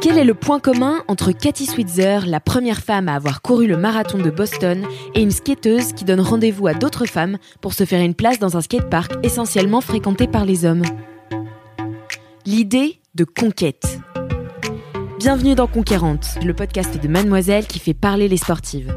Quel 0.00 0.16
est 0.16 0.24
le 0.24 0.32
point 0.32 0.60
commun 0.60 1.04
entre 1.08 1.30
Cathy 1.30 1.66
Switzer, 1.66 2.20
la 2.26 2.40
première 2.40 2.80
femme 2.80 3.06
à 3.06 3.16
avoir 3.16 3.42
couru 3.42 3.66
le 3.66 3.76
marathon 3.76 4.16
de 4.16 4.30
Boston, 4.30 4.86
et 5.14 5.20
une 5.20 5.30
skateuse 5.30 5.92
qui 5.92 6.06
donne 6.06 6.20
rendez-vous 6.20 6.66
à 6.66 6.72
d'autres 6.72 7.04
femmes 7.04 7.36
pour 7.60 7.74
se 7.74 7.84
faire 7.84 8.00
une 8.00 8.14
place 8.14 8.38
dans 8.38 8.56
un 8.56 8.62
skatepark 8.62 9.12
essentiellement 9.22 9.82
fréquenté 9.82 10.26
par 10.26 10.46
les 10.46 10.64
hommes? 10.64 10.84
L'idée 12.46 12.98
de 13.14 13.24
conquête. 13.24 14.00
Bienvenue 15.18 15.54
dans 15.54 15.66
Conquérante, 15.66 16.38
le 16.42 16.54
podcast 16.54 16.98
de 16.98 17.06
Mademoiselle 17.06 17.66
qui 17.66 17.78
fait 17.78 17.92
parler 17.92 18.26
les 18.26 18.38
sportives. 18.38 18.96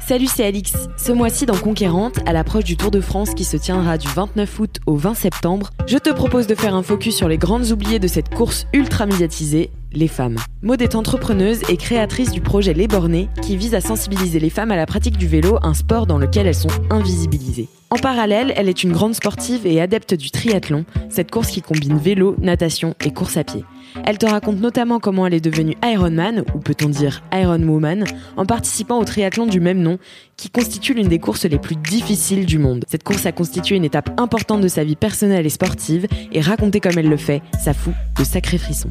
Salut, 0.00 0.26
c'est 0.26 0.44
Alix. 0.44 0.74
Ce 0.98 1.12
mois-ci 1.12 1.46
dans 1.46 1.56
Conquérante, 1.56 2.18
à 2.26 2.34
l'approche 2.34 2.64
du 2.64 2.76
Tour 2.76 2.90
de 2.90 3.00
France 3.00 3.32
qui 3.34 3.44
se 3.44 3.56
tiendra 3.56 3.96
du 3.96 4.06
29 4.08 4.60
août 4.60 4.80
au 4.86 4.96
20 4.96 5.14
septembre, 5.14 5.70
je 5.86 5.96
te 5.96 6.10
propose 6.10 6.46
de 6.46 6.54
faire 6.54 6.74
un 6.74 6.82
focus 6.82 7.16
sur 7.16 7.26
les 7.26 7.38
grandes 7.38 7.70
oubliées 7.70 7.98
de 7.98 8.06
cette 8.06 8.28
course 8.28 8.66
ultra 8.74 9.06
médiatisée, 9.06 9.70
les 9.92 10.08
femmes. 10.08 10.36
Maud 10.62 10.82
est 10.82 10.94
entrepreneuse 10.94 11.62
et 11.70 11.78
créatrice 11.78 12.32
du 12.32 12.42
projet 12.42 12.74
Les 12.74 12.86
Bornés 12.86 13.28
qui 13.40 13.56
vise 13.56 13.74
à 13.74 13.80
sensibiliser 13.80 14.40
les 14.40 14.50
femmes 14.50 14.72
à 14.72 14.76
la 14.76 14.84
pratique 14.86 15.16
du 15.16 15.26
vélo, 15.26 15.58
un 15.62 15.74
sport 15.74 16.06
dans 16.06 16.18
lequel 16.18 16.46
elles 16.46 16.54
sont 16.54 16.68
invisibilisées. 16.90 17.68
En 17.90 17.96
parallèle, 17.96 18.52
elle 18.56 18.68
est 18.68 18.82
une 18.82 18.92
grande 18.92 19.14
sportive 19.14 19.66
et 19.66 19.80
adepte 19.80 20.14
du 20.14 20.30
triathlon, 20.30 20.84
cette 21.08 21.30
course 21.30 21.48
qui 21.48 21.62
combine 21.62 21.96
vélo, 21.96 22.34
natation 22.40 22.94
et 23.04 23.12
course 23.12 23.38
à 23.38 23.44
pied. 23.44 23.64
Elle 24.04 24.18
te 24.18 24.26
raconte 24.26 24.60
notamment 24.60 24.98
comment 24.98 25.26
elle 25.26 25.34
est 25.34 25.40
devenue 25.40 25.76
Ironman, 25.84 26.44
ou 26.54 26.58
peut-on 26.58 26.88
dire 26.88 27.22
Iron 27.32 27.62
Woman, 27.62 28.04
en 28.36 28.44
participant 28.44 28.98
au 28.98 29.04
triathlon 29.04 29.46
du 29.46 29.60
même 29.60 29.80
nom, 29.80 29.98
qui 30.36 30.50
constitue 30.50 30.94
l'une 30.94 31.08
des 31.08 31.20
courses 31.20 31.44
les 31.44 31.58
plus 31.58 31.76
difficiles 31.76 32.44
du 32.44 32.58
monde. 32.58 32.84
Cette 32.88 33.04
course 33.04 33.26
a 33.26 33.32
constitué 33.32 33.76
une 33.76 33.84
étape 33.84 34.10
importante 34.20 34.60
de 34.60 34.68
sa 34.68 34.84
vie 34.84 34.96
personnelle 34.96 35.46
et 35.46 35.50
sportive, 35.50 36.06
et 36.32 36.40
raconter 36.40 36.80
comme 36.80 36.98
elle 36.98 37.08
le 37.08 37.16
fait, 37.16 37.42
ça 37.62 37.72
fout 37.72 37.94
de 38.18 38.24
sacrés 38.24 38.58
frissons. 38.58 38.90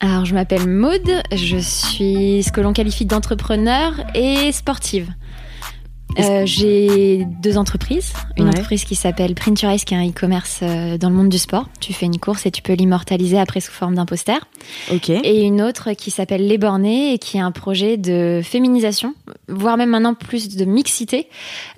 Alors, 0.00 0.24
je 0.24 0.34
m'appelle 0.34 0.68
Maude, 0.68 1.22
je 1.32 1.58
suis 1.58 2.42
ce 2.42 2.50
que 2.50 2.60
l'on 2.60 2.72
qualifie 2.72 3.06
d'entrepreneur 3.06 3.94
et 4.14 4.50
sportive. 4.50 5.08
Euh, 6.18 6.42
j'ai 6.44 7.26
deux 7.42 7.56
entreprises. 7.56 8.12
Une 8.36 8.44
Ouais. 8.44 8.50
entreprise 8.50 8.84
qui 8.84 8.94
s'appelle 8.94 9.34
Printurize, 9.34 9.84
qui 9.84 9.94
est 9.94 9.96
un 9.96 10.06
e-commerce 10.08 10.60
euh, 10.62 10.98
dans 10.98 11.08
le 11.08 11.14
monde 11.16 11.28
du 11.30 11.38
sport. 11.38 11.68
Tu 11.80 11.92
fais 11.92 12.06
une 12.06 12.18
course 12.18 12.44
et 12.46 12.50
tu 12.50 12.60
peux 12.62 12.74
l'immortaliser 12.74 13.38
après 13.38 13.60
sous 13.60 13.72
forme 13.72 13.94
d'un 13.94 14.06
poster. 14.06 14.38
Ok. 14.92 15.08
Et 15.10 15.42
une 15.42 15.62
autre 15.62 15.92
qui 15.92 16.10
s'appelle 16.10 16.46
Les 16.46 16.58
Bornés 16.58 17.14
et 17.14 17.18
qui 17.18 17.38
est 17.38 17.40
un 17.40 17.52
projet 17.52 17.96
de 17.96 18.40
féminisation, 18.44 19.14
voire 19.48 19.76
même 19.76 19.90
maintenant 19.90 20.14
plus 20.14 20.54
de 20.56 20.64
mixité 20.64 21.28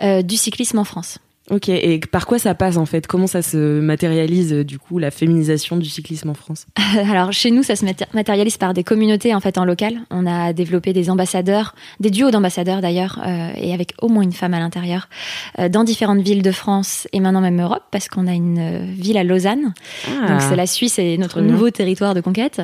euh, 0.03 0.23
du 0.23 0.37
cyclisme 0.37 0.79
en 0.79 0.85
France. 0.85 1.19
Ok, 1.51 1.69
et 1.69 2.01
par 2.11 2.27
quoi 2.27 2.39
ça 2.39 2.55
passe 2.55 2.79
en 2.79 2.87
fait? 2.87 3.07
Comment 3.07 3.27
ça 3.27 3.43
se 3.43 3.79
matérialise 3.81 4.55
euh, 4.55 4.65
du 4.65 4.79
coup 4.79 4.99
la 4.99 5.11
féminisation 5.11 5.77
du 5.77 5.91
cyclisme 5.91 6.31
en 6.31 6.35
France? 6.35 6.65
Alors 7.11 7.33
chez 7.35 7.51
nous, 7.51 7.63
ça 7.63 7.77
se 7.77 7.85
maté- 7.85 8.07
matérialise 8.15 8.57
par 8.57 8.73
des 8.73 8.83
communautés 8.83 9.35
en 9.35 9.41
fait 9.41 9.59
en 9.59 9.67
local. 9.67 9.99
On 10.11 10.27
a 10.27 10.55
développé 10.55 10.95
des 10.95 11.11
ambassadeurs, 11.11 11.75
des 12.01 12.09
duos 12.09 12.31
d'ambassadeurs 12.31 12.81
d'ailleurs, 12.81 13.21
euh, 13.27 13.51
et 13.57 13.75
avec 13.75 13.93
au 14.01 14.09
moins 14.09 14.23
une 14.23 14.33
femme 14.33 14.55
à 14.55 14.59
l'intérieur, 14.59 15.11
euh, 15.59 15.69
dans 15.69 15.85
différentes 15.85 16.23
villes 16.23 16.41
de 16.43 16.51
France 16.51 17.07
et 17.13 17.21
maintenant 17.21 17.43
même 17.43 17.61
Europe, 17.61 17.83
parce 17.91 18.09
qu'on 18.09 18.27
a 18.27 18.33
une 18.33 18.93
ville 18.95 19.19
à 19.19 19.23
Lausanne. 19.25 19.75
Donc 20.27 20.41
c'est 20.41 20.57
la 20.57 20.67
Suisse 20.67 20.99
et 20.99 21.19
notre 21.19 21.41
Ah. 21.41 21.43
Bien. 21.43 21.53
nouveau 21.53 21.69
territoire 21.69 22.15
de 22.15 22.23
conquête. 22.23 22.63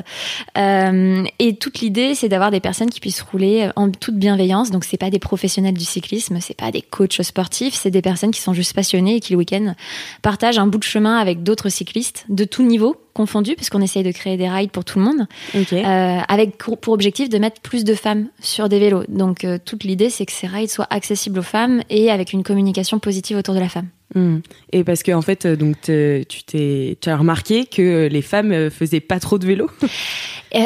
Euh, 0.57 1.23
et 1.37 1.55
toute 1.55 1.81
l'idée, 1.81 2.15
c'est 2.15 2.29
d'avoir 2.29 2.49
des 2.49 2.59
personnes 2.59 2.89
qui 2.89 2.99
puissent 2.99 3.21
rouler 3.21 3.69
en 3.75 3.91
toute 3.91 4.15
bienveillance. 4.15 4.71
Donc 4.71 4.85
c'est 4.85 4.97
pas 4.97 5.11
des 5.11 5.19
professionnels 5.19 5.75
du 5.75 5.85
cyclisme, 5.85 6.39
c'est 6.41 6.57
pas 6.57 6.71
des 6.71 6.81
coachs 6.81 7.21
sportifs, 7.21 7.75
c'est 7.75 7.91
des 7.91 8.01
personnes 8.01 8.31
qui 8.31 8.41
sont 8.41 8.53
juste 8.53 8.70
passionnées 8.73 9.17
et 9.17 9.19
qui 9.19 9.33
le 9.33 9.37
week-end 9.37 9.75
partagent 10.21 10.59
un 10.59 10.67
bout 10.67 10.77
de 10.77 10.83
chemin 10.83 11.17
avec 11.17 11.43
d'autres 11.43 11.69
cyclistes 11.69 12.25
de 12.29 12.43
tout 12.43 12.63
niveau 12.63 12.95
confondus, 13.13 13.55
parce 13.55 13.69
qu'on 13.69 13.81
essaye 13.81 14.03
de 14.03 14.11
créer 14.11 14.37
des 14.37 14.49
rides 14.49 14.71
pour 14.71 14.85
tout 14.85 14.99
le 14.99 15.05
monde, 15.05 15.27
euh, 15.55 16.19
avec 16.27 16.57
pour 16.57 16.93
objectif 16.93 17.29
de 17.29 17.37
mettre 17.37 17.61
plus 17.61 17.83
de 17.83 17.93
femmes 17.93 18.27
sur 18.39 18.69
des 18.69 18.79
vélos. 18.79 19.03
Donc 19.09 19.43
euh, 19.43 19.57
toute 19.63 19.83
l'idée, 19.83 20.09
c'est 20.09 20.25
que 20.25 20.31
ces 20.31 20.47
rides 20.47 20.69
soient 20.69 20.87
accessibles 20.89 21.39
aux 21.39 21.43
femmes 21.43 21.81
et 21.89 22.09
avec 22.09 22.33
une 22.33 22.43
communication 22.43 22.99
positive 22.99 23.37
autour 23.37 23.53
de 23.53 23.59
la 23.59 23.69
femme. 23.69 23.87
Hmm. 24.13 24.39
Et 24.73 24.83
parce 24.83 25.03
que 25.03 25.13
en 25.13 25.21
fait, 25.21 25.45
euh, 25.45 25.55
donc 25.55 25.79
tu 25.81 26.43
t'es, 26.45 26.97
tu 26.99 27.09
as 27.09 27.15
remarqué 27.15 27.65
que 27.65 28.07
les 28.11 28.21
femmes 28.21 28.69
faisaient 28.69 28.99
pas 28.99 29.19
trop 29.19 29.37
de 29.37 29.45
vélo? 29.45 29.69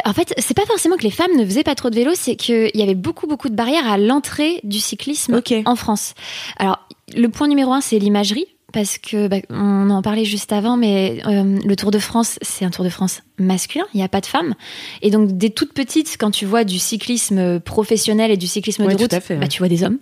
En 0.04 0.14
fait, 0.14 0.34
c'est 0.40 0.56
pas 0.56 0.66
forcément 0.66 0.98
que 0.98 1.04
les 1.04 1.12
femmes 1.12 1.38
ne 1.38 1.46
faisaient 1.46 1.64
pas 1.64 1.76
trop 1.76 1.92
de 1.92 1.96
vélo, 1.96 2.14
c'est 2.16 2.36
qu'il 2.36 2.72
y 2.74 2.82
avait 2.82 2.96
beaucoup 2.96 3.28
beaucoup 3.28 3.50
de 3.50 3.54
barrières 3.54 3.88
à 3.88 4.00
l'entrée 4.00 4.60
du 4.64 4.80
cyclisme 4.80 5.40
en 5.66 5.76
France. 5.76 6.16
Alors, 6.58 6.85
le 7.16 7.28
point 7.30 7.48
numéro 7.48 7.74
un, 7.74 7.82
c'est 7.82 8.00
l'imagerie. 8.00 8.48
Parce 8.74 8.98
que 8.98 9.28
bah, 9.30 9.38
on 9.52 9.90
en 9.90 10.02
parlait 10.02 10.26
juste 10.26 10.52
avant, 10.52 10.76
mais 10.76 11.22
euh, 11.28 11.60
le 11.64 11.76
Tour 11.78 11.92
de 11.92 12.00
France, 12.00 12.38
c'est 12.42 12.66
un 12.66 12.72
Tour 12.72 12.84
de 12.84 12.90
France 12.90 13.22
masculin. 13.40 13.86
Il 13.94 13.98
n'y 13.98 14.04
a 14.04 14.10
pas 14.10 14.22
de 14.22 14.26
femmes, 14.26 14.54
et 15.02 15.12
donc 15.12 15.38
dès 15.38 15.50
toute 15.50 15.74
petite, 15.74 16.18
quand 16.20 16.32
tu 16.32 16.46
vois 16.46 16.64
du 16.64 16.80
cyclisme 16.80 17.60
professionnel 17.60 18.32
et 18.32 18.38
du 18.38 18.48
cyclisme 18.48 18.84
Ouais, 18.84 18.96
de 18.96 19.02
route, 19.02 19.12
bah, 19.12 19.48
tu 19.48 19.60
vois 19.60 19.70
des 19.70 19.84
hommes, 19.84 19.98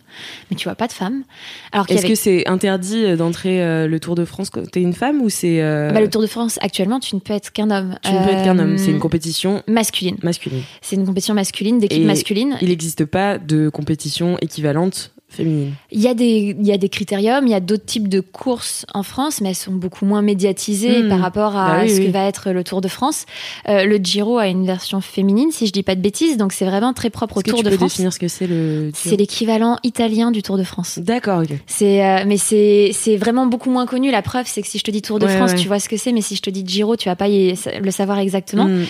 mais 0.50 0.58
tu 0.58 0.64
vois 0.64 0.76
pas 0.76 0.88
de 0.88 0.92
femmes. 0.92 1.24
Alors 1.72 1.86
Est-ce 1.90 2.00
avait 2.00 2.10
que 2.10 2.16
c'est 2.16 2.48
interdit 2.48 3.06
euh, 3.06 3.16
d'entrer 3.16 3.62
euh, 3.62 3.88
le 3.88 4.00
Tour 4.00 4.16
de 4.16 4.26
France 4.26 4.50
quand 4.50 4.70
t'es 4.70 4.82
une 4.82 4.94
femme 4.94 5.22
ou 5.22 5.30
c'est 5.30 5.62
euh, 5.62 5.92
bah, 5.92 6.02
le 6.02 6.10
Tour 6.10 6.22
de 6.22 6.28
France 6.28 6.58
actuellement, 6.62 7.00
tu 7.00 7.16
ne 7.16 7.20
peux 7.20 7.34
être 7.34 7.52
qu'un 7.52 7.70
homme. 7.70 7.96
tu 8.04 8.12
ne 8.12 8.24
peux 8.24 8.32
être 8.32 8.44
qu'un 8.44 8.58
homme 8.58 8.78
C'est 8.78 8.92
une 8.92 9.00
compétition 9.00 9.62
masculine. 9.68 10.18
masculine. 10.24 10.64
C'est 10.82 10.96
une 10.96 11.06
compétition 11.06 11.36
masculine 11.36 11.80
d'équipe 11.80 12.06
masculine. 12.06 12.58
Il 12.62 12.70
n'existe 12.70 13.06
pas 13.06 13.38
de 13.38 13.70
compétition 13.70 14.38
équivalente 14.42 15.13
féminine. 15.34 15.74
Il 15.92 16.00
y 16.02 16.08
a 16.08 16.14
des, 16.14 16.56
il 16.60 16.66
y 16.66 16.72
a 16.72 16.78
des 16.78 16.90
critériums, 16.90 17.46
il 17.48 17.52
y 17.52 17.56
a 17.56 17.60
d'autres 17.60 17.86
types 17.86 18.08
de 18.08 18.20
courses 18.20 18.86
en 18.94 19.04
France, 19.04 19.42
mais 19.42 19.50
elles 19.50 19.56
sont 19.56 19.72
beaucoup 19.74 20.06
moins 20.06 20.22
médiatisées 20.22 21.04
Hmm. 21.04 21.10
par 21.10 21.20
rapport 21.20 21.56
à 21.56 21.78
Bah 21.78 21.80
oui, 21.84 21.90
ce 21.90 22.00
oui. 22.00 22.08
que 22.08 22.12
va 22.12 22.26
être 22.26 22.52
le 22.52 22.64
Tour 22.64 22.82
de 22.82 22.88
France. 22.88 23.26
Euh, 23.70 23.86
le 23.86 23.98
Giro 23.98 24.38
a 24.38 24.48
une 24.48 24.66
version 24.66 25.02
féminine, 25.02 25.52
si 25.52 25.66
je 25.68 25.72
dis 25.72 25.84
pas 25.84 25.96
de 25.96 26.02
bêtises, 26.02 26.38
donc 26.38 26.54
c'est 26.54 26.66
vraiment 26.66 26.94
très 26.94 27.10
propre 27.10 27.38
au 27.38 27.42
que 27.42 27.50
Tour 27.50 27.60
tu 27.60 27.66
de 27.66 27.70
peux 27.70 27.76
France. 27.78 27.92
définir 27.92 28.14
ce 28.14 28.20
que 28.20 28.28
c'est 28.28 28.48
le 28.48 28.92
C'est 28.94 29.16
l'équivalent 29.18 29.78
italien 29.84 30.32
du 30.32 30.42
Tour 30.44 30.58
de 30.58 30.64
France. 30.64 31.00
D'accord, 31.00 31.42
ok. 31.44 31.50
C'est, 31.68 32.06
euh, 32.06 32.24
mais 32.28 32.38
c'est, 32.38 32.92
c'est 32.94 33.18
vraiment 33.18 33.46
beaucoup 33.48 33.70
moins 33.70 33.86
connu. 33.86 34.12
La 34.12 34.22
preuve, 34.22 34.46
c'est 34.48 34.62
que 34.62 34.68
si 34.68 34.78
je 34.78 34.84
te 34.84 34.92
dis 34.92 35.02
Tour 35.02 35.20
de 35.20 35.26
Ouais, 35.26 35.36
France, 35.36 35.52
ouais. 35.52 35.58
tu 35.58 35.68
vois 35.68 35.80
ce 35.80 35.90
que 35.90 35.98
c'est, 35.98 36.12
mais 36.12 36.22
si 36.22 36.36
je 36.36 36.42
te 36.42 36.50
dis 36.50 36.64
Giro, 36.66 36.96
tu 36.96 37.10
vas 37.10 37.16
pas 37.16 37.28
y- 37.28 37.56
le 37.82 37.92
savoir 37.92 38.20
exactement. 38.20 38.66
Hmm. 38.66 38.84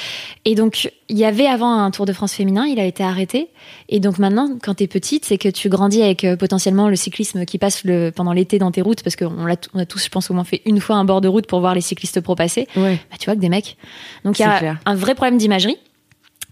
Et 0.46 0.56
donc, 0.56 0.90
il 1.10 1.18
y 1.18 1.26
avait 1.26 1.46
avant 1.46 1.72
un 1.72 1.92
Tour 1.92 2.06
de 2.06 2.14
France 2.14 2.34
féminin, 2.34 2.66
il 2.66 2.80
a 2.80 2.86
été 2.86 3.04
arrêté. 3.04 3.50
Et 3.90 4.00
donc 4.00 4.20
maintenant, 4.20 4.58
quand 4.62 4.76
tu 4.76 4.84
es 4.84 4.88
petite, 4.88 5.26
c'est 5.26 5.38
que 5.38 5.50
tu 5.50 5.70
grandis 5.70 6.02
avec 6.02 6.24
euh, 6.24 6.36
potentiellement 6.36 6.90
le 6.90 6.96
cyclisme 6.96 7.46
qui 7.46 7.58
passe 7.58 7.84
le, 7.84 8.12
pendant 8.12 8.34
l'été 8.34 8.60
dans 8.60 8.72
tes 8.72 8.82
routes, 8.82 9.04
parce 9.04 9.16
qu'on 9.16 9.34
on 9.38 9.80
a 9.80 9.86
tous, 9.86 10.04
je 10.04 10.10
pense, 10.10 10.32
au 10.32 10.34
moins 10.34 10.44
fait 10.44 10.62
une 10.66 10.80
fois 10.80 10.96
un 10.96 11.06
bord 11.06 11.22
de 11.22 11.28
route 11.28 11.48
pour 11.48 11.60
voir 11.60 11.76
les 11.76 11.82
cyclistes 11.82 12.22
pro 12.22 12.36
passer. 12.36 12.68
Ouais. 12.76 13.00
Bah, 13.12 13.18
tu 13.20 13.26
vois 13.26 13.36
que 13.36 13.42
des 13.42 13.50
mecs. 13.50 13.78
Donc 14.24 14.40
il 14.40 14.44
y 14.44 14.46
a 14.46 14.58
clair. 14.58 14.80
un 14.86 14.96
vrai 14.96 15.16
problème 15.16 15.38
d'imagerie. 15.38 15.78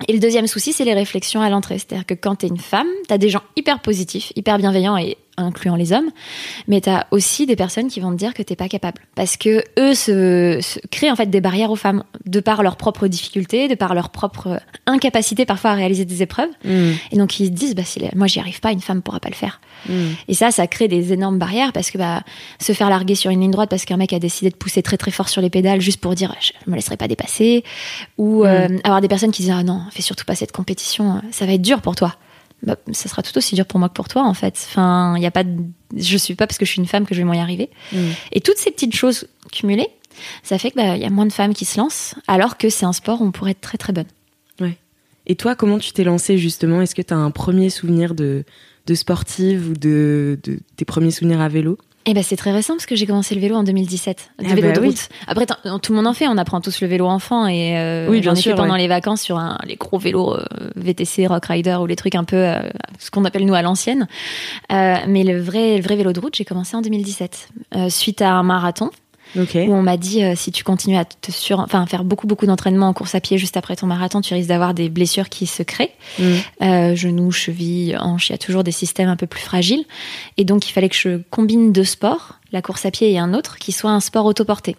Et 0.07 0.13
le 0.13 0.19
deuxième 0.19 0.48
souci, 0.48 0.74
c'est 0.74 0.86
les 0.86 0.94
réflexions 0.94 1.42
à 1.42 1.50
l'entrée. 1.50 1.77
C'est-à-dire 1.77 2.06
que 2.06 2.13
quand 2.13 2.38
tu 2.38 2.45
es 2.45 2.50
une 2.50 2.57
femme, 2.57 2.88
tu 3.07 3.13
as 3.13 3.18
des 3.18 3.30
gens 3.30 3.44
hyper 3.56 3.80
positifs, 3.80 4.33
hyper 4.36 4.57
bienveillants 4.57 4.97
et 4.97 5.18
incluant 5.38 5.75
les 5.75 5.94
hommes, 5.94 6.10
mais 6.68 6.81
tu 6.81 6.89
as 6.89 7.07
aussi 7.12 7.45
des 7.45 7.56
personnes 7.56 7.88
qui 7.88 8.00
vont 8.00 8.12
te 8.12 8.18
dire 8.18 8.33
que 8.33 8.44
t'es 8.44 8.56
pas 8.56 8.68
capable. 8.68 9.01
Parce 9.16 9.38
que 9.38 9.63
eux 9.80 9.94
se, 9.94 10.60
se 10.62 10.80
créent 10.89 11.12
en 11.12 11.16
fait 11.16 11.28
des 11.28 11.42
barrières 11.42 11.72
aux 11.72 11.75
femmes, 11.75 12.04
de 12.25 12.39
par 12.39 12.63
leurs 12.63 12.75
propres 12.75 13.07
difficultés, 13.07 13.68
de 13.68 13.75
par 13.75 13.94
leur 13.94 14.10
propre 14.10 14.62
incapacité 14.86 15.45
parfois 15.45 15.72
à 15.72 15.75
réaliser 15.75 16.06
des 16.06 16.22
épreuves. 16.22 16.50
Hmm. 16.63 16.92
Et 17.12 17.18
donc 17.18 17.39
ils 17.39 17.48
se 17.48 17.51
disent, 17.51 17.75
bah, 17.75 17.83
si 17.83 18.01
moi 18.16 18.28
j'y 18.28 18.39
arrive 18.39 18.60
pas, 18.60 18.72
une 18.72 18.81
femme 18.81 19.01
pourra 19.01 19.19
pas 19.19 19.30
le 19.30 19.36
faire. 19.36 19.62
Hmm. 19.88 20.12
Et 20.28 20.33
ça, 20.33 20.51
ça 20.51 20.68
crée 20.68 20.88
des 20.88 21.13
énormes 21.13 21.39
barrières 21.39 21.74
parce 21.74 21.92
que 21.92 21.98
bah, 21.98 22.24
se 22.60 22.74
faire 22.74 22.89
larguer 22.89 23.16
sur 23.16 23.31
une 23.31 23.42
ligne 23.42 23.51
droite 23.51 23.69
parce 23.69 23.86
qu'un 23.86 23.98
mec 23.98 24.13
a 24.13 24.19
décidé 24.19 24.51
de 24.51 24.56
pousser 24.56 24.81
très 24.83 24.98
très 24.98 25.12
fort 25.12 25.30
sur 25.30 25.42
les 25.42 25.50
pédales 25.50 25.81
juste 25.81 26.01
pour 26.01 26.16
dire 26.16 26.36
je 26.39 26.51
me 26.69 26.75
laisserai 26.75 26.98
pas 26.98 27.07
dépasser, 27.07 27.63
ou 28.18 28.45
euh, 28.45 28.68
avoir 28.83 29.01
des 29.01 29.07
personnes 29.07 29.31
qui 29.31 29.44
disent 29.44 29.54
ah 29.56 29.63
non, 29.63 29.81
fais 29.92 30.01
surtout 30.01 30.25
pas 30.25 30.36
cette 30.36 30.51
compétition, 30.51 31.22
ça 31.31 31.45
va 31.45 31.54
être 31.54 31.62
dur 31.62 31.81
pour 31.81 31.95
toi. 31.95 32.16
Bah, 32.63 32.75
ça 32.92 33.10
sera 33.10 33.22
tout 33.22 33.38
aussi 33.38 33.56
dur 33.56 33.66
pour 33.66 33.80
moi 33.80 33.90
que 33.90 33.94
pour 33.94 34.08
toi 34.08 34.24
en 34.24 34.34
fait. 34.34 34.56
Enfin, 34.69 35.16
il 35.18 35.24
y 35.24 35.25
a 35.25 35.31
pas, 35.31 35.44
de... 35.44 35.63
je 35.96 36.18
suis 36.18 36.36
pas 36.36 36.48
parce 36.48 36.58
que 36.58 36.66
je 36.66 36.72
suis 36.72 36.80
une 36.80 36.88
femme 36.88 37.06
que 37.06 37.16
je 37.16 37.22
vais 37.22 37.30
m'y 37.30 37.40
arriver. 37.40 37.69
Mm. 37.92 37.98
Et 38.31 38.42
toutes 38.42 38.58
ces 38.58 38.72
petites 38.72 38.96
choses 38.96 39.28
cumulées, 39.52 39.90
ça 40.44 40.58
fait 40.58 40.72
que 40.72 40.75
bah, 40.75 40.96
il 40.96 41.02
y 41.02 41.06
a 41.06 41.10
moins 41.10 41.25
de 41.25 41.34
femmes 41.34 41.54
qui 41.54 41.66
se 41.66 41.78
lancent, 41.78 42.16
alors 42.28 42.58
que 42.58 42.69
c'est 42.69 42.86
un 42.86 42.94
sport 42.94 43.22
où 43.22 43.25
on 43.25 43.31
pourrait 43.31 43.52
être 43.52 43.62
très 43.62 43.78
très 43.78 43.94
bonne. 43.94 44.06
Et 45.28 45.36
toi, 45.36 45.56
comment 45.56 45.78
tu 45.78 45.92
t'es 45.92 46.04
lancée 46.04 46.38
justement? 46.38 46.81
Est-ce 46.81 46.96
que 46.96 47.02
tu 47.02 47.13
as 47.13 47.18
un 47.18 47.31
premier 47.31 47.69
souvenir 47.69 48.16
de, 48.16 48.44
de 48.88 48.96
sportive 48.96 49.69
ou 49.69 49.74
de, 49.74 50.40
de 50.44 50.60
tes 50.75 50.86
premiers 50.86 51.12
souvenirs 51.12 51.42
à 51.42 51.48
vélo? 51.48 51.78
Eh 52.06 52.13
ben 52.15 52.24
c'est 52.24 52.36
très 52.36 52.51
récent 52.51 52.74
parce 52.74 52.88
que 52.88 52.95
j'ai 52.95 53.06
commencé 53.06 53.36
le 53.36 53.42
vélo 53.42 53.56
en 53.56 53.63
2017, 53.63 54.31
le 54.39 54.45
Ah 54.50 54.56
vélo 54.56 54.68
bah 54.69 54.74
de 54.74 54.80
oui. 54.81 54.88
route. 54.88 55.09
Après 55.27 55.45
tout 55.45 55.92
le 55.92 55.95
monde 55.95 56.07
en 56.07 56.13
fait, 56.13 56.27
on 56.27 56.38
apprend 56.38 56.59
tous 56.59 56.81
le 56.81 56.88
vélo 56.88 57.06
enfant 57.06 57.45
et 57.48 57.77
euh, 57.77 58.07
Oui, 58.09 58.21
bien 58.21 58.31
j'en 58.31 58.36
ai 58.38 58.42
sûr, 58.42 58.51
fait 58.51 58.57
pendant 58.57 58.74
ouais. 58.74 58.80
les 58.80 58.88
vacances 58.88 59.21
sur 59.21 59.38
un, 59.38 59.59
les 59.65 59.75
gros 59.75 60.00
vélos 60.00 60.33
euh, 60.36 60.44
VTC, 60.75 61.27
Rock 61.27 61.45
Rider 61.45 61.77
ou 61.80 61.86
les 61.86 61.95
trucs 61.95 62.15
un 62.15 62.24
peu 62.24 62.38
euh, 62.38 62.59
ce 62.98 63.12
qu'on 63.12 63.24
appelle 63.25 63.45
nous 63.45 63.53
à 63.53 63.62
l'ancienne. 63.62 64.07
Euh, 64.71 64.95
mais 65.07 65.24
le 65.24 65.39
vrai 65.39 65.77
le 65.77 65.83
vrai 65.83 65.95
vélo 65.95 66.12
de 66.12 66.19
route, 66.19 66.36
j'ai 66.36 66.45
commencé 66.45 66.75
en 66.75 66.81
2017 66.81 67.50
euh, 67.75 67.89
suite 67.89 68.21
à 68.24 68.31
un 68.31 68.44
marathon 68.44 68.89
Ok. 69.38 69.56
où 69.56 69.74
on 69.74 69.81
m'a 69.81 69.98
dit 69.98 70.24
euh, 70.24 70.33
si 70.36 70.51
tu 70.51 70.63
continues 70.63 70.98
à 70.98 71.06
te 71.06 71.31
sur 71.31 71.60
enfin 71.60 71.86
faire 71.86 72.04
beaucoup 72.04 72.28
beaucoup 72.28 72.45
d'entraînement 72.45 72.88
en 72.88 72.94
course 72.94 73.16
à 73.16 73.22
pied 73.22 73.38
juste 73.38 73.57
après 73.57 73.75
ton 73.75 73.88
marathon, 73.88 74.22
tu 74.22 74.33
risques 74.33 74.50
d'avoir 74.50 74.74
des 74.74 74.89
blessures 74.89 75.30
qui 75.30 75.48
se 75.48 75.63
créent. 75.63 75.94
Mm. 76.19 76.24
Euh, 76.62 76.95
genoux, 76.95 77.31
chevilles, 77.31 77.98
hanches, 78.00 78.30
il 78.30 78.33
y 78.33 78.36
a 78.36 78.38
toujours 78.38 78.63
des 78.63 78.72
systèmes 78.72 79.10
un 79.10 79.16
peu 79.16 79.28
plus 79.28 79.42
fragiles. 79.42 79.86
Et 80.38 80.45
donc, 80.45 80.69
il 80.69 80.72
fallait 80.72 80.89
que 80.89 80.95
je 80.95 81.22
combine 81.30 81.72
deux 81.72 81.83
sports, 81.83 82.39
la 82.51 82.62
course 82.62 82.86
à 82.86 82.92
pied 82.92 83.12
et 83.12 83.19
un 83.19 83.33
autre, 83.33 83.57
qui 83.57 83.72
soit 83.72 83.92
un 83.92 84.00
sport 84.00 84.25
autoporté. 84.25 84.75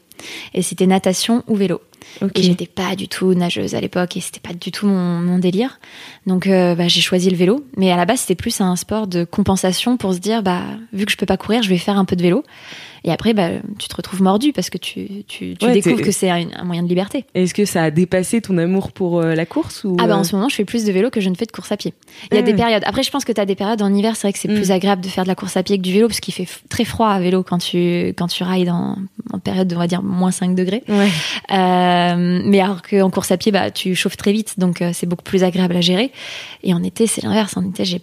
Et 0.54 0.62
c'était 0.62 0.87
natation 0.87 1.43
ou 1.46 1.56
vélo. 1.56 1.81
Ok. 2.20 2.32
Et 2.38 2.43
j'étais 2.43 2.66
pas 2.66 2.96
du 2.96 3.08
tout 3.08 3.34
nageuse 3.34 3.75
à 3.75 3.81
l'époque 3.81 4.16
et 4.16 4.20
c'était 4.20 4.40
pas 4.40 4.54
du 4.54 4.70
tout 4.70 4.87
mon, 4.87 5.19
mon 5.20 5.38
délire. 5.38 5.81
Donc, 6.26 6.46
euh, 6.46 6.75
bah, 6.75 6.88
j'ai 6.88 7.00
choisi 7.00 7.31
le 7.31 7.37
vélo. 7.37 7.64
Mais 7.76 7.90
à 7.93 7.96
la 7.96 8.04
base, 8.04 8.20
c'était 8.20 8.34
plus 8.34 8.60
un 8.60 8.76
sport 8.76 9.06
de 9.06 9.25
compensation 9.25 9.96
pour 9.96 10.14
se 10.14 10.19
dire, 10.19 10.43
bah, 10.43 10.62
vu 10.93 11.06
que 11.06 11.12
je 11.12 11.16
peux 11.16 11.26
pas 11.26 11.37
courir, 11.37 11.62
je 11.62 11.69
vais 11.69 11.78
faire 11.78 11.96
un 11.99 12.04
peu 12.04 12.16
de 12.16 12.22
vélo. 12.22 12.44
Et 13.04 13.10
après, 13.10 13.34
bah, 13.34 13.49
tu 13.81 13.88
te 13.88 13.96
retrouves 13.96 14.22
mordu 14.22 14.52
parce 14.52 14.70
que 14.70 14.78
tu, 14.78 15.25
tu, 15.26 15.56
tu 15.58 15.66
Ouais, 15.66 15.72
découvres 15.72 16.02
que 16.02 16.12
c'est 16.12 16.31
un, 16.31 16.46
un 16.56 16.62
moyen 16.62 16.84
de 16.84 16.88
liberté. 16.88 17.25
Est-ce 17.34 17.52
que 17.52 17.64
ça 17.64 17.82
a 17.82 17.90
dépassé 17.90 18.40
ton 18.40 18.56
amour 18.58 18.93
pour 18.93 19.19
euh, 19.20 19.34
la 19.34 19.44
course 19.44 19.82
ou 19.82 19.96
Ah 19.99 20.06
bah 20.06 20.16
en 20.16 20.20
euh, 20.20 20.22
ce 20.22 20.37
moment, 20.37 20.49
je 20.49 20.54
fais 20.54 20.64
plus 20.64 20.84
de 20.84 20.93
vélo 20.93 21.10
que 21.10 21.20
je 21.20 21.28
ne 21.28 21.34
fais 21.34 21.44
de 21.44 21.50
course 21.50 21.72
à 21.72 21.76
pied. 21.76 21.94
Il 22.31 22.34
y 22.34 22.38
a 22.38 22.40
Ah 22.40 22.44
des 22.44 22.54
périodes. 22.54 22.82
Après, 22.87 23.02
je 23.02 23.10
pense 23.10 23.25
que 23.25 23.32
tu 23.32 23.40
as 23.40 23.44
des 23.44 23.56
périodes 23.56 23.82
en 23.82 23.93
hiver, 23.93 24.14
c'est 24.14 24.28
vrai 24.28 24.32
que 24.32 24.38
c'est 24.38 24.46
Mm. 24.49 24.54
plus 24.54 24.70
agréable 24.70 25.02
de 25.02 25.08
faire 25.08 25.25
de 25.25 25.28
la 25.28 25.34
course 25.34 25.56
à 25.56 25.64
pied 25.64 25.78
que 25.78 25.82
du 25.82 25.93
vélo 25.93 26.06
parce 26.06 26.20
qu'il 26.20 26.32
fait 26.32 26.46
très 26.69 26.84
froid 26.84 27.08
à 27.08 27.19
vélo 27.19 27.43
quand 27.43 27.58
tu 27.58 28.14
quand 28.16 28.28
tu 28.28 28.44
rides 28.44 28.69
en, 28.70 28.96
en 29.32 29.38
période 29.40 29.66
de, 29.66 29.75
on 29.75 29.81
va 29.81 29.88
dire 29.88 30.02
moins 30.04 30.31
5 30.31 30.54
degrés. 30.54 30.84
Ouais. 30.88 31.08
Euh, 31.50 31.56
mais 32.16 32.60
alors 32.60 32.82
qu'en 32.82 33.10
course 33.10 33.30
à 33.30 33.36
pied, 33.36 33.52
bah 33.52 33.70
tu 33.70 33.94
chauffes 33.94 34.16
très 34.16 34.32
vite, 34.32 34.58
donc 34.58 34.82
euh, 34.82 34.90
c'est 34.92 35.06
beaucoup 35.06 35.24
plus 35.24 35.44
agréable 35.44 35.76
à 35.76 35.80
gérer. 35.80 36.12
Et 36.62 36.74
en 36.74 36.82
été, 36.82 37.06
c'est 37.06 37.22
l'inverse. 37.22 37.56
En 37.56 37.68
été, 37.68 37.84
j'ai 37.84 38.00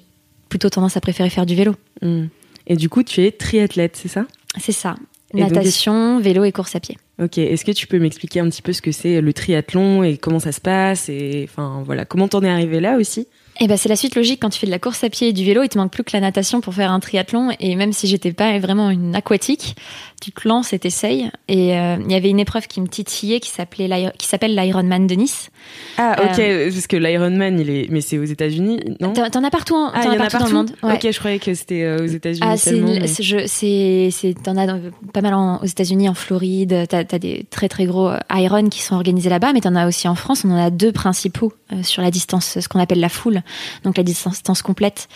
plutôt 0.50 0.70
tendance 0.70 0.98
à 0.98 1.02
préférer 1.02 1.30
faire 1.30 1.46
du 1.46 1.56
vélo. 1.56 1.76
Mm. 2.02 2.26
Et 2.68 2.76
du 2.76 2.90
coup, 2.90 3.04
tu 3.04 3.24
es 3.24 3.32
triathlète, 3.32 3.96
c'est 3.96 4.08
ça? 4.08 4.26
C'est 4.60 4.72
ça. 4.72 4.96
Et 5.34 5.42
donc, 5.42 5.52
Natation, 5.52 6.20
vélo 6.20 6.44
et 6.44 6.52
course 6.52 6.76
à 6.76 6.80
pied. 6.80 6.98
Ok. 7.22 7.38
Est-ce 7.38 7.66
que 7.66 7.72
tu 7.72 7.86
peux 7.86 8.00
m'expliquer 8.00 8.40
un 8.40 8.50
petit 8.50 8.62
peu 8.62 8.74
ce 8.74 8.82
que 8.82 8.92
c'est 8.92 9.22
le 9.22 9.34
triathlon 9.34 10.04
et 10.04 10.18
comment 10.18 10.40
ça 10.40 10.52
se 10.52 10.62
passe 10.62 11.10
et 11.10 11.46
enfin 11.50 11.84
voilà 11.86 12.06
comment 12.06 12.28
t'en 12.28 12.42
es 12.44 12.50
arrivé 12.50 12.80
là 12.80 12.98
aussi? 12.98 13.28
Et 13.62 13.68
ben 13.68 13.76
c'est 13.76 13.90
la 13.90 13.98
suite 13.98 14.16
logique 14.16 14.42
quand 14.42 14.50
tu 14.50 14.60
fais 14.60 14.68
de 14.68 14.72
la 14.72 14.80
course 14.80 15.04
à 15.04 15.10
pied 15.10 15.28
et 15.28 15.34
du 15.34 15.44
vélo, 15.44 15.64
il 15.64 15.70
te 15.70 15.78
manque 15.78 15.92
plus 15.92 16.06
que 16.06 16.12
la 16.14 16.22
natation 16.22 16.62
pour 16.62 16.74
faire 16.74 16.92
un 16.92 17.00
triathlon. 17.02 17.50
Et 17.60 17.76
même 17.76 17.92
si 17.92 18.08
j'étais 18.08 18.32
pas 18.32 18.58
vraiment 18.58 18.90
une 18.90 19.16
aquatique, 19.16 19.76
tu 20.20 20.32
te 20.32 20.48
lances 20.48 20.74
et 20.74 20.80
t'essayes. 20.80 21.30
Et 21.48 21.78
euh, 21.78 21.98
il 22.06 22.12
y 22.12 22.16
avait 22.16 22.30
une 22.30 22.40
épreuve 22.40 22.68
qui 22.68 22.82
me 22.82 22.88
titillait 22.88 23.40
qui 23.40 23.50
s'appelait 23.50 24.12
qui 24.18 24.28
s'appelle 24.28 24.56
l'Ironman 24.56 25.08
de 25.08 25.16
Nice. 25.16 25.50
Ah 25.98 26.16
ok 26.24 26.40
Euh, 26.40 26.72
parce 26.72 26.88
que 26.88 26.98
l'Ironman 26.98 27.60
il 27.60 27.70
est 27.70 27.88
mais 27.90 28.02
c'est 28.02 28.18
aux 28.18 28.24
États-Unis 28.24 28.80
non? 29.00 29.14
T'en 29.14 29.44
as 29.44 29.50
partout, 29.52 29.76
en- 29.76 29.92
Ah 29.94 30.00
as 30.02 30.08
en 30.08 30.12
a 30.12 30.16
partout, 30.18 30.32
partout 30.32 30.38
dans 30.40 30.46
le 30.48 30.54
monde. 30.54 30.72
Ouais. 30.84 30.94
Ok 30.96 31.08
je 31.12 31.20
croyais 31.20 31.40
que 31.40 31.54
c'était 31.54 31.84
euh, 31.84 32.04
aux 32.04 32.08
États-Unis 32.08 32.40
Ah, 32.44 32.58
c'est, 32.58 32.72
mais- 32.74 34.34
t'en 34.44 34.56
as 34.58 34.68
dans- 34.68 34.82
pas 35.14 35.22
mal 35.22 35.34
en- 35.34 35.58
aux 35.62 35.66
États-Unis, 35.66 36.10
en 36.10 36.14
Floride. 36.14 36.86
T'as, 36.90 37.04
des 37.20 37.46
très 37.50 37.68
très 37.70 37.86
gros 37.86 38.12
Iron 38.32 38.70
qui 38.70 38.82
sont 38.82 38.96
organisés 38.96 39.30
là-bas, 39.30 39.54
mais 39.54 39.62
t'en 39.62 39.76
as 39.76 39.88
aussi 39.88 40.08
en 40.08 40.16
France. 40.16 40.44
On 40.46 40.52
en 40.52 40.58
a 40.66 40.70
deux 40.70 40.92
principaux 40.92 41.54
sur 41.84 42.02
la 42.02 42.12
distance, 42.12 42.60
ce 42.60 42.68
qu'on 42.68 42.80
appelle 42.80 43.00
la 43.00 43.10
foule, 43.10 43.42
donc 43.84 43.98
la 43.98 44.04
distance, 44.04 44.34
distance 44.36 44.62
complète, 44.62 45.08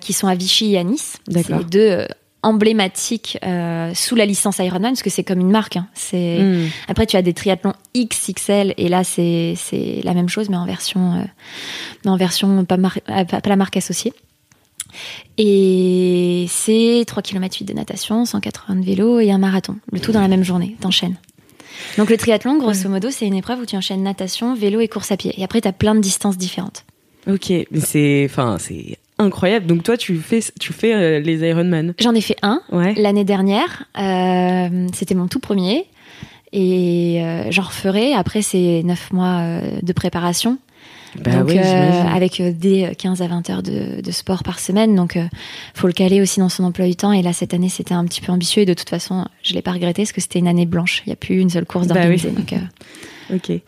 qui 0.00 0.12
sont 0.12 0.26
à 0.26 0.34
Vichy 0.34 0.74
et 0.74 0.78
à 0.78 0.84
Nice. 0.84 1.16
D'accord. 1.28 1.56
C'est 1.56 1.58
les 1.58 1.64
deux 1.64 2.06
emblématiques 2.42 3.38
euh, 3.44 3.92
sous 3.94 4.14
la 4.16 4.24
licence 4.26 4.58
Ironman, 4.58 4.92
parce 4.92 5.02
que 5.02 5.10
c'est 5.10 5.24
comme 5.24 5.40
une 5.40 5.50
marque. 5.50 5.76
hein. 5.76 5.86
C'est 5.94 6.38
Mm. 6.40 6.68
après 6.88 7.06
tu 7.06 7.16
as 7.16 7.22
des 7.22 7.34
triathlons 7.34 7.74
XXL 7.96 8.74
et 8.76 8.88
là 8.88 9.04
c'est 9.04 9.54
c'est 9.56 10.00
la 10.04 10.14
même 10.14 10.28
chose 10.28 10.48
mais 10.48 10.56
en 10.56 10.64
version 10.66 11.14
euh, 11.14 12.08
en 12.10 12.16
version 12.16 12.64
pas, 12.64 12.76
mar- 12.76 12.98
euh, 13.10 13.24
pas 13.24 13.40
la 13.44 13.56
marque 13.56 13.76
associée. 13.76 14.12
Et 15.38 16.46
c'est 16.48 17.04
3 17.06 17.22
km 17.22 17.56
8 17.60 17.64
de 17.64 17.72
natation, 17.74 18.24
180 18.24 18.76
de 18.76 18.84
vélo 18.84 19.20
et 19.20 19.30
un 19.30 19.38
marathon. 19.38 19.76
Le 19.92 20.00
tout 20.00 20.12
dans 20.12 20.20
la 20.20 20.28
même 20.28 20.42
journée, 20.44 20.76
t'enchaînes. 20.80 21.16
Donc 21.96 22.10
le 22.10 22.16
triathlon, 22.16 22.58
grosso 22.58 22.88
modo, 22.88 23.10
c'est 23.10 23.26
une 23.26 23.34
épreuve 23.36 23.60
où 23.60 23.66
tu 23.66 23.76
enchaînes 23.76 24.02
natation, 24.02 24.54
vélo 24.54 24.80
et 24.80 24.88
course 24.88 25.12
à 25.12 25.16
pied. 25.16 25.32
Et 25.38 25.44
après, 25.44 25.60
tu 25.60 25.68
as 25.68 25.72
plein 25.72 25.94
de 25.94 26.00
distances 26.00 26.36
différentes. 26.36 26.84
Ok 27.28 27.50
mais 27.50 27.80
c'est 27.80 28.26
enfin 28.30 28.56
c'est 28.58 28.98
incroyable 29.20 29.66
donc 29.66 29.82
toi 29.82 29.96
tu 29.96 30.16
fais 30.16 30.40
tu 30.58 30.72
fais 30.72 30.94
euh, 30.94 31.20
les 31.20 31.38
Ironman 31.48 31.94
J'en 32.00 32.14
ai 32.14 32.20
fait 32.20 32.36
un 32.42 32.60
ouais 32.72 32.94
l'année 32.94 33.24
dernière. 33.24 33.84
Euh, 33.98 34.86
C'était 34.94 35.14
mon 35.14 35.28
tout 35.28 35.40
premier. 35.40 35.86
Et 36.52 37.20
euh, 37.22 37.44
j'en 37.50 37.62
referai. 37.62 38.12
Après, 38.12 38.42
c'est 38.42 38.82
9 38.84 39.12
mois 39.12 39.60
de 39.82 39.92
préparation. 39.92 40.58
bah 41.24 41.30
donc, 41.36 41.48
oui 41.50 41.58
avec 41.58 42.42
des 42.42 42.90
15 42.98 43.22
à 43.22 43.28
20 43.28 43.50
heures 43.50 43.62
de, 43.62 44.00
de 44.00 44.10
sport 44.10 44.42
par 44.42 44.58
semaine. 44.58 44.96
Donc, 44.96 45.16
faut 45.74 45.86
le 45.86 45.92
caler 45.92 46.20
aussi 46.20 46.40
dans 46.40 46.48
son 46.48 46.64
emploi 46.64 46.86
du 46.86 46.96
temps. 46.96 47.12
Et 47.12 47.22
là, 47.22 47.32
cette 47.32 47.54
année, 47.54 47.68
c'était 47.68 47.94
un 47.94 48.04
petit 48.04 48.20
peu 48.20 48.32
ambitieux. 48.32 48.62
Et 48.62 48.66
de 48.66 48.74
toute 48.74 48.90
façon, 48.90 49.26
je 49.44 49.54
l'ai 49.54 49.62
pas 49.62 49.70
regretté 49.72 50.02
parce 50.02 50.12
que 50.12 50.20
c'était 50.20 50.40
une 50.40 50.48
année 50.48 50.66
blanche. 50.66 51.02
Il 51.06 51.10
n'y 51.10 51.12
a 51.12 51.16
plus 51.16 51.38
une 51.40 51.50
seule 51.50 51.66
course 51.66 51.86
Bah 51.86 51.94
d'organiser. 51.94 52.30
oui. 52.30 52.34
Donc, 52.34 52.52
euh, 52.52 52.56
Ok. 53.36 53.60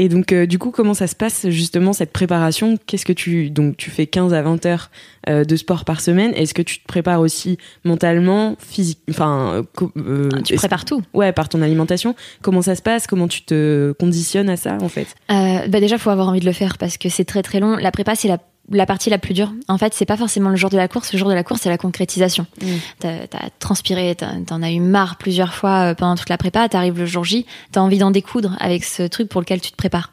Et 0.00 0.08
donc, 0.08 0.32
euh, 0.32 0.46
du 0.46 0.58
coup, 0.58 0.70
comment 0.70 0.94
ça 0.94 1.06
se 1.06 1.14
passe 1.14 1.50
justement 1.50 1.92
cette 1.92 2.10
préparation? 2.10 2.78
Qu'est-ce 2.86 3.04
que 3.04 3.12
tu 3.12 3.50
donc 3.50 3.76
tu 3.76 3.90
fais 3.90 4.06
15 4.06 4.32
à 4.32 4.40
20 4.40 4.64
heures 4.64 4.90
euh, 5.28 5.44
de 5.44 5.56
sport 5.56 5.84
par 5.84 6.00
semaine? 6.00 6.32
Est-ce 6.34 6.54
que 6.54 6.62
tu 6.62 6.78
te 6.78 6.86
prépares 6.86 7.20
aussi 7.20 7.58
mentalement, 7.84 8.56
physique 8.58 9.00
Enfin, 9.10 9.62
euh, 9.82 9.86
euh, 9.98 10.30
tu 10.42 10.54
prépares 10.54 10.86
tout. 10.86 11.02
Ouais, 11.12 11.34
par 11.34 11.50
ton 11.50 11.60
alimentation. 11.60 12.14
Comment 12.40 12.62
ça 12.62 12.76
se 12.76 12.80
passe? 12.80 13.06
Comment 13.06 13.28
tu 13.28 13.42
te 13.42 13.92
conditionnes 14.00 14.48
à 14.48 14.56
ça 14.56 14.78
en 14.80 14.88
fait? 14.88 15.14
Bah 15.28 15.80
déjà, 15.80 15.98
faut 15.98 16.08
avoir 16.08 16.28
envie 16.28 16.40
de 16.40 16.46
le 16.46 16.52
faire 16.52 16.78
parce 16.78 16.96
que 16.96 17.10
c'est 17.10 17.26
très 17.26 17.42
très 17.42 17.60
long. 17.60 17.76
La 17.76 17.90
prépa, 17.90 18.14
c'est 18.14 18.28
la, 18.28 18.38
la 18.70 18.86
partie 18.86 19.10
la 19.10 19.18
plus 19.18 19.34
dure. 19.34 19.52
En 19.68 19.78
fait, 19.78 19.94
c'est 19.94 20.06
pas 20.06 20.16
forcément 20.16 20.50
le 20.50 20.56
jour 20.56 20.70
de 20.70 20.76
la 20.76 20.88
course. 20.88 21.12
Le 21.12 21.18
jour 21.18 21.28
de 21.28 21.34
la 21.34 21.42
course, 21.42 21.62
c'est 21.62 21.68
la 21.68 21.78
concrétisation. 21.78 22.46
Mm. 22.62 22.66
T'as 23.00 23.08
as 23.32 23.50
transpiré, 23.58 24.14
t'en 24.14 24.62
as 24.62 24.70
eu 24.70 24.80
marre 24.80 25.16
plusieurs 25.16 25.54
fois 25.54 25.90
euh, 25.90 25.94
pendant 25.94 26.16
toute 26.16 26.28
la 26.28 26.38
prépa. 26.38 26.68
T'arrives 26.68 26.98
le 26.98 27.06
jour 27.06 27.24
J, 27.24 27.46
t'as 27.72 27.80
envie 27.80 27.98
d'en 27.98 28.10
découdre 28.10 28.56
avec 28.60 28.84
ce 28.84 29.02
truc 29.02 29.28
pour 29.28 29.40
lequel 29.40 29.60
tu 29.60 29.70
te 29.70 29.76
prépares. 29.76 30.12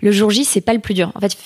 Le 0.00 0.12
jour 0.12 0.30
J, 0.30 0.44
c'est 0.44 0.60
pas 0.60 0.72
le 0.72 0.80
plus 0.80 0.94
dur. 0.94 1.12
En 1.14 1.20
fait, 1.20 1.36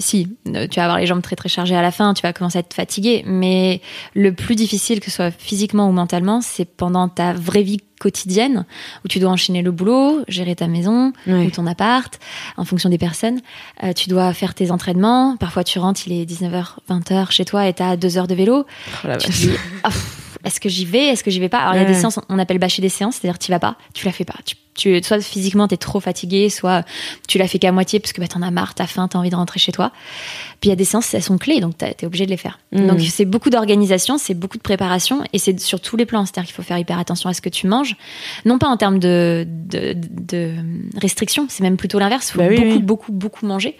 si, 0.00 0.28
euh, 0.48 0.66
tu 0.68 0.76
vas 0.76 0.84
avoir 0.84 0.98
les 0.98 1.06
jambes 1.06 1.22
très 1.22 1.36
très 1.36 1.48
chargées 1.48 1.74
à 1.76 1.82
la 1.82 1.90
fin, 1.90 2.14
tu 2.14 2.22
vas 2.22 2.32
commencer 2.32 2.58
à 2.58 2.60
être 2.60 2.74
fatigué, 2.74 3.22
mais 3.26 3.80
le 4.14 4.32
plus 4.32 4.54
difficile, 4.54 5.00
que 5.00 5.06
ce 5.10 5.16
soit 5.16 5.30
physiquement 5.30 5.88
ou 5.88 5.92
mentalement, 5.92 6.40
c'est 6.40 6.64
pendant 6.64 7.08
ta 7.08 7.32
vraie 7.32 7.62
vie 7.62 7.78
quotidienne 8.00 8.64
où 9.04 9.08
tu 9.08 9.18
dois 9.18 9.30
enchaîner 9.30 9.60
le 9.62 9.70
boulot, 9.72 10.20
gérer 10.28 10.56
ta 10.56 10.68
maison 10.68 11.12
ou 11.26 11.50
ton 11.50 11.66
appart 11.66 12.18
en 12.56 12.64
fonction 12.64 12.88
des 12.88 12.96
personnes. 12.98 13.40
Euh, 13.82 13.92
tu 13.92 14.08
dois 14.08 14.32
faire 14.32 14.54
tes 14.54 14.70
entraînements. 14.70 15.36
Parfois, 15.36 15.64
tu 15.64 15.78
rentres, 15.78 16.00
il 16.06 16.12
est 16.20 16.24
19h, 16.24 16.76
20h 16.88 17.30
chez 17.30 17.44
toi 17.44 17.66
et 17.66 17.74
t'as 17.74 17.96
deux 17.96 18.16
heures 18.16 18.26
de 18.28 18.34
vélo. 18.34 18.64
Oh 19.04 19.08
la 19.08 19.16
Tu 19.18 19.26
te 19.26 19.32
vache. 19.32 19.40
dis, 19.40 19.48
pff, 19.84 20.36
est-ce 20.44 20.60
que 20.60 20.70
j'y 20.70 20.86
vais 20.86 21.08
Est-ce 21.08 21.22
que 21.22 21.30
j'y 21.30 21.40
vais 21.40 21.50
pas? 21.50 21.58
Alors, 21.58 21.74
il 21.74 21.82
y 21.82 21.84
a 21.84 21.86
des 21.88 21.94
séances, 21.94 22.18
on 22.30 22.38
appelle 22.38 22.58
bâcher 22.58 22.80
des 22.80 22.88
séances, 22.88 23.16
c'est-à-dire 23.16 23.38
tu 23.38 23.50
vas 23.50 23.58
pas, 23.58 23.76
tu 23.92 24.06
la 24.06 24.12
fais 24.12 24.24
pas. 24.24 24.36
Tu, 24.46 24.54
tu, 24.80 25.02
soit 25.02 25.20
physiquement, 25.20 25.68
t'es 25.68 25.76
trop 25.76 26.00
fatigué, 26.00 26.48
soit 26.50 26.84
tu 27.28 27.38
la 27.38 27.46
fais 27.46 27.58
qu'à 27.58 27.70
moitié 27.72 28.00
parce 28.00 28.12
que 28.12 28.20
bah, 28.20 28.28
t'en 28.28 28.42
as 28.42 28.50
marre, 28.50 28.74
t'as 28.74 28.86
faim, 28.86 29.08
t'as 29.08 29.18
envie 29.18 29.30
de 29.30 29.36
rentrer 29.36 29.58
chez 29.60 29.72
toi. 29.72 29.92
Puis 30.60 30.68
il 30.68 30.70
y 30.70 30.72
a 30.72 30.76
des 30.76 30.84
séances, 30.84 31.12
elles 31.14 31.22
sont 31.22 31.38
clés, 31.38 31.60
donc 31.60 31.76
t'es 31.78 32.04
obligé 32.06 32.24
de 32.26 32.30
les 32.30 32.36
faire. 32.36 32.58
Mhm. 32.72 32.86
Donc 32.86 33.00
c'est 33.00 33.24
beaucoup 33.24 33.50
d'organisation, 33.50 34.18
c'est 34.18 34.34
beaucoup 34.34 34.56
de 34.58 34.62
préparation 34.62 35.22
et 35.32 35.38
c'est 35.38 35.58
sur 35.60 35.80
tous 35.80 35.96
les 35.96 36.06
plans. 36.06 36.24
C'est-à-dire 36.26 36.46
qu'il 36.46 36.54
faut 36.54 36.62
faire 36.62 36.78
hyper 36.78 36.98
attention 36.98 37.28
à 37.30 37.34
ce 37.34 37.40
que 37.40 37.48
tu 37.48 37.66
manges. 37.66 37.96
Non 38.44 38.58
pas 38.58 38.68
en 38.68 38.76
termes 38.76 38.98
de, 38.98 39.46
de, 39.46 39.94
de 39.96 40.54
restrictions, 41.00 41.46
c'est 41.48 41.62
même 41.62 41.76
plutôt 41.76 41.98
l'inverse. 41.98 42.28
Il 42.28 42.32
faut 42.32 42.38
Bah 42.40 42.46
oui, 42.48 42.56
beaucoup, 42.56 42.70
oui. 42.70 42.82
beaucoup, 42.82 43.12
beaucoup 43.12 43.46
manger 43.46 43.76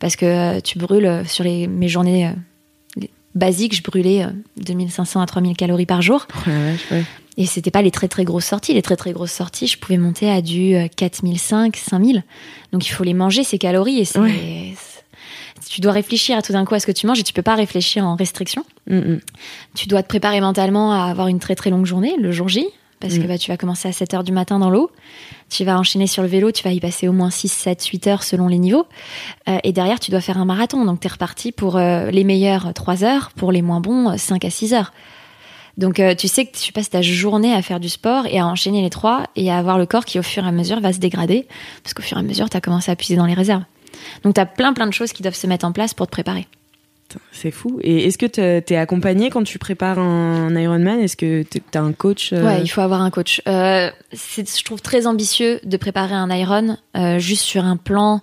parce 0.00 0.16
que 0.16 0.26
euh, 0.26 0.60
tu 0.60 0.78
brûles 0.78 1.06
euh, 1.06 1.24
sur 1.24 1.44
les, 1.44 1.66
mes 1.66 1.88
journées 1.88 2.26
euh, 2.28 3.02
basiques, 3.34 3.74
je 3.74 3.82
brûlais 3.82 4.24
euh, 4.24 4.30
2500 4.58 5.20
à 5.20 5.26
3000 5.26 5.56
calories 5.56 5.86
par 5.86 6.02
jour. 6.02 6.26
Oh 6.34 6.40
la 6.46 6.72
vache, 6.72 6.90
ouais. 6.90 7.04
Et 7.40 7.46
c'était 7.46 7.70
pas 7.70 7.80
les 7.82 7.90
très 7.92 8.08
très 8.08 8.24
grosses 8.24 8.44
sorties. 8.46 8.74
Les 8.74 8.82
très 8.82 8.96
très 8.96 9.12
grosses 9.12 9.32
sorties, 9.32 9.66
je 9.68 9.78
pouvais 9.78 9.96
monter 9.96 10.28
à 10.30 10.42
du 10.42 10.74
euh, 10.74 10.88
4005, 10.94 11.76
5000. 11.76 12.22
Donc 12.72 12.84
il 12.86 12.90
faut 12.90 13.04
les 13.04 13.14
manger, 13.14 13.44
ces 13.44 13.58
calories. 13.58 14.00
Et 14.00 14.04
c'est, 14.04 14.18
Ouais. 14.18 14.74
tu 15.70 15.80
dois 15.80 15.92
réfléchir 15.92 16.36
à 16.36 16.42
tout 16.42 16.52
d'un 16.52 16.64
coup 16.64 16.74
à 16.74 16.80
ce 16.80 16.86
que 16.86 16.92
tu 16.92 17.06
manges 17.06 17.20
et 17.20 17.22
tu 17.22 17.32
peux 17.32 17.42
pas 17.42 17.54
réfléchir 17.54 18.04
en 18.04 18.16
restriction. 18.16 18.64
Mm, 18.90 18.96
mm. 18.98 19.20
Tu 19.76 19.86
dois 19.88 20.02
te 20.02 20.08
préparer 20.08 20.40
mentalement 20.40 20.92
à 20.92 21.08
avoir 21.10 21.28
une 21.28 21.38
très 21.38 21.54
très 21.54 21.70
longue 21.70 21.86
journée, 21.86 22.16
le 22.18 22.32
jour 22.32 22.48
J. 22.48 22.66
parce 23.00 23.14
que 23.18 23.22
Mm. 23.22 23.26
bah, 23.28 23.38
tu 23.38 23.50
vas 23.52 23.56
commencer 23.56 23.86
à 23.86 23.92
7 23.92 24.14
heures 24.14 24.24
du 24.24 24.32
matin 24.32 24.58
dans 24.58 24.70
l'eau, 24.70 24.90
tu 25.48 25.64
vas 25.64 25.78
enchaîner 25.78 26.08
sur 26.08 26.22
le 26.24 26.28
vélo, 26.28 26.50
tu 26.50 26.64
vas 26.64 26.72
y 26.72 26.80
passer 26.80 27.06
au 27.06 27.12
moins 27.12 27.30
6, 27.30 27.46
7, 27.52 27.84
8 27.84 28.06
heures 28.08 28.24
selon 28.24 28.48
les 28.48 28.58
niveaux, 28.58 28.86
Euh, 29.48 29.58
et 29.62 29.70
derrière 29.72 30.00
tu 30.00 30.10
dois 30.10 30.20
faire 30.20 30.38
un 30.38 30.44
marathon, 30.44 30.84
donc 30.84 30.98
tu 30.98 31.06
es 31.06 31.10
reparti 31.10 31.52
pour 31.52 31.76
euh, 31.76 32.10
les 32.10 32.24
meilleurs 32.24 32.74
3 32.74 33.04
heures, 33.04 33.30
pour 33.36 33.52
les 33.52 33.62
moins 33.62 33.80
bons 33.80 34.18
5 34.18 34.44
à 34.44 34.50
6 34.50 34.74
heures. 34.74 34.92
Donc 35.78 36.00
euh, 36.00 36.14
tu 36.14 36.28
sais 36.28 36.44
que 36.44 36.56
tu 36.56 36.72
passes 36.72 36.90
ta 36.90 37.00
journée 37.02 37.54
à 37.54 37.62
faire 37.62 37.80
du 37.80 37.88
sport 37.88 38.26
et 38.26 38.38
à 38.40 38.46
enchaîner 38.46 38.82
les 38.82 38.90
trois 38.90 39.24
et 39.36 39.50
à 39.50 39.56
avoir 39.56 39.78
le 39.78 39.86
corps 39.86 40.04
qui 40.04 40.18
au 40.18 40.22
fur 40.22 40.44
et 40.44 40.48
à 40.48 40.52
mesure 40.52 40.80
va 40.80 40.92
se 40.92 40.98
dégrader, 40.98 41.46
parce 41.82 41.94
qu'au 41.94 42.02
fur 42.02 42.16
et 42.16 42.20
à 42.20 42.22
mesure 42.24 42.50
tu 42.50 42.56
as 42.56 42.60
commencé 42.60 42.90
à 42.90 42.96
puiser 42.96 43.16
dans 43.16 43.26
les 43.26 43.34
réserves. 43.34 43.62
Donc 44.24 44.34
tu 44.34 44.40
as 44.40 44.46
plein 44.46 44.72
plein 44.74 44.86
de 44.86 44.92
choses 44.92 45.12
qui 45.12 45.22
doivent 45.22 45.36
se 45.36 45.46
mettre 45.46 45.64
en 45.64 45.72
place 45.72 45.94
pour 45.94 46.06
te 46.06 46.10
préparer. 46.12 46.46
C'est 47.32 47.50
fou. 47.52 47.78
Et 47.82 48.04
est-ce 48.06 48.18
que 48.18 48.26
te- 48.26 48.60
t'es 48.60 48.76
accompagné 48.76 49.30
quand 49.30 49.42
tu 49.42 49.58
prépares 49.58 49.98
un 49.98 50.54
Ironman? 50.54 51.00
Est-ce 51.00 51.16
que 51.16 51.42
t'es- 51.42 51.62
t'as 51.70 51.80
un 51.80 51.92
coach 51.94 52.34
euh, 52.34 52.44
Ouais, 52.44 52.60
il 52.60 52.68
faut 52.68 52.82
avoir 52.82 53.00
un 53.00 53.08
coach. 53.10 53.40
Euh, 53.48 53.90
je 54.12 54.62
trouve 54.64 54.82
très 54.82 55.06
ambitieux 55.06 55.58
de 55.64 55.76
préparer 55.78 56.12
un 56.14 56.28
Iron 56.34 56.76
euh, 56.98 57.18
juste 57.18 57.44
sur 57.44 57.64
un 57.64 57.78
plan 57.78 58.20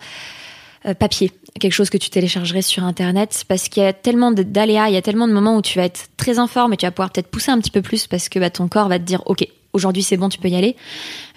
papier, 0.99 1.31
quelque 1.59 1.71
chose 1.73 1.89
que 1.89 1.97
tu 1.97 2.09
téléchargerais 2.09 2.61
sur 2.61 2.83
Internet, 2.83 3.45
parce 3.47 3.69
qu'il 3.69 3.81
y 3.83 3.85
a 3.85 3.93
tellement 3.93 4.31
d'aléas, 4.31 4.89
il 4.89 4.93
y 4.93 4.97
a 4.97 5.01
tellement 5.01 5.27
de 5.27 5.33
moments 5.33 5.55
où 5.55 5.61
tu 5.61 5.79
vas 5.79 5.85
être 5.85 6.07
très 6.17 6.37
en 6.39 6.47
forme 6.47 6.73
et 6.73 6.77
tu 6.77 6.85
vas 6.85 6.91
pouvoir 6.91 7.11
peut-être 7.11 7.29
pousser 7.29 7.51
un 7.51 7.59
petit 7.59 7.71
peu 7.71 7.81
plus 7.81 8.07
parce 8.07 8.27
que 8.29 8.39
bah, 8.39 8.49
ton 8.49 8.67
corps 8.67 8.89
va 8.89 8.99
te 8.99 9.03
dire, 9.05 9.21
ok, 9.25 9.47
aujourd'hui 9.71 10.03
c'est 10.03 10.17
bon, 10.17 10.27
tu 10.27 10.37
peux 10.37 10.49
y 10.49 10.55
aller. 10.55 10.75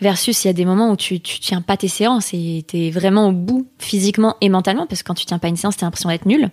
Versus 0.01 0.45
il 0.45 0.49
y 0.49 0.51
a 0.51 0.55
des 0.55 0.65
moments 0.65 0.91
où 0.91 0.97
tu, 0.97 1.21
tu 1.21 1.39
tiens 1.39 1.61
pas 1.63 1.77
tes 1.77 1.87
séances 1.89 2.31
et 2.35 2.65
t'es 2.67 2.91
vraiment 2.91 3.29
au 3.29 3.33
bout 3.33 3.69
physiquement 3.79 4.37
et 4.41 4.49
mentalement, 4.49 4.87
parce 4.87 5.03
que 5.03 5.07
quand 5.07 5.15
tu 5.15 5.25
tiens 5.25 5.39
pas 5.39 5.49
une 5.49 5.57
séance, 5.57 5.77
t'as 5.77 5.87
l'impression 5.87 6.09
d'être 6.09 6.27
nul. 6.27 6.51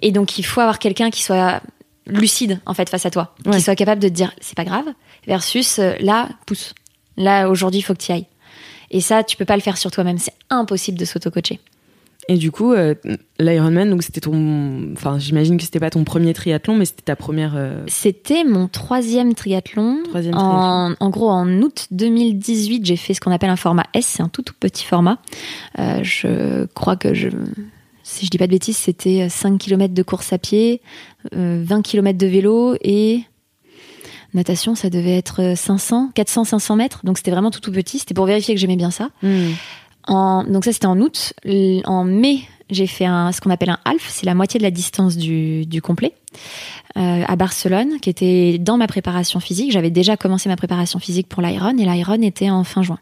Et 0.00 0.10
donc 0.10 0.38
il 0.38 0.42
faut 0.44 0.60
avoir 0.60 0.80
quelqu'un 0.80 1.10
qui 1.10 1.22
soit 1.22 1.62
lucide 2.08 2.60
en 2.66 2.74
fait 2.74 2.88
face 2.88 3.06
à 3.06 3.10
toi, 3.10 3.36
Ouais. 3.46 3.56
qui 3.56 3.62
soit 3.62 3.76
capable 3.76 4.02
de 4.02 4.08
te 4.08 4.12
dire 4.12 4.32
c'est 4.40 4.56
pas 4.56 4.64
grave, 4.64 4.86
versus 5.28 5.78
euh, 5.78 5.92
là 6.00 6.28
pousse. 6.46 6.74
Là 7.16 7.48
aujourd'hui 7.48 7.78
il 7.78 7.82
faut 7.82 7.94
que 7.94 8.02
tu 8.02 8.10
y 8.10 8.14
ailles. 8.16 8.26
Et 8.90 9.00
ça 9.00 9.22
tu 9.22 9.36
peux 9.36 9.44
pas 9.44 9.54
le 9.54 9.62
faire 9.62 9.78
sur 9.78 9.92
toi-même, 9.92 10.18
c'est 10.18 10.34
impossible 10.50 10.98
de 10.98 11.04
s'auto-coacher. 11.04 11.60
Et 12.28 12.36
du 12.36 12.52
coup, 12.52 12.72
euh, 12.72 12.94
l'Ironman, 13.40 13.90
donc 13.90 14.04
c'était 14.04 14.20
ton. 14.20 14.92
Enfin, 14.92 15.18
j'imagine 15.18 15.56
que 15.56 15.64
c'était 15.64 15.80
pas 15.80 15.90
ton 15.90 16.04
premier 16.04 16.32
triathlon, 16.32 16.76
mais 16.76 16.84
c'était 16.84 17.02
ta 17.02 17.16
première. 17.16 17.54
euh, 17.56 17.82
C'était 17.88 18.44
mon 18.44 18.68
troisième 18.68 19.34
triathlon. 19.34 19.98
Troisième 20.04 20.34
en, 20.36 20.94
en 20.98 21.10
gros, 21.10 21.28
en 21.30 21.48
août 21.62 21.88
2018, 21.90 22.86
j'ai 22.86 22.96
fait 22.96 23.12
ce 23.14 23.20
qu'on 23.20 23.32
appelle 23.32 23.50
un 23.50 23.56
format 23.56 23.86
S, 23.92 24.06
c'est 24.06 24.22
un 24.22 24.28
tout, 24.28 24.42
tout 24.42 24.54
petit 24.58 24.84
format. 24.84 25.18
Euh, 25.80 25.98
je 26.04 26.66
crois 26.74 26.94
que 26.96 27.12
je. 27.12 27.28
Si 28.04 28.24
je 28.26 28.30
dis 28.30 28.38
pas 28.38 28.46
de 28.46 28.52
bêtises, 28.52 28.76
c'était 28.76 29.28
5 29.28 29.58
km 29.58 29.92
de 29.94 30.02
course 30.02 30.32
à 30.32 30.38
pied, 30.38 30.80
euh, 31.34 31.62
20 31.64 31.82
km 31.82 32.18
de 32.18 32.26
vélo 32.26 32.76
et 32.82 33.22
natation, 34.34 34.74
ça 34.74 34.90
devait 34.90 35.16
être 35.16 35.54
500, 35.56 36.10
400, 36.14 36.44
500 36.44 36.76
mètres. 36.76 37.00
Donc 37.04 37.18
c'était 37.18 37.30
vraiment 37.30 37.50
tout 37.50 37.60
tout 37.60 37.72
petit. 37.72 37.98
C'était 37.98 38.14
pour 38.14 38.26
vérifier 38.26 38.54
que 38.54 38.60
j'aimais 38.60 38.76
bien 38.76 38.90
ça. 38.90 39.10
hmm. 39.22 39.50
En, 40.08 40.44
donc 40.44 40.64
ça 40.64 40.72
c'était 40.72 40.86
en 40.86 41.00
août. 41.00 41.32
En 41.84 42.04
mai, 42.04 42.40
j'ai 42.70 42.86
fait 42.86 43.06
un, 43.06 43.32
ce 43.32 43.40
qu'on 43.40 43.50
appelle 43.50 43.70
un 43.70 43.78
half, 43.84 44.08
c'est 44.08 44.26
la 44.26 44.34
moitié 44.34 44.58
de 44.58 44.64
la 44.64 44.70
distance 44.70 45.16
du, 45.16 45.66
du 45.66 45.82
complet, 45.82 46.14
euh, 46.96 47.24
à 47.26 47.36
Barcelone, 47.36 48.00
qui 48.00 48.10
était 48.10 48.58
dans 48.58 48.76
ma 48.76 48.86
préparation 48.86 49.40
physique. 49.40 49.72
J'avais 49.72 49.90
déjà 49.90 50.16
commencé 50.16 50.48
ma 50.48 50.56
préparation 50.56 50.98
physique 50.98 51.28
pour 51.28 51.42
l'Iron 51.42 51.76
et 51.78 51.84
l'Iron 51.84 52.20
était 52.22 52.50
en 52.50 52.64
fin 52.64 52.82
juin. 52.82 52.98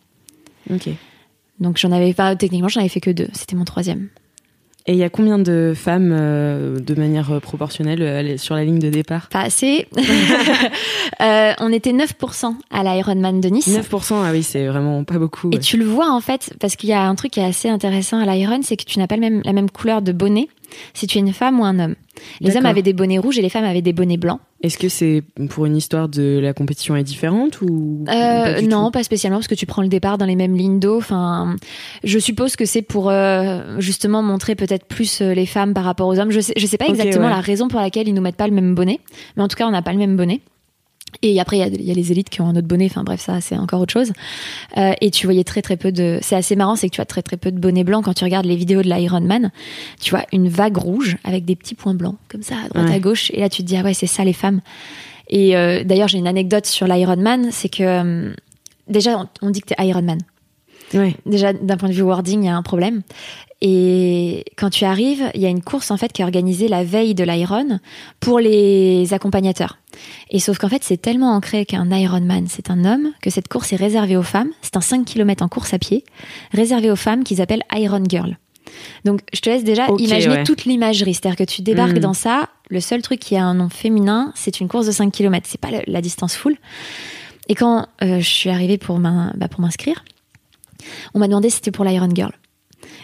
Ok. 0.72 0.88
Donc 1.58 1.78
j'en 1.78 1.92
avais 1.92 2.14
pas 2.14 2.34
techniquement, 2.36 2.68
j'en 2.68 2.80
avais 2.80 2.88
fait 2.88 3.00
que 3.00 3.10
deux. 3.10 3.28
C'était 3.32 3.56
mon 3.56 3.64
troisième. 3.64 4.08
Et 4.90 4.94
il 4.94 4.98
y 4.98 5.04
a 5.04 5.08
combien 5.08 5.38
de 5.38 5.72
femmes, 5.76 6.10
euh, 6.12 6.80
de 6.80 6.94
manière 6.96 7.30
euh, 7.30 7.38
proportionnelle, 7.38 8.02
euh, 8.02 8.36
sur 8.38 8.56
la 8.56 8.64
ligne 8.64 8.80
de 8.80 8.90
départ? 8.90 9.28
Pas 9.28 9.42
assez. 9.42 9.86
Euh, 11.20 11.52
on 11.58 11.70
était 11.70 11.92
9% 11.92 12.54
à 12.70 12.82
l'Ironman 12.82 13.42
de 13.42 13.48
Nice. 13.50 13.68
9%, 13.68 14.14
ah 14.24 14.30
oui, 14.32 14.42
c'est 14.42 14.66
vraiment 14.66 15.04
pas 15.04 15.18
beaucoup. 15.18 15.50
Et 15.50 15.56
ouais. 15.56 15.60
tu 15.60 15.76
le 15.76 15.84
vois 15.84 16.10
en 16.10 16.20
fait, 16.20 16.54
parce 16.60 16.76
qu'il 16.76 16.88
y 16.88 16.94
a 16.94 17.02
un 17.02 17.14
truc 17.14 17.32
qui 17.32 17.40
est 17.40 17.44
assez 17.44 17.68
intéressant 17.68 18.20
à 18.20 18.34
l'Iron, 18.34 18.60
c'est 18.62 18.78
que 18.78 18.84
tu 18.84 18.98
n'as 18.98 19.06
pas 19.06 19.16
le 19.16 19.20
même, 19.20 19.42
la 19.44 19.52
même 19.52 19.68
couleur 19.68 20.00
de 20.00 20.12
bonnet 20.12 20.48
si 20.94 21.06
tu 21.06 21.18
es 21.18 21.20
une 21.20 21.32
femme 21.32 21.60
ou 21.60 21.64
un 21.64 21.78
homme. 21.78 21.94
Les 22.40 22.56
hommes 22.56 22.66
avaient 22.66 22.82
des 22.82 22.92
bonnets 22.92 23.18
rouges 23.18 23.38
et 23.38 23.42
les 23.42 23.48
femmes 23.48 23.64
avaient 23.64 23.82
des 23.82 23.92
bonnets 23.92 24.16
blancs. 24.16 24.40
Est-ce 24.62 24.76
que 24.76 24.90
c'est 24.90 25.22
pour 25.48 25.64
une 25.64 25.76
histoire 25.76 26.08
de 26.08 26.38
la 26.38 26.52
compétition 26.52 26.94
est 26.96 27.02
différente 27.02 27.62
ou 27.62 28.04
Euh, 28.08 28.60
non, 28.60 28.90
pas 28.90 29.02
spécialement, 29.02 29.38
parce 29.38 29.48
que 29.48 29.54
tu 29.54 29.64
prends 29.64 29.82
le 29.82 29.88
départ 29.88 30.18
dans 30.18 30.26
les 30.26 30.36
mêmes 30.36 30.54
lignes 30.54 30.80
d'eau. 30.80 30.98
Enfin, 30.98 31.56
je 32.04 32.18
suppose 32.18 32.56
que 32.56 32.66
c'est 32.66 32.82
pour 32.82 33.08
euh, 33.08 33.78
justement 33.78 34.22
montrer 34.22 34.54
peut-être 34.54 34.84
plus 34.84 35.22
euh, 35.22 35.32
les 35.32 35.46
femmes 35.46 35.72
par 35.72 35.84
rapport 35.84 36.08
aux 36.08 36.18
hommes. 36.18 36.30
Je 36.30 36.40
sais, 36.40 36.52
je 36.56 36.66
sais 36.66 36.76
pas 36.76 36.88
exactement 36.88 37.26
ouais. 37.26 37.30
la 37.30 37.40
raison 37.40 37.68
pour 37.68 37.80
laquelle 37.80 38.06
ils 38.06 38.14
nous 38.14 38.22
mettent 38.22 38.36
pas 38.36 38.48
le 38.48 38.54
même 38.54 38.74
bonnet, 38.74 39.00
mais 39.36 39.42
en 39.42 39.48
tout 39.48 39.56
cas, 39.56 39.66
on 39.66 39.70
n'a 39.70 39.82
pas 39.82 39.92
le 39.92 39.98
même 39.98 40.16
bonnet. 40.16 40.40
Et 41.22 41.38
après, 41.40 41.58
il 41.58 41.80
y, 41.82 41.84
y 41.84 41.90
a 41.90 41.94
les 41.94 42.12
élites 42.12 42.30
qui 42.30 42.40
ont 42.40 42.46
un 42.46 42.56
autre 42.56 42.66
bonnet. 42.66 42.86
Enfin 42.86 43.04
bref, 43.04 43.20
ça, 43.20 43.40
c'est 43.40 43.56
encore 43.56 43.80
autre 43.80 43.92
chose. 43.92 44.12
Euh, 44.78 44.92
et 45.00 45.10
tu 45.10 45.26
voyais 45.26 45.44
très 45.44 45.60
très 45.62 45.76
peu 45.76 45.92
de. 45.92 46.18
C'est 46.22 46.36
assez 46.36 46.56
marrant, 46.56 46.76
c'est 46.76 46.88
que 46.88 46.94
tu 46.94 47.00
as 47.00 47.04
très 47.06 47.22
très 47.22 47.36
peu 47.36 47.50
de 47.52 47.58
bonnets 47.58 47.84
blancs 47.84 48.04
quand 48.04 48.14
tu 48.14 48.24
regardes 48.24 48.46
les 48.46 48.56
vidéos 48.56 48.82
de 48.82 48.88
l'Iron 48.88 49.20
Man. 49.20 49.50
Tu 50.00 50.10
vois 50.10 50.24
une 50.32 50.48
vague 50.48 50.76
rouge 50.76 51.16
avec 51.24 51.44
des 51.44 51.56
petits 51.56 51.74
points 51.74 51.94
blancs 51.94 52.16
comme 52.28 52.42
ça 52.42 52.54
à 52.64 52.68
droite 52.68 52.86
Ouais. 52.88 52.94
à 52.94 52.98
gauche. 53.00 53.30
Et 53.34 53.40
là, 53.40 53.48
tu 53.48 53.62
te 53.62 53.66
dis 53.66 53.76
ah 53.76 53.82
ouais, 53.82 53.94
c'est 53.94 54.06
ça 54.06 54.24
les 54.24 54.32
femmes. 54.32 54.60
Et 55.28 55.56
euh, 55.56 55.84
d'ailleurs, 55.84 56.08
j'ai 56.08 56.18
une 56.18 56.26
anecdote 56.26 56.66
sur 56.66 56.86
l'Iron 56.86 57.16
Man, 57.16 57.50
c'est 57.52 57.68
que 57.68 57.82
euh, 57.82 58.32
déjà 58.88 59.18
on, 59.18 59.46
on 59.46 59.50
dit 59.50 59.60
que 59.60 59.66
t'es 59.74 59.86
Iron 59.86 60.02
Man. 60.02 60.18
Déjà 61.26 61.52
d'un 61.52 61.76
point 61.76 61.88
de 61.88 61.94
vue 61.94 62.02
wording, 62.02 62.42
il 62.42 62.46
y 62.46 62.48
a 62.48 62.56
un 62.56 62.62
problème. 62.62 63.02
Et 63.62 64.44
quand 64.56 64.70
tu 64.70 64.84
arrives, 64.84 65.30
il 65.34 65.40
y 65.42 65.46
a 65.46 65.50
une 65.50 65.62
course 65.62 65.90
en 65.90 65.98
fait 65.98 66.12
qui 66.12 66.22
est 66.22 66.24
organisée 66.24 66.66
la 66.66 66.82
veille 66.82 67.14
de 67.14 67.24
l'Iron 67.24 67.78
pour 68.18 68.40
les 68.40 69.12
accompagnateurs. 69.12 69.78
Et 70.30 70.38
sauf 70.38 70.58
qu'en 70.58 70.68
fait, 70.68 70.82
c'est 70.82 70.96
tellement 70.96 71.34
ancré 71.34 71.66
qu'un 71.66 71.90
Ironman, 71.90 72.46
c'est 72.48 72.70
un 72.70 72.84
homme, 72.86 73.12
que 73.20 73.28
cette 73.28 73.48
course 73.48 73.72
est 73.72 73.76
réservée 73.76 74.16
aux 74.16 74.22
femmes. 74.22 74.50
C'est 74.62 74.76
un 74.76 74.80
5 74.80 75.04
km 75.04 75.44
en 75.44 75.48
course 75.48 75.74
à 75.74 75.78
pied, 75.78 76.04
réservé 76.52 76.90
aux 76.90 76.96
femmes 76.96 77.22
qu'ils 77.22 77.42
appellent 77.42 77.64
Iron 77.74 78.02
Girl. 78.08 78.38
Donc, 79.04 79.20
je 79.32 79.40
te 79.40 79.50
laisse 79.50 79.64
déjà 79.64 79.88
imaginer 79.98 80.36
ouais. 80.36 80.44
toute 80.44 80.64
l'imagerie. 80.64 81.12
C'est-à-dire 81.12 81.36
que 81.36 81.50
tu 81.50 81.60
débarques 81.60 81.96
Mm. 81.96 82.00
dans 82.00 82.14
ça, 82.14 82.48
le 82.70 82.80
seul 82.80 83.02
truc 83.02 83.20
qui 83.20 83.36
a 83.36 83.44
un 83.44 83.54
nom 83.54 83.68
féminin, 83.68 84.32
c'est 84.36 84.60
une 84.60 84.68
course 84.68 84.86
de 84.86 84.92
5 84.92 85.12
km. 85.12 85.46
C'est 85.50 85.60
pas 85.60 85.70
la 85.86 86.00
distance 86.00 86.36
full. 86.36 86.56
Et 87.48 87.54
quand 87.54 87.88
euh, 88.02 88.20
je 88.20 88.28
suis 88.28 88.48
arrivée 88.48 88.78
pour 88.78 89.00
bah, 89.00 89.48
pour 89.50 89.60
m'inscrire, 89.60 90.04
on 91.14 91.18
m'a 91.18 91.28
demandé 91.28 91.50
si 91.50 91.56
c'était 91.56 91.70
pour 91.70 91.84
l'Iron 91.84 92.08
Girl. 92.14 92.32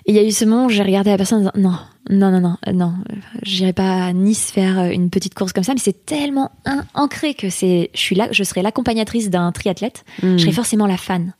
Et 0.06 0.12
il 0.12 0.14
y 0.16 0.18
a 0.18 0.22
eu 0.24 0.30
ce 0.30 0.44
moment 0.44 0.66
où 0.66 0.68
j'ai 0.70 0.82
regardé 0.82 1.10
la 1.10 1.16
personne 1.16 1.38
en 1.38 1.50
disant 1.50 1.52
non, 1.56 1.78
non, 2.10 2.30
non, 2.30 2.40
non, 2.40 2.56
euh, 2.68 2.72
non, 2.72 2.94
j'irai 3.42 3.72
pas 3.72 4.06
à 4.06 4.12
Nice 4.12 4.50
faire 4.50 4.78
euh, 4.78 4.90
une 4.90 5.10
petite 5.10 5.34
course 5.34 5.52
comme 5.52 5.64
ça, 5.64 5.74
mais 5.74 5.80
c'est 5.80 6.06
tellement 6.06 6.50
ancré 6.94 7.34
que 7.34 7.50
c'est, 7.50 7.90
je 7.92 8.00
suis 8.00 8.14
là, 8.14 8.28
je 8.30 8.42
serai 8.44 8.62
l'accompagnatrice 8.62 9.28
d'un 9.30 9.52
triathlète, 9.52 10.04
Hmm. 10.22 10.36
je 10.36 10.42
serai 10.42 10.52
forcément 10.52 10.86
la 10.86 10.96
fan. 10.96 11.34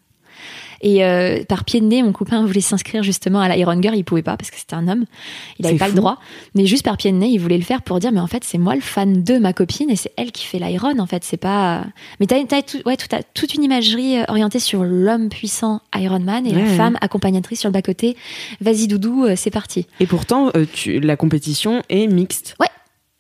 Et 0.83 1.04
euh, 1.04 1.42
par 1.45 1.64
pied 1.64 1.80
de 1.80 1.87
nez, 1.87 2.02
mon 2.02 2.12
copain 2.12 2.45
voulait 2.45 2.61
s'inscrire 2.61 3.02
justement 3.02 3.40
à 3.40 3.54
l'Iron 3.54 3.80
Girl, 3.80 3.97
il 3.97 4.04
pouvait 4.04 4.23
pas 4.23 4.37
parce 4.37 4.50
que 4.50 4.59
c'était 4.59 4.75
un 4.75 4.88
homme, 4.88 5.04
il 5.59 5.66
avait 5.66 5.75
C'est 5.75 5.78
pas 5.78 5.88
le 5.88 5.95
droit. 5.95 6.18
Mais 6.54 6.66
juste 6.66 6.85
par 6.85 6.97
pied 6.97 7.11
de 7.12 7.16
nez, 7.16 7.28
il 7.28 7.38
voulait 7.38 7.59
le 7.59 7.64
faire 7.64 7.83
pour 7.83 7.99
dire 7.99 8.12
mais 8.12 8.21
en 8.21 8.26
fait 8.26 8.45
c'est 8.45 8.59
moi 8.59 8.75
le 8.75 8.80
fan 8.80 9.23
de 9.25 9.38
ma 9.38 9.52
copine 9.52 9.90
et 9.90 9.97
c'est 9.97 10.12
elle 10.16 10.33
qui 10.33 10.45
fait 10.45 10.59
l'Iron 10.59 10.99
en 10.99 11.06
fait, 11.06 11.25
c'est 11.25 11.37
pas. 11.37 11.85
Mais 12.21 12.26
t'as, 12.26 12.42
t'as 12.45 12.62
tout, 12.62 12.78
ouais, 12.87 12.97
tout, 12.97 13.06
t'as 13.09 13.23
toute 13.35 13.54
une 13.54 13.64
imagerie 13.64 14.18
euh, 14.18 14.25
orientée 14.28 14.59
sur 14.61 14.85
l'homme 14.85 15.28
puissant 15.28 15.80
Ironman 15.95 16.47
et 16.47 16.50
Ouais, 16.50 16.62
la 16.62 16.68
ouais. 16.68 16.76
femme 16.76 16.97
accompagnatrice 17.00 17.61
sur 17.61 17.68
le 17.68 17.73
bas 17.73 17.83
côté. 17.83 18.16
Vas-y 18.61 18.87
doudou, 18.87 19.25
euh, 19.25 19.35
c'est 19.37 19.50
parti. 19.50 19.87
Et 20.00 20.06
pourtant, 20.06 20.50
euh, 20.56 20.64
tu, 20.73 21.00
la 21.00 21.16
compétition 21.16 21.83
est 21.88 22.06
mixte. 22.06 22.54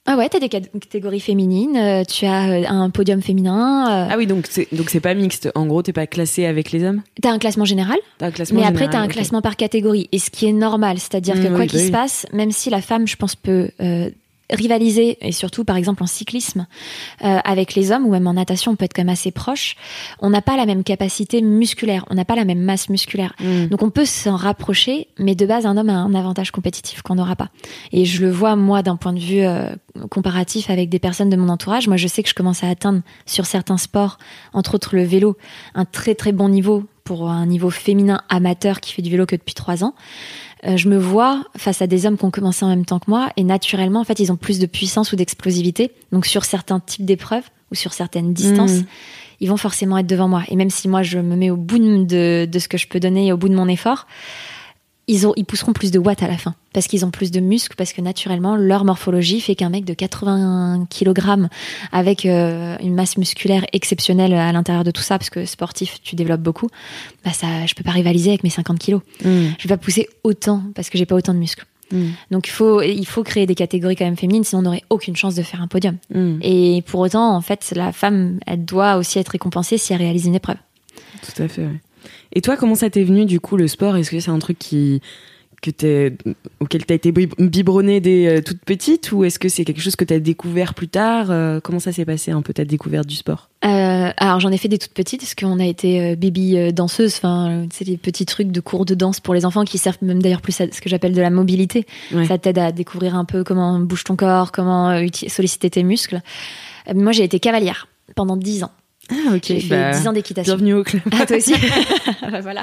Ah 0.06 0.16
ouais, 0.16 0.28
t'as 0.28 0.38
des 0.38 0.48
cat- 0.48 0.60
catégories 0.80 1.20
féminines, 1.20 1.76
euh, 1.76 2.04
tu 2.04 2.26
as 2.26 2.48
euh, 2.50 2.64
un 2.68 2.90
podium 2.90 3.20
féminin, 3.22 4.06
euh, 4.06 4.08
Ah 4.10 4.16
oui, 4.16 4.26
donc 4.26 4.46
c'est 4.48 4.68
donc 4.72 4.88
c'est 4.90 5.00
pas 5.00 5.14
mixte. 5.14 5.50
En 5.54 5.66
gros, 5.66 5.82
t'es 5.82 5.92
pas 5.92 6.06
classé 6.06 6.46
avec 6.46 6.70
les 6.72 6.84
hommes? 6.84 7.02
t'as 7.20 7.30
un 7.30 7.38
classement 7.38 7.64
général? 7.64 7.96
T'as 8.18 8.26
un 8.26 8.30
classement. 8.30 8.60
Mais 8.60 8.66
après, 8.66 8.84
as 8.84 8.86
général, 8.90 9.04
un 9.04 9.12
classement 9.12 9.42
par 9.42 9.56
catégorie. 9.56 10.08
Et 10.12 10.18
ce 10.18 10.30
qui 10.30 10.46
est 10.46 10.52
normal, 10.52 10.98
c'est-à-dire 10.98 11.34
que 11.34 11.48
Mm, 11.48 11.50
quoi 11.50 11.60
oui, 11.60 11.66
qu'il 11.66 11.78
bah 11.78 11.82
se 11.82 11.86
oui. 11.86 11.92
passe, 11.92 12.26
même 12.32 12.52
si 12.52 12.70
la 12.70 12.80
femme, 12.80 13.06
je 13.08 13.16
pense, 13.16 13.34
peut 13.36 13.70
euh, 13.80 14.10
rivaliser, 14.50 15.18
et 15.20 15.32
surtout 15.32 15.64
par 15.64 15.76
exemple 15.76 16.02
en 16.02 16.06
cyclisme, 16.06 16.66
euh, 17.24 17.38
avec 17.44 17.74
les 17.74 17.90
hommes, 17.92 18.06
ou 18.06 18.10
même 18.10 18.26
en 18.26 18.34
natation, 18.34 18.72
on 18.72 18.76
peut 18.76 18.84
être 18.84 18.94
quand 18.94 19.02
même 19.02 19.12
assez 19.12 19.30
proche, 19.30 19.76
on 20.20 20.30
n'a 20.30 20.42
pas 20.42 20.56
la 20.56 20.66
même 20.66 20.84
capacité 20.84 21.42
musculaire, 21.42 22.04
on 22.10 22.14
n'a 22.14 22.24
pas 22.24 22.36
la 22.36 22.44
même 22.44 22.60
masse 22.60 22.88
musculaire. 22.88 23.34
Mm. 23.40 23.66
Donc 23.66 23.82
on 23.82 23.90
peut 23.90 24.04
s'en 24.04 24.36
rapprocher, 24.36 25.08
mais 25.18 25.34
de 25.34 25.46
base, 25.46 25.66
un 25.66 25.76
homme 25.76 25.90
a 25.90 25.94
un 25.94 26.14
avantage 26.14 26.50
compétitif 26.50 27.02
qu'on 27.02 27.16
n'aura 27.16 27.36
pas. 27.36 27.48
Et 27.92 28.04
je 28.04 28.22
le 28.22 28.30
vois, 28.30 28.56
moi, 28.56 28.82
d'un 28.82 28.96
point 28.96 29.12
de 29.12 29.20
vue 29.20 29.42
euh, 29.42 29.74
comparatif 30.10 30.70
avec 30.70 30.88
des 30.88 30.98
personnes 30.98 31.30
de 31.30 31.36
mon 31.36 31.48
entourage. 31.48 31.88
Moi, 31.88 31.96
je 31.96 32.06
sais 32.06 32.22
que 32.22 32.28
je 32.28 32.34
commence 32.34 32.62
à 32.62 32.68
atteindre 32.68 33.02
sur 33.24 33.46
certains 33.46 33.78
sports, 33.78 34.18
entre 34.52 34.74
autres 34.74 34.94
le 34.94 35.02
vélo, 35.02 35.36
un 35.74 35.84
très 35.84 36.14
très 36.14 36.32
bon 36.32 36.48
niveau 36.48 36.84
pour 37.04 37.30
un 37.30 37.46
niveau 37.46 37.70
féminin 37.70 38.20
amateur 38.28 38.80
qui 38.80 38.92
fait 38.92 39.00
du 39.00 39.10
vélo 39.10 39.26
que 39.26 39.36
depuis 39.36 39.54
trois 39.54 39.84
ans. 39.84 39.94
Euh, 40.64 40.76
je 40.76 40.88
me 40.88 40.96
vois 40.96 41.44
face 41.56 41.82
à 41.82 41.86
des 41.86 42.06
hommes 42.06 42.16
qui 42.16 42.24
ont 42.24 42.30
commencé 42.30 42.64
en 42.64 42.68
même 42.68 42.86
temps 42.86 42.98
que 42.98 43.10
moi 43.10 43.28
et 43.36 43.44
naturellement, 43.44 44.00
en 44.00 44.04
fait, 44.04 44.18
ils 44.20 44.32
ont 44.32 44.36
plus 44.36 44.58
de 44.58 44.66
puissance 44.66 45.12
ou 45.12 45.16
d'explosivité. 45.16 45.92
Donc 46.12 46.24
sur 46.26 46.44
certains 46.44 46.80
types 46.80 47.04
d'épreuves 47.04 47.44
ou 47.70 47.74
sur 47.74 47.92
certaines 47.92 48.32
distances, 48.32 48.72
Mm. 48.80 48.86
ils 49.40 49.48
vont 49.50 49.56
forcément 49.58 49.98
être 49.98 50.06
devant 50.06 50.28
moi. 50.28 50.44
Et 50.48 50.56
même 50.56 50.70
si 50.70 50.88
moi, 50.88 51.02
je 51.02 51.18
me 51.18 51.36
mets 51.36 51.50
au 51.50 51.56
bout 51.56 51.78
de, 51.78 52.46
de 52.50 52.58
ce 52.58 52.68
que 52.68 52.78
je 52.78 52.88
peux 52.88 53.00
donner 53.00 53.26
et 53.26 53.32
au 53.32 53.36
bout 53.36 53.48
de 53.50 53.54
mon 53.54 53.68
effort, 53.68 54.06
ils, 55.08 55.26
ont, 55.26 55.32
ils 55.36 55.44
pousseront 55.44 55.72
plus 55.72 55.90
de 55.90 55.98
watts 55.98 56.22
à 56.22 56.28
la 56.28 56.36
fin 56.36 56.54
parce 56.72 56.88
qu'ils 56.88 57.06
ont 57.06 57.10
plus 57.10 57.30
de 57.30 57.40
muscles, 57.40 57.74
parce 57.74 57.94
que 57.94 58.02
naturellement 58.02 58.54
leur 58.54 58.84
morphologie 58.84 59.40
fait 59.40 59.54
qu'un 59.54 59.70
mec 59.70 59.86
de 59.86 59.94
80 59.94 60.88
kg 60.90 61.48
avec 61.90 62.26
euh, 62.26 62.76
une 62.82 62.94
masse 62.94 63.16
musculaire 63.16 63.64
exceptionnelle 63.72 64.34
à 64.34 64.52
l'intérieur 64.52 64.84
de 64.84 64.90
tout 64.90 65.00
ça, 65.00 65.16
parce 65.18 65.30
que 65.30 65.46
sportif 65.46 66.00
tu 66.02 66.16
développes 66.16 66.42
beaucoup, 66.42 66.68
bah 67.24 67.32
ça, 67.32 67.64
je 67.66 67.74
peux 67.74 67.84
pas 67.84 67.92
rivaliser 67.92 68.28
avec 68.30 68.44
mes 68.44 68.50
50 68.50 68.78
kg. 68.78 68.96
Mm. 68.96 69.00
Je 69.58 69.68
vais 69.68 69.74
pas 69.74 69.78
pousser 69.78 70.08
autant 70.22 70.62
parce 70.74 70.90
que 70.90 70.98
j'ai 70.98 71.06
pas 71.06 71.14
autant 71.14 71.32
de 71.32 71.38
muscles. 71.38 71.64
Mm. 71.92 72.08
Donc 72.30 72.48
il 72.48 72.50
faut, 72.50 72.82
il 72.82 73.06
faut 73.06 73.22
créer 73.22 73.46
des 73.46 73.54
catégories 73.54 73.96
quand 73.96 74.04
même 74.04 74.18
féminines, 74.18 74.44
sinon 74.44 74.60
on 74.60 74.64
n'aurait 74.64 74.84
aucune 74.90 75.16
chance 75.16 75.34
de 75.34 75.42
faire 75.42 75.62
un 75.62 75.68
podium. 75.68 75.96
Mm. 76.14 76.40
Et 76.42 76.82
pour 76.86 77.00
autant, 77.00 77.34
en 77.34 77.40
fait, 77.40 77.72
la 77.74 77.92
femme, 77.92 78.38
elle 78.46 78.66
doit 78.66 78.96
aussi 78.96 79.18
être 79.18 79.30
récompensée 79.30 79.78
si 79.78 79.94
elle 79.94 80.00
réalise 80.00 80.26
une 80.26 80.34
épreuve. 80.34 80.56
Tout 81.22 81.42
à 81.42 81.48
fait. 81.48 81.62
ouais. 81.62 81.80
Et 82.32 82.40
toi, 82.40 82.56
comment 82.56 82.74
ça 82.74 82.90
t'est 82.90 83.04
venu 83.04 83.24
du 83.24 83.40
coup 83.40 83.56
le 83.56 83.68
sport? 83.68 83.96
Est-ce 83.96 84.10
que 84.10 84.20
c'est 84.20 84.30
un 84.30 84.38
truc 84.38 84.58
qui 84.58 85.00
que 85.62 85.70
t'es, 85.70 86.12
auquel 86.60 86.84
tu 86.84 86.92
as 86.92 86.96
été 86.96 87.12
bib- 87.12 87.32
biberonnée 87.38 87.98
dès 88.00 88.26
euh, 88.28 88.42
toute 88.42 88.60
petite? 88.60 89.10
Ou 89.12 89.24
est-ce 89.24 89.38
que 89.38 89.48
c'est 89.48 89.64
quelque 89.64 89.80
chose 89.80 89.96
que 89.96 90.04
tu 90.04 90.12
as 90.12 90.20
découvert 90.20 90.74
plus 90.74 90.86
tard? 90.86 91.28
Euh, 91.30 91.60
Comment 91.60 91.80
ça 91.80 91.92
s'est 91.92 92.04
passé 92.04 92.30
un 92.30 92.42
peu 92.42 92.52
ta 92.52 92.66
découverte 92.66 93.06
du 93.06 93.16
sport? 93.16 93.48
Euh, 93.64 94.10
alors 94.18 94.38
j'en 94.38 94.50
ai 94.52 94.58
fait 94.58 94.68
des 94.68 94.76
toutes 94.78 94.92
petites 94.92 95.22
parce 95.22 95.34
qu'on 95.34 95.58
a 95.58 95.64
été 95.64 96.14
baby 96.14 96.72
danseuse, 96.74 97.14
enfin 97.16 97.66
c'est 97.72 97.86
des 97.86 97.96
petits 97.96 98.26
trucs 98.26 98.52
de 98.52 98.60
cours 98.60 98.84
de 98.84 98.94
danse 98.94 99.18
pour 99.18 99.32
les 99.32 99.46
enfants 99.46 99.64
qui 99.64 99.78
servent 99.78 99.96
même 100.02 100.22
d'ailleurs 100.22 100.42
plus 100.42 100.60
à 100.60 100.70
ce 100.70 100.80
que 100.80 100.90
j'appelle 100.90 101.14
de 101.14 101.22
la 101.22 101.30
mobilité. 101.30 101.86
Ouais. 102.12 102.26
Ça 102.26 102.36
t'aide 102.36 102.58
à 102.58 102.70
découvrir 102.70 103.16
un 103.16 103.24
peu 103.24 103.42
comment 103.42 103.80
bouge 103.80 104.04
ton 104.04 104.14
corps, 104.14 104.52
comment 104.52 104.96
solliciter 105.26 105.70
tes 105.70 105.82
muscles. 105.82 106.20
Moi 106.94 107.12
j'ai 107.12 107.24
été 107.24 107.40
cavalière 107.40 107.88
pendant 108.14 108.36
10 108.36 108.62
ans. 108.64 108.70
Ah 109.10 109.34
ok. 109.34 109.42
J'ai 109.46 109.60
fait 109.60 109.68
bah, 109.68 109.98
10 109.98 110.08
ans 110.08 110.12
d'équitation. 110.12 110.54
bienvenue 110.54 110.74
au 110.74 110.84
club. 110.84 111.02
Ah, 111.12 111.26
toi 111.26 111.36
aussi 111.36 111.54
Bah, 112.30 112.40
Voilà. 112.42 112.62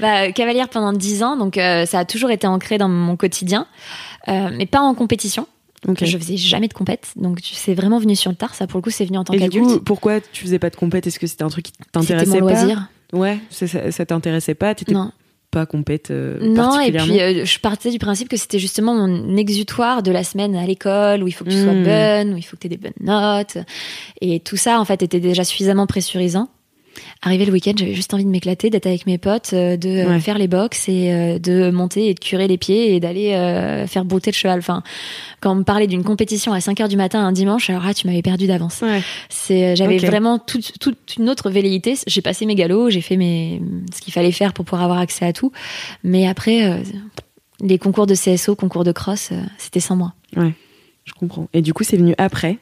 Bah, 0.00 0.32
cavalière 0.32 0.68
pendant 0.68 0.92
10 0.92 1.22
ans, 1.22 1.36
donc 1.36 1.56
euh, 1.56 1.86
ça 1.86 2.00
a 2.00 2.04
toujours 2.04 2.30
été 2.30 2.46
ancré 2.46 2.78
dans 2.78 2.88
mon 2.88 3.16
quotidien, 3.16 3.66
euh, 4.28 4.50
mais 4.52 4.66
pas 4.66 4.80
en 4.80 4.94
compétition. 4.94 5.46
Ok. 5.86 6.04
Je 6.04 6.18
faisais 6.18 6.36
jamais 6.36 6.66
de 6.66 6.72
compète, 6.74 7.12
donc 7.14 7.38
c'est 7.42 7.74
vraiment 7.74 8.00
venu 8.00 8.16
sur 8.16 8.30
le 8.30 8.36
tard. 8.36 8.54
Ça, 8.56 8.66
pour 8.66 8.78
le 8.78 8.82
coup, 8.82 8.90
c'est 8.90 9.04
venu 9.04 9.18
en 9.18 9.24
tant 9.24 9.34
Et 9.34 9.36
du 9.38 9.42
qu'adulte. 9.44 9.66
coup, 9.66 9.80
pourquoi 9.80 10.20
tu 10.20 10.42
faisais 10.42 10.58
pas 10.58 10.70
de 10.70 10.74
compète? 10.76 11.06
Est-ce 11.06 11.20
que 11.20 11.28
c'était 11.28 11.44
un 11.44 11.48
truc 11.48 11.66
qui 11.66 11.72
t'intéressait 11.92 12.40
mon 12.40 12.46
pas? 12.46 12.52
loisir. 12.54 12.88
Ouais, 13.12 13.38
ça, 13.50 13.66
ça, 13.92 14.06
t'intéressait 14.06 14.54
pas? 14.54 14.74
Non. 14.88 15.12
Pas 15.50 15.66
compète 15.66 16.10
euh, 16.10 16.38
Non, 16.40 16.80
et 16.80 16.92
puis 16.92 17.20
euh, 17.20 17.44
je 17.44 17.58
partais 17.60 17.90
du 17.90 17.98
principe 17.98 18.28
que 18.28 18.36
c'était 18.36 18.58
justement 18.58 18.94
mon 18.94 19.36
exutoire 19.36 20.02
de 20.02 20.10
la 20.10 20.24
semaine 20.24 20.54
à 20.56 20.66
l'école 20.66 21.22
où 21.22 21.28
il 21.28 21.32
faut 21.32 21.44
que 21.44 21.50
tu 21.50 21.62
sois 21.62 21.72
Mm. 21.72 21.84
bonne, 21.84 22.34
où 22.34 22.36
il 22.36 22.42
faut 22.42 22.56
que 22.56 22.62
tu 22.62 22.66
aies 22.66 22.76
des 22.76 22.76
bonnes 22.76 22.92
notes. 23.00 23.58
Et 24.20 24.40
tout 24.40 24.56
ça, 24.56 24.80
en 24.80 24.84
fait, 24.84 25.02
était 25.02 25.20
déjà 25.20 25.44
suffisamment 25.44 25.86
pressurisant. 25.86 26.48
Arrivé 27.22 27.44
le 27.44 27.52
week-end, 27.52 27.72
j'avais 27.76 27.94
juste 27.94 28.12
envie 28.14 28.24
de 28.24 28.30
m'éclater, 28.30 28.70
d'être 28.70 28.86
avec 28.86 29.06
mes 29.06 29.18
potes, 29.18 29.50
euh, 29.52 29.76
de 29.76 29.88
euh, 29.88 30.06
Ouais. 30.08 30.20
faire 30.20 30.38
les 30.38 30.48
box 30.48 30.88
et 30.88 31.12
euh, 31.12 31.38
de 31.38 31.70
monter 31.70 32.08
et 32.08 32.14
de 32.14 32.20
curer 32.20 32.46
les 32.48 32.58
pieds 32.58 32.94
et 32.94 33.00
d'aller 33.00 33.32
faire 33.88 34.04
brouter 34.04 34.30
le 34.30 34.36
cheval. 34.36 34.58
Enfin, 34.58 34.82
quand 35.40 35.52
on 35.52 35.56
me 35.56 35.62
parlait 35.64 35.86
d'une 35.86 36.04
compétition 36.04 36.52
à 36.52 36.60
5 36.60 36.80
heures 36.80 36.88
du 36.88 36.96
matin 36.96 37.20
un 37.24 37.32
dimanche, 37.32 37.68
alors 37.70 37.84
là, 37.84 37.94
tu 37.94 38.06
m'avais 38.06 38.22
perdu 38.22 38.46
d'avance. 38.46 38.80
Ouais. 38.82 39.02
C'est, 39.28 39.76
j'avais 39.76 39.98
vraiment 39.98 40.38
toute, 40.38 40.78
toute 40.78 41.16
une 41.18 41.28
autre 41.28 41.50
velléité. 41.50 41.96
J'ai 42.06 42.22
passé 42.22 42.46
mes 42.46 42.54
galops, 42.54 42.90
j'ai 42.90 43.00
fait 43.00 43.16
mes, 43.16 43.60
ce 43.94 44.00
qu'il 44.00 44.12
fallait 44.12 44.32
faire 44.32 44.52
pour 44.52 44.64
pouvoir 44.64 44.82
avoir 44.82 44.98
accès 44.98 45.24
à 45.24 45.32
tout. 45.32 45.52
Mais 46.04 46.26
après, 46.28 46.82
les 47.60 47.78
concours 47.78 48.06
de 48.06 48.14
CSO, 48.14 48.54
concours 48.56 48.84
de 48.84 48.92
cross, 48.92 49.30
c'était 49.58 49.80
sans 49.80 49.96
moi. 49.96 50.14
Je 51.04 51.12
comprends. 51.12 51.48
Et 51.52 51.62
du 51.62 51.72
coup, 51.72 51.84
c'est 51.84 51.96
venu 51.96 52.14
après? 52.18 52.58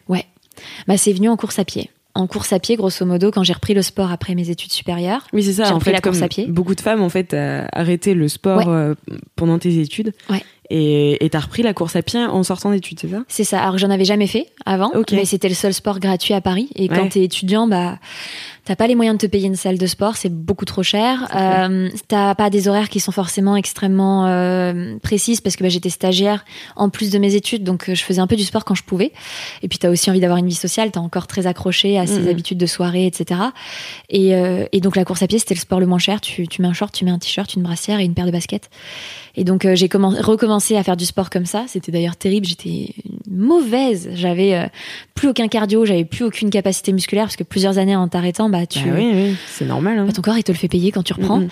Bah, 0.87 0.97
c'est 0.97 1.12
venu 1.12 1.29
en 1.29 1.37
course 1.37 1.59
à 1.59 1.64
pied. 1.64 1.91
En 2.16 2.26
course 2.28 2.52
à 2.52 2.61
pied, 2.61 2.76
grosso 2.76 3.04
modo, 3.04 3.30
quand 3.33 3.42
j'ai 3.42 3.52
repris 3.52 3.75
le 3.75 3.83
sport 3.83 4.12
après 4.12 4.37
mes 4.37 4.49
études 4.49 4.71
supérieures. 4.73 5.26
Oui, 5.33 5.42
c'est 5.42 5.54
ça. 5.54 5.64
J'ai 5.64 5.71
En 5.73 5.75
repris 5.75 5.87
fait, 5.87 5.92
la 5.92 6.00
course 6.00 6.23
à 6.23 6.28
pied. 6.28 6.47
beaucoup 6.47 6.76
de 6.76 6.80
femmes, 6.80 7.02
en 7.02 7.09
fait, 7.09 7.35
a 7.35 7.66
arrêté 7.73 8.14
le 8.14 8.28
sport 8.28 8.59
Ouais. 8.59 8.64
euh, 8.68 8.94
pendant 9.35 9.59
tes 9.59 9.78
études. 9.80 10.12
Ouais. 10.30 10.42
Et 10.71 11.28
t'as 11.30 11.40
repris 11.40 11.62
la 11.62 11.75
course 11.75 11.94
à 11.97 12.02
pied 12.02 12.21
en 12.25 12.42
sortant 12.42 12.71
d'études, 12.71 12.99
c'est 13.00 13.09
ça? 13.11 13.18
C'est 13.28 13.44
ça. 13.44 13.62
Alors, 13.62 13.78
j'en 13.78 13.90
avais 13.90 14.04
jamais 14.06 14.26
fait 14.26 14.47
avant, 14.64 14.90
Ok. 14.94 15.12
mais 15.12 15.25
c'était 15.25 15.49
le 15.49 15.54
seul 15.54 15.75
sport 15.75 15.99
gratuit 16.00 16.33
à 16.35 16.40
Paris. 16.40 16.68
Et 16.75 16.88
quand 16.88 17.02
Ouais. 17.02 17.09
t'es 17.11 17.23
étudiant, 17.23 17.66
bah, 17.68 17.99
t'as 18.64 18.76
pas 18.76 18.87
les 18.87 18.94
moyens 18.94 19.18
de 19.18 19.26
te 19.26 19.30
payer 19.30 19.47
une 19.47 19.56
salle 19.56 19.78
de 19.78 19.87
sport, 19.87 20.16
c'est 20.16 20.28
beaucoup 20.33 20.64
trop 20.64 20.83
cher. 20.83 21.28
Euh, 21.37 21.88
t'as 22.09 22.35
pas 22.35 22.49
des 22.50 22.66
horaires 22.68 22.88
qui 22.88 23.00
sont 23.00 23.12
forcément 23.12 23.56
extrêmement 23.56 24.26
euh, 24.26 24.97
précises 25.02 25.40
parce 25.40 25.56
que 25.56 25.62
bah, 25.62 25.68
j'étais 25.68 25.90
stagiaire 25.90 26.44
en 26.76 26.88
plus 26.88 27.11
de 27.11 27.18
mes 27.18 27.35
études, 27.35 27.62
donc 27.64 27.88
euh, 27.88 27.94
je 27.94 28.02
faisais 28.02 28.21
un 28.21 28.26
peu 28.26 28.37
du 28.37 28.44
sport 28.44 28.64
quand 28.64 28.75
je 28.75 28.83
pouvais. 28.83 29.12
Et 29.62 29.68
puis 29.68 29.78
t'as 29.78 29.90
aussi 29.90 30.11
envie 30.11 30.21
d'avoir 30.21 30.38
une 30.38 30.49
vie 30.49 30.54
sociale, 30.54 30.90
t'es 30.90 30.99
encore 30.99 31.26
très 31.26 31.47
accroché 31.47 31.99
à 31.99 32.06
ces 32.06 32.21
Mhm. 32.21 32.28
habitudes 32.28 32.59
de 32.59 32.66
soirée, 32.66 33.06
etc. 33.06 33.40
Et, 34.09 34.35
euh, 34.35 34.64
et 34.73 34.80
donc 34.80 34.97
la 34.97 35.04
course 35.04 35.23
à 35.23 35.26
pied, 35.26 35.38
c'était 35.38 35.54
le 35.54 35.61
sport 35.61 35.80
le 35.80 35.87
moins 35.87 35.99
cher. 35.99 36.21
Tu, 36.21 36.49
tu 36.49 36.62
mets 36.62 36.68
un 36.68 36.73
short, 36.73 36.95
tu 36.95 37.04
mets 37.04 37.10
un 37.10 37.19
t-shirt, 37.19 37.52
une 37.54 37.62
brassière 37.62 38.00
et 38.00 38.04
une 38.04 38.15
paire 38.15 38.26
de 38.26 38.30
baskets. 38.30 38.71
Et 39.36 39.45
donc 39.45 39.65
euh, 39.65 39.75
j'ai 39.75 39.89
commen- 39.89 40.21
recommencé 40.21 40.76
à 40.76 40.82
faire 40.82 40.97
du 40.97 41.04
sport 41.04 41.28
comme 41.28 41.45
ça. 41.47 41.65
C'était 41.69 41.93
d'ailleurs 41.93 42.17
terrible. 42.17 42.47
J'étais 42.47 42.95
mauvaise. 43.30 44.10
J'avais 44.15 44.54
euh, 44.54 44.67
plus 45.15 45.28
aucun 45.28 45.49
cardio, 45.49 45.84
j'avais 45.84 46.04
plus 46.04 46.25
aucune 46.25 46.50
capacité 46.50 46.93
musculaire 46.93 47.25
parce 47.25 47.36
que 47.36 47.43
plusieurs 47.45 47.78
années 47.78 47.97
en 47.97 48.06
t'arrêtant, 48.08 48.49
bah 48.58 48.67
tu, 48.67 48.78
Bah 48.88 48.95
oui, 48.97 49.10
oui, 49.14 49.36
c'est 49.49 49.64
normal. 49.64 49.99
hein. 49.99 50.04
bah, 50.06 50.12
ton 50.12 50.23
corps 50.23 50.38
il 50.38 50.45
te 50.45 50.52
le 50.52 50.58
fait 50.58 50.69
payer 50.69 50.93
quand 50.93 51.02
tu 51.02 51.12
reprends. 51.12 51.43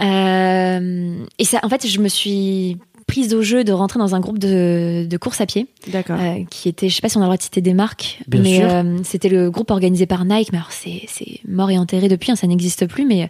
Euh, 0.00 1.24
et 1.38 1.44
ça, 1.44 1.60
en 1.62 1.68
fait, 1.68 1.86
je 1.86 2.00
me 2.00 2.08
suis 2.08 2.76
prise 3.06 3.34
au 3.34 3.42
jeu 3.42 3.64
de 3.64 3.72
rentrer 3.72 3.98
dans 3.98 4.14
un 4.14 4.20
groupe 4.20 4.38
de, 4.38 5.04
de 5.08 5.16
course 5.16 5.40
à 5.40 5.46
pied 5.46 5.66
D'accord. 5.88 6.16
euh, 6.20 6.44
qui 6.48 6.68
était, 6.68 6.88
je 6.88 6.94
sais 6.94 7.00
pas 7.00 7.08
si 7.08 7.16
on 7.16 7.20
a 7.20 7.24
le 7.24 7.26
droit 7.26 7.36
de 7.36 7.42
citer 7.42 7.60
des 7.60 7.74
marques, 7.74 8.20
Bien 8.28 8.40
mais 8.40 8.62
euh, 8.62 8.98
c'était 9.02 9.28
le 9.28 9.50
groupe 9.50 9.72
organisé 9.72 10.06
par 10.06 10.24
Nike. 10.24 10.52
Mais 10.52 10.58
alors 10.58 10.70
c'est 10.70 11.02
c'est 11.08 11.40
mort 11.48 11.70
et 11.70 11.78
enterré 11.78 12.06
depuis, 12.08 12.30
hein, 12.30 12.36
ça 12.36 12.46
n'existe 12.46 12.86
plus. 12.86 13.04
Mais 13.06 13.28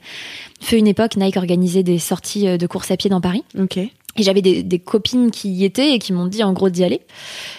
fut 0.60 0.76
une 0.76 0.86
époque, 0.86 1.16
Nike 1.16 1.36
organisait 1.38 1.82
des 1.82 1.98
sorties 1.98 2.58
de 2.58 2.66
course 2.66 2.90
à 2.90 2.96
pied 2.98 3.08
dans 3.08 3.22
Paris. 3.22 3.42
Ok. 3.58 3.78
Et 4.16 4.24
j'avais 4.24 4.42
des, 4.42 4.64
des 4.64 4.80
copines 4.80 5.30
qui 5.30 5.50
y 5.50 5.64
étaient 5.64 5.92
et 5.94 5.98
qui 6.00 6.12
m'ont 6.12 6.26
dit 6.26 6.42
en 6.42 6.52
gros 6.52 6.68
d'y 6.68 6.82
aller. 6.82 7.00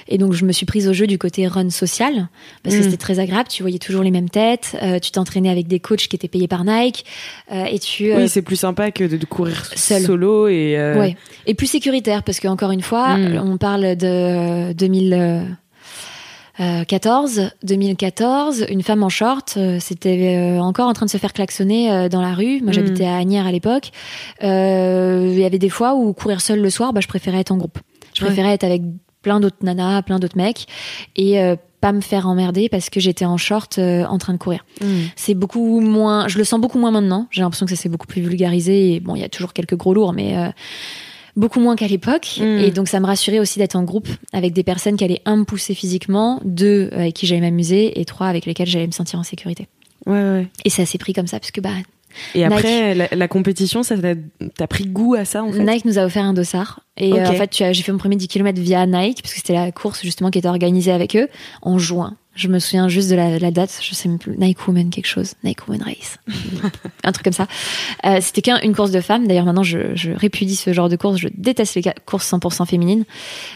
Et 0.10 0.18
donc 0.18 0.34
je 0.34 0.44
me 0.44 0.52
suis 0.52 0.66
prise 0.66 0.88
au 0.90 0.94
jeu 0.94 1.08
du 1.08 1.18
côté 1.18 1.48
run 1.48 1.70
social 1.70 2.28
parce 2.62 2.76
que 2.76 2.82
Mm. 2.82 2.84
c'était 2.84 2.98
très 2.98 3.20
agréable. 3.20 3.48
Tu 3.50 3.64
voyais 3.64 3.80
toujours 3.80 4.04
les 4.04 4.12
mêmes 4.12 4.30
têtes. 4.30 4.76
euh, 4.84 5.00
tu 5.00 5.12
t'entraînais 5.12 5.50
avec 5.50 5.68
des 5.68 5.80
coachs 5.80 6.08
qui 6.08 6.16
étaient 6.16 6.28
payés 6.28 6.50
par 6.50 6.66
Nike 6.66 7.06
euh, 7.54 7.64
et 7.66 7.80
tu. 7.80 8.12
euh, 8.12 8.18
Oui, 8.18 8.30
c'est 8.30 8.42
plus 8.42 8.58
sympa 8.58 8.92
que 8.92 9.06
de, 9.06 9.26
courir 9.26 9.66
Seul. 9.76 10.02
solo 10.04 10.50
et. 10.50 10.76
euh, 10.78 11.00
Ouais. 11.00 11.16
Et 11.48 11.54
plus 11.54 11.68
sécuritaire 11.68 12.22
parce 12.24 12.40
que 12.42 12.50
encore 12.50 12.72
une 12.72 12.82
fois, 12.82 13.18
Mm. 13.18 13.38
on 13.46 13.58
parle 13.58 13.96
de 13.96 14.74
2014, 16.60 17.52
2014, 17.64 18.66
une 18.70 18.84
femme 18.84 19.04
en 19.04 19.10
short, 19.10 19.56
euh, 19.58 19.78
c'était 19.80 20.36
euh, 20.38 20.60
encore 20.60 20.88
en 20.88 20.94
train 20.94 21.06
de 21.06 21.12
se 21.12 21.18
faire 21.18 21.34
klaxonner 21.34 21.92
euh, 21.92 22.10
dans 22.10 22.22
la 22.22 22.34
rue. 22.34 22.62
Moi, 22.62 22.72
Mm. 22.72 22.74
j'habitais 22.74 23.06
à 23.06 23.16
Agnières 23.18 23.48
à 23.48 23.52
l'époque. 23.52 23.92
Euh, 24.44 25.30
Il 25.32 25.40
y 25.40 25.46
avait 25.46 25.60
des 25.60 25.70
fois 25.70 25.96
où 25.96 26.14
courir 26.14 26.42
seul 26.42 26.60
le 26.62 26.70
soir, 26.70 26.94
bah, 26.94 27.00
je 27.02 27.08
préférais 27.08 27.40
être 27.40 27.52
en 27.52 27.58
groupe. 27.58 27.80
Je 28.14 28.22
Ouais. 28.22 28.28
préférais 28.28 28.54
être 28.54 28.64
avec 28.64 28.82
plein 29.22 29.40
d'autres 29.40 29.58
nanas, 29.64 30.02
plein 30.02 30.20
d'autres 30.20 30.38
mecs 30.38 30.66
et 31.16 31.40
euh, 31.40 31.56
pas 31.80 31.94
me 31.94 32.02
faire 32.02 32.28
emmerder 32.28 32.70
parce 32.70 32.90
que 32.90 33.00
j'étais 33.00 33.26
en 33.26 33.38
short 33.38 33.78
euh, 33.80 34.04
en 34.06 34.18
train 34.18 34.34
de 34.34 34.38
courir. 34.38 34.66
Mm. 34.82 34.86
C'est 35.16 35.34
beaucoup 35.36 35.80
moins, 35.80 36.28
je 36.28 36.38
le 36.38 36.44
sens 36.44 36.60
beaucoup 36.60 36.78
moins 36.80 36.92
maintenant. 36.92 37.28
J'ai 37.32 37.42
l'impression 37.42 37.66
que 37.66 37.76
ça 37.76 37.82
s'est 37.82 37.90
beaucoup 37.90 38.08
plus 38.08 38.22
vulgarisé. 38.22 38.94
Et 38.96 39.00
bon, 39.00 39.16
il 39.16 39.22
y 39.22 39.24
a 39.26 39.30
toujours 39.30 39.54
quelques 39.54 39.76
gros 39.78 39.94
lourds, 39.94 40.14
mais 40.14 40.38
euh, 40.38 40.50
beaucoup 41.36 41.60
moins 41.60 41.76
qu'à 41.76 41.88
l'époque. 41.88 42.40
Mm. 42.40 42.60
Et 42.60 42.72
donc, 42.72 42.88
ça 42.88 43.00
me 43.00 43.06
rassurait 43.06 43.40
aussi 43.40 43.60
d'être 43.60 43.76
en 43.76 43.84
groupe 43.84 44.08
avec 44.34 44.54
des 44.54 44.64
personnes 44.64 44.98
qui 44.98 45.04
allaient 45.04 45.22
un 45.26 45.38
me 45.38 45.44
pousser 45.44 45.74
physiquement, 45.74 46.40
deux 46.44 46.90
avec 46.92 47.16
qui 47.16 47.28
j'allais 47.28 47.42
m'amuser 47.42 48.00
et 48.00 48.06
trois 48.06 48.28
avec 48.28 48.46
lesquelles 48.46 48.68
j'allais 48.68 48.88
me 48.88 48.92
sentir 48.92 49.20
en 49.20 49.24
sécurité. 49.24 49.68
Ouais, 50.06 50.14
ouais. 50.14 50.48
Et 50.66 50.70
ça 50.70 50.86
s'est 50.86 50.98
pris 50.98 51.14
comme 51.14 51.28
ça 51.28 51.40
parce 51.40 51.52
que 51.52 51.62
bah, 51.62 51.70
Et 52.34 52.44
après, 52.44 52.96
la, 52.96 53.08
la 53.12 53.28
compétition, 53.28 53.84
ça 53.84 53.98
t'a 53.98 54.14
t'as 54.56 54.68
pris 54.68 54.86
goût 54.86 55.16
à 55.16 55.26
ça 55.26 55.44
en 55.44 55.52
fait? 55.52 55.64
Nike 55.64 55.86
nous 55.86 56.00
a 56.00 56.06
offert 56.06 56.24
un 56.24 56.34
dossard. 56.34 56.82
Et 56.98 57.14
euh, 57.14 57.28
en 57.28 57.34
fait, 57.34 57.52
j'ai 57.72 57.84
fait 57.84 57.92
mon 57.92 57.98
premier 57.98 58.16
10 58.16 58.28
km 58.28 58.60
via 58.60 58.86
Nike 58.86 59.22
parce 59.22 59.34
que 59.34 59.40
c'était 59.40 59.54
la 59.54 59.72
course 59.72 60.02
justement 60.02 60.30
qui 60.30 60.40
était 60.40 60.48
organisée 60.48 60.92
avec 60.92 61.16
eux 61.16 61.28
en 61.62 61.78
juin. 61.78 62.16
Je 62.34 62.48
me 62.48 62.60
souviens 62.60 62.88
juste 62.88 63.10
de 63.10 63.16
la, 63.16 63.40
la 63.40 63.52
date, 63.52 63.78
je 63.84 63.94
sais 63.94 64.08
même 64.08 64.18
plus, 64.18 64.38
Nike 64.38 64.66
Women 64.66 64.90
quelque 64.90 65.06
chose, 65.08 65.34
Nike 65.44 65.68
Women 65.68 65.84
Race, 65.84 66.18
un 67.04 67.12
truc 67.12 67.26
comme 67.26 67.34
ça. 67.34 67.46
Euh, 68.06 68.20
c'était 68.22 68.42
qu'une 68.42 68.74
course 68.74 68.92
de 68.92 69.02
femmes. 69.02 69.28
D'ailleurs, 69.28 69.44
maintenant, 69.46 69.64
je, 69.64 69.96
je 69.96 70.12
répudie 70.12 70.56
ce 70.56 70.72
genre 70.72 70.88
de 70.88 70.96
course. 70.96 71.18
Je 71.18 71.28
déteste 71.36 71.76
les 71.76 71.84
courses 72.06 72.32
100% 72.32 72.66
féminines. 72.66 73.04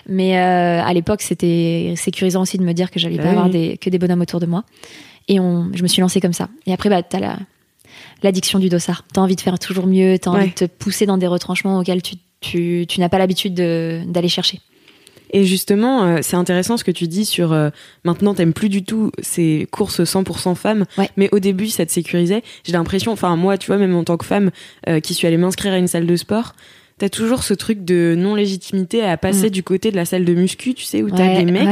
Mais 0.09 0.37
euh, 0.37 0.83
à 0.83 0.93
l'époque, 0.93 1.21
c'était 1.21 1.93
sécurisant 1.95 2.41
aussi 2.41 2.57
de 2.57 2.63
me 2.63 2.73
dire 2.73 2.91
que 2.91 2.99
j'allais 2.99 3.15
Ah 3.19 3.23
pas 3.23 3.29
oui. 3.29 3.35
avoir 3.35 3.49
des, 3.49 3.77
que 3.77 3.89
des 3.89 3.97
bonhommes 3.97 4.21
autour 4.21 4.41
de 4.41 4.45
moi. 4.45 4.65
Et 5.29 5.39
on, 5.39 5.71
je 5.73 5.81
me 5.81 5.87
suis 5.87 6.01
lancée 6.01 6.19
comme 6.19 6.33
ça. 6.33 6.49
Et 6.65 6.73
après, 6.73 6.89
bah, 6.89 7.01
t'as 7.01 7.19
la 7.19 7.37
l'addiction 8.23 8.59
du 8.59 8.67
dossard. 8.69 9.05
T'as 9.13 9.21
envie 9.21 9.35
de 9.37 9.41
faire 9.41 9.57
toujours 9.57 9.87
mieux. 9.87 10.19
T'as 10.19 10.31
envie 10.31 10.39
Ouais. 10.41 10.47
de 10.49 10.53
te 10.53 10.65
pousser 10.65 11.05
dans 11.05 11.17
des 11.17 11.27
retranchements 11.27 11.79
auxquels 11.79 12.01
tu 12.01 12.15
tu, 12.41 12.85
tu 12.87 12.99
n'as 12.99 13.09
pas 13.09 13.17
l'habitude 13.17 13.53
de- 13.55 14.01
d'aller 14.05 14.27
chercher. 14.27 14.59
Et 15.35 15.43
justement, 15.43 16.05
euh, 16.05 16.19
c'est 16.21 16.37
intéressant 16.37 16.77
ce 16.77 16.85
que 16.85 16.91
tu 16.91 17.09
dis 17.09 17.25
sur 17.25 17.51
euh, 17.51 17.69
maintenant 18.05 18.33
t'aimes 18.33 18.53
plus 18.53 18.69
du 18.69 18.85
tout 18.85 19.11
ces 19.21 19.67
courses 19.69 19.99
100% 19.99 20.55
femmes, 20.55 20.85
Ouais. 20.97 21.09
mais 21.17 21.27
au 21.33 21.39
début 21.39 21.67
ça 21.67 21.85
te 21.85 21.91
sécurisait. 21.91 22.41
J'ai 22.63 22.71
l'impression, 22.71 23.11
enfin 23.11 23.35
moi, 23.35 23.57
tu 23.57 23.67
vois, 23.67 23.75
même 23.75 23.93
en 23.95 24.05
tant 24.05 24.15
que 24.15 24.25
femme 24.25 24.51
euh, 24.87 25.01
qui 25.01 25.13
suis 25.13 25.27
allée 25.27 25.35
m'inscrire 25.35 25.73
à 25.73 25.77
une 25.77 25.89
salle 25.89 26.07
de 26.07 26.15
sport, 26.15 26.55
t'as 26.99 27.09
toujours 27.09 27.43
ce 27.43 27.53
truc 27.53 27.83
de 27.83 28.15
non-légitimité 28.17 29.03
à 29.03 29.17
passer 29.17 29.47
mm. 29.47 29.49
du 29.49 29.61
côté 29.61 29.91
de 29.91 29.97
la 29.97 30.05
salle 30.05 30.23
de 30.23 30.33
muscu, 30.33 30.73
tu 30.73 30.85
sais, 30.85 31.03
où 31.03 31.09
t'as 31.09 31.43
des 31.43 31.51
mecs. 31.51 31.67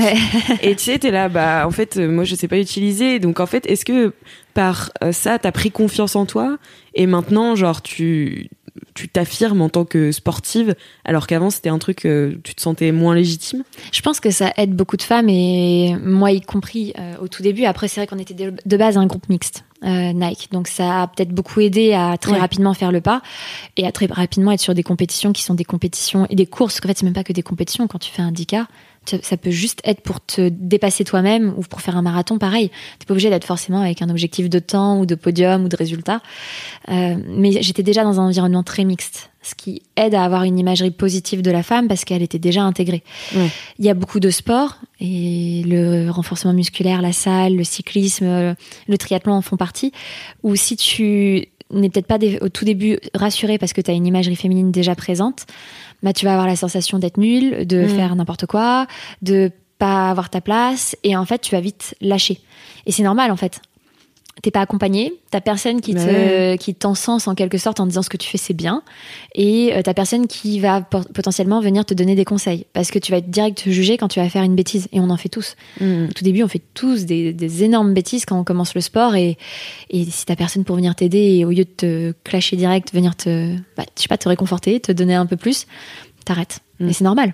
et 0.62 0.76
tu 0.76 0.84
sais, 0.84 1.00
t'es 1.00 1.12
là, 1.12 1.30
bah, 1.30 1.64
en 1.66 1.72
fait, 1.72 1.96
euh, 1.96 2.10
moi, 2.10 2.26
je 2.26 2.36
sais 2.36 2.50
pas 2.50 2.58
utiliser. 2.58 3.20
Donc, 3.20 3.40
en 3.40 3.46
fait, 3.46 3.66
est-ce 3.68 3.86
que 3.86 4.12
par 4.54 4.92
ça, 5.12 5.40
t'as 5.40 5.54
pris 5.54 5.72
confiance 5.72 6.18
en 6.18 6.26
toi? 6.26 6.58
Et 6.96 7.08
maintenant, 7.08 7.56
genre, 7.56 7.82
tu 7.82 8.50
tu 8.94 9.08
t'affirmes 9.10 9.62
en 9.62 9.70
tant 9.70 9.86
que 9.86 10.12
sportive, 10.12 10.76
alors 11.06 11.28
qu'avant 11.28 11.50
c'était 11.50 11.70
un 11.70 11.80
truc, 11.80 12.06
euh, 12.06 12.36
tu 12.44 12.56
te 12.56 12.62
sentais 12.62 12.92
moins 12.92 13.16
légitime 13.16 13.64
Je 13.92 14.02
pense 14.02 14.20
que 14.20 14.32
ça 14.32 14.52
aide 14.58 14.76
beaucoup 14.76 14.98
de 14.98 15.04
femmes 15.04 15.30
et 15.30 15.96
moi 16.02 16.32
y 16.32 16.42
compris 16.42 16.94
au 17.22 17.28
tout 17.28 17.44
début. 17.44 17.66
Après, 17.66 17.88
c'est 17.88 18.02
vrai 18.02 18.08
qu'on 18.08 18.20
était 18.20 18.34
de 18.34 18.78
base 18.78 18.98
un 18.98 19.06
groupe 19.06 19.30
mixte. 19.30 19.64
Euh, 19.84 20.14
Nike. 20.14 20.48
Donc 20.52 20.70
ça 20.70 21.02
a 21.02 21.08
peut-être 21.08 21.32
beaucoup 21.32 21.60
aidé 21.60 21.92
à 21.92 22.18
très 22.18 22.38
rapidement 22.38 22.74
faire 22.74 22.94
le 22.94 23.02
pas 23.02 23.22
et 23.76 23.86
à 23.86 23.92
très 23.92 24.06
rapidement 24.06 24.54
être 24.54 24.62
sur 24.62 24.74
des 24.74 24.84
compétitions 24.84 25.34
qui 25.34 25.44
sont 25.44 25.56
des 25.56 25.66
compétitions 25.66 26.26
et 26.30 26.36
des 26.36 26.46
courses. 26.46 26.80
En 26.82 26.88
fait, 26.88 26.98
c'est 26.98 27.04
même 27.04 27.14
pas 27.14 27.26
que 27.26 27.34
des 27.34 27.44
compétitions. 27.44 27.88
Quand 27.88 28.00
tu 28.00 28.10
fais 28.10 28.22
un 28.22 28.32
10K, 28.32 28.66
ça 29.06 29.38
peut 29.38 29.52
juste 29.52 29.82
être 29.84 30.02
pour 30.02 30.24
te 30.24 30.50
dépasser 30.50 31.04
toi-même 31.04 31.54
ou 31.58 31.62
pour 31.62 31.82
faire 31.82 31.98
un 31.98 32.02
marathon, 32.02 32.38
pareil. 32.38 32.72
T'es 33.00 33.06
pas 33.06 33.14
obligé 33.14 33.30
d'être 33.30 33.46
forcément 33.46 33.82
avec 33.82 34.02
un 34.02 34.10
objectif 34.10 34.50
de 34.50 34.60
temps 34.60 35.00
ou 35.00 35.06
de 35.06 35.16
podium 35.16 35.66
ou 35.66 35.70
de 35.70 35.76
résultat. 35.76 36.22
Euh, 36.90 37.16
mais 37.28 37.62
j'étais 37.62 37.84
déjà 37.84 38.04
dans 38.04 38.20
un 38.20 38.26
environnement 38.26 38.64
très 38.64 38.86
mixte, 38.86 39.30
ce 39.42 39.56
qui 39.56 39.82
aide 39.96 40.16
à 40.16 40.24
avoir 40.24 40.44
une 40.44 40.58
imagerie 40.58 40.92
positive 40.92 41.42
de 41.42 41.52
la 41.52 41.64
femme 41.64 41.88
parce 41.88 42.06
qu'elle 42.06 42.22
était 42.22 42.40
déjà 42.40 42.64
intégrée. 42.64 43.04
Il 43.34 43.86
y 43.86 43.90
a 43.90 43.94
beaucoup 43.94 44.20
de 44.20 44.30
sports 44.30 44.78
et 45.00 45.64
le 45.66 46.10
renforcement 46.10 46.54
musculaire, 46.54 47.02
la 47.02 47.14
salle, 47.14 47.56
le 47.56 47.64
cyclisme, 47.64 48.56
le 48.88 48.98
triathlon 48.98 49.34
en 49.34 49.42
font 49.42 49.58
partie. 49.58 49.92
Ou 50.44 50.56
si 50.56 50.78
tu 50.78 51.48
n'es 51.72 51.90
peut-être 51.90 52.08
pas 52.08 52.20
au 52.42 52.50
tout 52.50 52.66
début 52.66 53.00
rassuré 53.14 53.58
parce 53.58 53.74
que 53.74 53.82
tu 53.82 53.92
as 53.92 53.94
une 53.94 54.06
imagerie 54.06 54.36
féminine 54.36 54.72
déjà 54.72 54.96
présente, 54.96 55.46
bah, 56.04 56.14
tu 56.14 56.26
vas 56.26 56.34
avoir 56.34 56.48
la 56.48 56.56
sensation 56.56 57.00
d'être 57.00 57.18
nul, 57.18 57.66
de 57.66 57.86
mm. 57.86 57.90
faire 57.90 58.16
n'importe 58.16 58.46
quoi, 58.46 58.88
de 59.22 59.52
pas 59.80 60.10
avoir 60.10 60.30
ta 60.30 60.42
place, 60.42 60.96
et 61.04 61.18
en 61.18 61.26
fait, 61.26 61.40
tu 61.40 61.56
vas 61.56 61.62
vite 61.62 61.96
lâcher. 62.02 62.40
Et 62.86 62.92
c'est 62.92 63.04
normal, 63.04 63.32
en 63.32 63.38
fait 63.38 63.62
t'es 64.42 64.52
pas 64.52 64.62
accompagné, 64.62 65.14
t'as 65.30 65.42
personne 65.42 65.80
qui 65.80 65.94
te 65.94 66.56
qui 66.56 66.74
t'encense 66.74 67.28
en 67.28 67.36
quelque 67.36 67.58
sorte 67.58 67.80
en 67.80 67.86
disant 67.86 68.02
ce 68.02 68.10
que 68.10 68.18
tu 68.18 68.28
fais 68.28 68.38
c'est 68.38 68.54
bien, 68.54 68.82
et 69.36 69.74
euh, 69.74 69.82
t'as 69.84 69.94
personne 69.94 70.28
qui 70.28 70.60
va 70.60 70.82
potentiellement 70.82 71.62
venir 71.62 71.86
te 71.86 71.94
donner 71.94 72.16
des 72.16 72.26
conseils 72.26 72.66
parce 72.74 72.90
que 72.90 73.00
tu 73.00 73.12
vas 73.12 73.20
être 73.20 73.30
direct 73.30 73.70
jugé 73.70 73.98
quand 73.98 74.08
tu 74.08 74.20
vas 74.20 74.30
faire 74.30 74.44
une 74.44 74.56
bêtise 74.56 74.88
et 74.92 75.00
on 75.00 75.10
en 75.10 75.18
fait 75.18 75.30
tous. 75.30 75.56
Mm. 75.80 76.06
Au 76.10 76.14
tout 76.14 76.24
début, 76.24 76.44
on 76.44 76.48
fait 76.48 76.62
tous 76.74 77.06
des, 77.06 77.64
énormes 77.64 77.94
bêtises 77.94 78.26
quand 78.26 78.40
on 78.40 78.44
commence 78.44 78.74
le 78.74 78.82
sport 78.82 79.16
et 79.16 79.38
et 79.90 80.06
si 80.06 80.26
t'as 80.26 80.36
personne 80.36 80.64
pour 80.64 80.76
venir 80.76 80.96
t'aider 80.96 81.38
et 81.38 81.46
au 81.46 81.50
lieu 81.50 81.66
de 81.66 81.70
te 81.76 82.14
clasher 82.24 82.56
direct, 82.56 82.94
venir 82.94 83.16
te 83.16 83.56
bah, 83.78 83.84
je 83.96 84.02
sais 84.02 84.08
pas 84.08 84.18
te 84.18 84.28
réconforter, 84.28 84.80
te 84.80 84.92
donner 84.92 85.14
un 85.14 85.28
peu 85.28 85.38
plus, 85.38 85.68
t'arrêtes. 86.26 86.60
Mm. 86.80 86.90
Et 86.90 86.94
c'est 86.94 87.04
normal. 87.04 87.34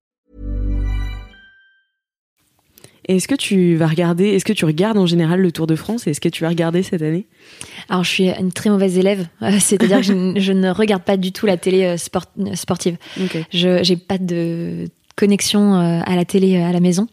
Est-ce 3.15 3.27
que 3.27 3.35
tu 3.35 3.75
vas 3.75 3.87
regarder, 3.87 4.29
est-ce 4.29 4.45
que 4.45 4.53
tu 4.53 4.63
regardes 4.63 4.97
en 4.97 5.05
général 5.05 5.41
le 5.41 5.51
Tour 5.51 5.67
de 5.67 5.75
France 5.75 6.07
et 6.07 6.11
est-ce 6.11 6.21
que 6.21 6.29
tu 6.29 6.43
vas 6.43 6.49
regarder 6.49 6.81
cette 6.81 7.01
année? 7.01 7.27
Alors 7.89 8.05
je 8.05 8.09
suis 8.09 8.29
une 8.29 8.53
très 8.53 8.69
mauvaise 8.69 8.97
élève, 8.97 9.27
euh, 9.41 9.51
c'est-à-dire 9.59 9.97
que 9.97 10.39
je, 10.39 10.53
ne 10.53 10.69
regarde 10.69 11.03
pas 11.03 11.17
du 11.17 11.33
tout 11.33 11.45
la 11.45 11.57
télé 11.57 11.83
euh, 11.83 11.95
euh, 11.95 12.55
sportive. 12.55 12.97
Je 13.51 13.83
j'ai 13.83 13.97
pas 13.97 14.17
de 14.17 14.87
connexion 15.17 15.73
à 15.73 16.15
la 16.15 16.23
télé 16.23 16.57
à 16.57 16.71
la 16.71 16.79
maison, 16.79 17.07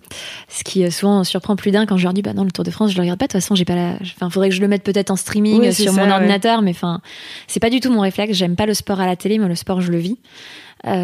ce 0.48 0.62
qui 0.62 0.88
souvent 0.90 1.24
surprend 1.24 1.56
plus 1.56 1.72
d'un 1.72 1.84
quand 1.84 1.96
je 1.96 2.04
leur 2.04 2.14
dis 2.14 2.22
bah 2.22 2.32
non 2.32 2.44
le 2.44 2.52
Tour 2.52 2.64
de 2.64 2.70
France 2.70 2.92
je 2.92 2.96
le 2.96 3.02
regarde 3.02 3.18
pas. 3.18 3.26
De 3.26 3.32
toute 3.32 3.40
façon 3.40 3.56
j'ai 3.56 3.64
pas 3.64 3.74
la, 3.74 3.98
enfin 4.00 4.30
faudrait 4.30 4.50
que 4.50 4.54
je 4.54 4.61
le 4.61 4.68
mette 4.68 4.84
peut-être 4.84 5.11
en 5.11 5.16
streaming 5.16 5.72
sur 5.72 5.92
mon 5.92 6.08
ordinateur 6.08 6.62
mais 6.62 6.70
enfin 6.70 7.00
c'est 7.48 7.61
pas 7.61 7.70
du 7.70 7.80
tout 7.80 7.90
mon 7.90 8.00
réflexe. 8.00 8.34
J'aime 8.34 8.54
pas 8.54 8.66
le 8.66 8.74
sport 8.74 9.00
à 9.00 9.06
la 9.06 9.16
télé 9.16 9.38
mais 9.38 9.48
le 9.48 9.56
sport 9.56 9.80
je 9.80 9.90
le 9.90 9.98
vis. 9.98 10.16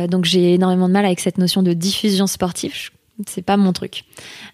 Donc 0.09 0.25
j'ai 0.25 0.55
énormément 0.55 0.87
de 0.87 0.93
mal 0.93 1.05
avec 1.05 1.19
cette 1.19 1.37
notion 1.37 1.65
de 1.65 1.73
diffusion 1.73 2.29
sportive 2.29 2.75
c'est 3.27 3.43
pas 3.43 3.57
mon 3.57 3.73
truc. 3.73 4.05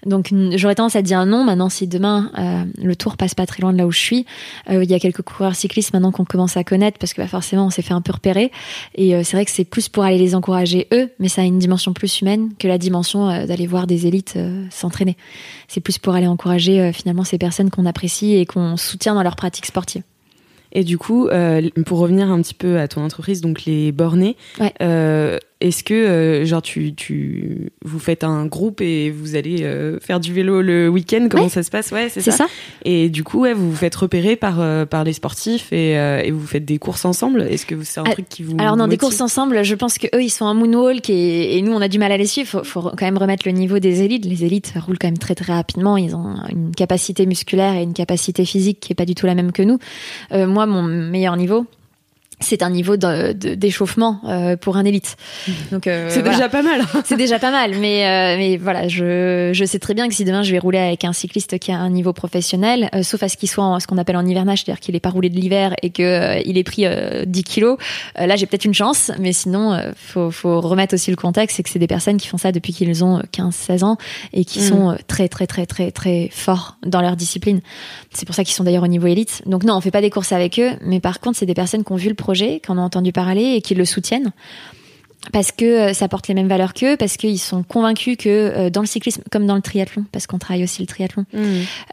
Donc 0.04 0.32
j'aurais 0.54 0.74
tendance 0.74 0.96
à 0.96 1.02
dire 1.02 1.24
non. 1.24 1.44
Maintenant, 1.44 1.68
si 1.68 1.86
demain 1.86 2.30
euh, 2.38 2.64
le 2.82 2.94
tour 2.94 3.16
passe 3.16 3.34
pas 3.34 3.46
très 3.46 3.62
loin 3.62 3.72
de 3.72 3.78
là 3.78 3.86
où 3.86 3.90
je 3.90 3.98
suis, 3.98 4.26
euh, 4.68 4.84
il 4.84 4.90
y 4.90 4.94
a 4.94 4.98
quelques 4.98 5.22
coureurs 5.22 5.54
cyclistes 5.54 5.92
maintenant 5.92 6.12
qu'on 6.12 6.24
commence 6.24 6.56
à 6.56 6.64
connaître 6.64 6.98
parce 6.98 7.14
que 7.14 7.22
bah, 7.22 7.26
forcément 7.28 7.66
on 7.66 7.70
s'est 7.70 7.82
fait 7.82 7.94
un 7.94 8.02
peu 8.02 8.12
repérer. 8.12 8.50
Et 8.94 9.14
euh, 9.14 9.22
c'est 9.24 9.36
vrai 9.36 9.44
que 9.44 9.50
c'est 9.50 9.64
plus 9.64 9.88
pour 9.88 10.04
aller 10.04 10.18
les 10.18 10.34
encourager 10.34 10.88
eux, 10.92 11.10
mais 11.18 11.28
ça 11.28 11.42
a 11.42 11.44
une 11.44 11.58
dimension 11.58 11.92
plus 11.92 12.20
humaine 12.20 12.50
que 12.58 12.68
la 12.68 12.78
dimension 12.78 13.26
d'aller 13.46 13.66
voir 13.66 13.86
des 13.86 14.06
élites 14.06 14.38
s'entraîner. 14.70 15.16
C'est 15.68 15.80
plus 15.80 15.98
pour 15.98 16.14
aller 16.14 16.26
encourager 16.26 16.92
finalement 16.92 17.24
ces 17.24 17.38
personnes 17.38 17.70
qu'on 17.70 17.86
apprécie 17.86 18.34
et 18.34 18.46
qu'on 18.46 18.76
soutient 18.76 19.14
dans 19.14 19.22
leur 19.22 19.36
pratique 19.36 19.66
sportive. 19.66 20.02
Et 20.72 20.84
du 20.84 20.98
coup, 20.98 21.28
pour 21.86 21.98
revenir 21.98 22.30
un 22.30 22.40
petit 22.42 22.54
peu 22.54 22.78
à 22.78 22.88
ton 22.88 23.02
entreprise, 23.02 23.40
donc 23.40 23.64
les 23.64 23.92
bornés, 23.92 24.36
est-ce 25.60 25.84
que 25.84 25.92
euh, 25.94 26.44
genre 26.46 26.62
tu, 26.62 26.94
tu 26.94 27.70
vous 27.84 27.98
faites 27.98 28.24
un 28.24 28.46
groupe 28.46 28.80
et 28.80 29.10
vous 29.10 29.36
allez 29.36 29.62
euh, 29.62 29.98
faire 30.00 30.18
du 30.18 30.32
vélo 30.32 30.62
le 30.62 30.88
week-end? 30.88 31.28
Comment 31.30 31.48
ça 31.48 31.62
se 31.62 31.70
passe? 31.70 31.90
Ouais, 31.92 32.08
c'est 32.08 32.22
ça. 32.22 32.46
Et 32.84 33.10
du 33.10 33.24
coup, 33.24 33.40
ouais, 33.40 33.52
vous 33.52 33.70
vous 33.70 33.76
faites 33.76 33.94
repérer 33.94 34.36
par 34.36 34.60
euh, 34.60 34.86
par 34.86 35.04
les 35.04 35.12
sportifs 35.12 35.72
et, 35.72 35.92
et 35.92 36.30
vous 36.30 36.46
faites 36.46 36.64
des 36.64 36.78
courses 36.78 37.04
ensemble? 37.04 37.42
Est-ce 37.42 37.66
que 37.66 37.74
c'est 37.82 38.00
un 38.00 38.04
truc 38.04 38.28
qui 38.28 38.42
vous 38.42 38.56
Alors 38.58 38.76
non, 38.76 38.86
des 38.86 38.96
courses 38.96 39.20
ensemble, 39.20 39.62
je 39.62 39.74
pense 39.74 39.98
que 39.98 40.06
eux 40.14 40.22
ils 40.22 40.30
sont 40.30 40.46
un 40.46 40.54
moonwalk 40.54 41.10
et, 41.10 41.58
et 41.58 41.62
nous 41.62 41.72
on 41.72 41.80
a 41.80 41.88
du 41.88 41.98
mal 41.98 42.12
à 42.12 42.16
les 42.16 42.26
suivre. 42.26 42.48
Faut, 42.48 42.64
faut 42.64 42.82
quand 42.82 43.02
même 43.02 43.18
remettre 43.18 43.46
le 43.46 43.52
niveau 43.52 43.78
des 43.78 44.02
élites. 44.02 44.24
Les 44.24 44.44
élites 44.44 44.72
roulent 44.76 44.98
quand 44.98 45.08
même 45.08 45.18
très 45.18 45.34
très 45.34 45.52
rapidement. 45.52 45.96
Ils 45.96 46.16
ont 46.16 46.36
une 46.48 46.74
capacité 46.74 47.26
musculaire 47.26 47.74
et 47.74 47.82
une 47.82 47.94
capacité 47.94 48.44
physique 48.44 48.80
qui 48.80 48.92
est 48.92 48.96
pas 48.96 49.04
du 49.04 49.14
tout 49.14 49.26
la 49.26 49.34
même 49.34 49.52
que 49.52 49.62
nous. 49.62 49.78
moi, 50.32 50.66
mon 50.66 50.82
meilleur 50.82 51.36
niveau, 51.36 51.66
c'est 52.40 52.62
un 52.62 52.70
niveau 52.70 52.96
d'échauffement 52.96 54.20
euh, 54.24 54.56
pour 54.56 54.76
un 54.76 54.84
élite. 54.84 55.16
Donc 55.70 55.86
euh, 55.86 56.08
c'est 56.10 56.22
déjà 56.22 56.48
pas 56.48 56.62
mal. 56.62 56.80
c'est 57.04 57.16
déjà 57.16 57.38
pas 57.38 57.50
mal, 57.50 57.72
mais 57.78 58.06
euh, 58.06 58.36
mais 58.38 58.56
voilà, 58.56 58.88
je, 58.88 59.50
je 59.52 59.64
sais 59.64 59.78
très 59.78 59.94
bien 59.94 60.08
que 60.08 60.14
si 60.14 60.24
demain 60.24 60.42
je 60.42 60.50
vais 60.50 60.58
rouler 60.58 60.78
avec 60.78 61.04
un 61.04 61.12
cycliste 61.12 61.58
qui 61.58 61.70
a 61.70 61.78
un 61.78 61.90
niveau 61.90 62.12
professionnel, 62.12 62.88
sauf 63.02 63.22
à 63.22 63.28
ce 63.28 63.36
qu'il 63.36 63.50
soit 63.50 63.64
en, 63.64 63.78
ce 63.78 63.86
qu'on 63.86 63.98
appelle 63.98 64.16
en 64.16 64.24
hivernage, 64.24 64.62
c'est-à-dire 64.64 64.80
qu'il 64.80 64.96
est 64.96 65.00
pas 65.00 65.10
roulé 65.10 65.28
de 65.28 65.36
l'hiver 65.36 65.74
et 65.82 65.90
que 65.90 66.40
il 66.46 66.56
est 66.56 66.64
pris 66.64 66.86
10 67.26 67.44
kilos, 67.44 67.78
là 68.16 68.36
j'ai 68.36 68.46
peut-être 68.46 68.64
une 68.64 68.74
chance, 68.74 69.12
mais 69.18 69.32
sinon 69.32 69.78
faut 69.96 70.30
faut 70.30 70.60
remettre 70.60 70.94
aussi 70.94 71.10
le 71.10 71.16
contexte, 71.16 71.56
c'est 71.56 71.62
que 71.62 71.68
c'est 71.68 71.78
des 71.78 71.86
personnes 71.86 72.16
qui 72.16 72.28
font 72.28 72.38
ça 72.38 72.52
depuis 72.52 72.72
qu'ils 72.72 73.04
ont 73.04 73.20
15-16 73.34 73.84
ans 73.84 73.96
et 74.32 74.44
qui 74.44 74.60
mm. 74.60 74.62
sont 74.62 74.96
très 75.06 75.28
très 75.28 75.46
très 75.46 75.66
très 75.66 75.90
très 75.90 76.30
forts 76.32 76.76
dans 76.86 77.02
leur 77.02 77.16
discipline. 77.16 77.60
C'est 78.12 78.24
pour 78.24 78.34
ça 78.34 78.44
qu'ils 78.44 78.54
sont 78.54 78.64
d'ailleurs 78.64 78.84
au 78.84 78.88
niveau 78.88 79.06
élite. 79.06 79.42
Donc 79.46 79.64
non, 79.64 79.74
on 79.74 79.80
fait 79.80 79.90
pas 79.90 80.00
des 80.00 80.10
courses 80.10 80.32
avec 80.32 80.58
eux, 80.58 80.70
mais 80.80 81.00
par 81.00 81.20
contre 81.20 81.38
c'est 81.38 81.46
des 81.46 81.54
personnes 81.54 81.84
qui 81.84 81.92
ont 81.92 81.96
vu 81.96 82.08
le 82.08 82.14
projet, 82.30 82.60
qui 82.60 82.70
en 82.70 82.78
ont 82.78 82.82
entendu 82.82 83.12
parler 83.12 83.54
et 83.56 83.60
qui 83.60 83.74
le 83.74 83.84
soutiennent 83.84 84.32
parce 85.32 85.52
que 85.52 85.64
euh, 85.64 85.92
ça 85.92 86.08
porte 86.08 86.28
les 86.28 86.34
mêmes 86.34 86.48
valeurs 86.48 86.74
qu'eux, 86.74 86.96
parce 86.96 87.16
qu'ils 87.16 87.38
sont 87.38 87.62
convaincus 87.62 88.16
que 88.18 88.28
euh, 88.28 88.70
dans 88.70 88.80
le 88.80 88.86
cyclisme, 88.86 89.22
comme 89.30 89.46
dans 89.46 89.54
le 89.54 89.60
triathlon, 89.60 90.04
parce 90.12 90.26
qu'on 90.26 90.38
travaille 90.38 90.64
aussi 90.64 90.80
le 90.80 90.86
triathlon, 90.86 91.24
mmh. 91.32 91.38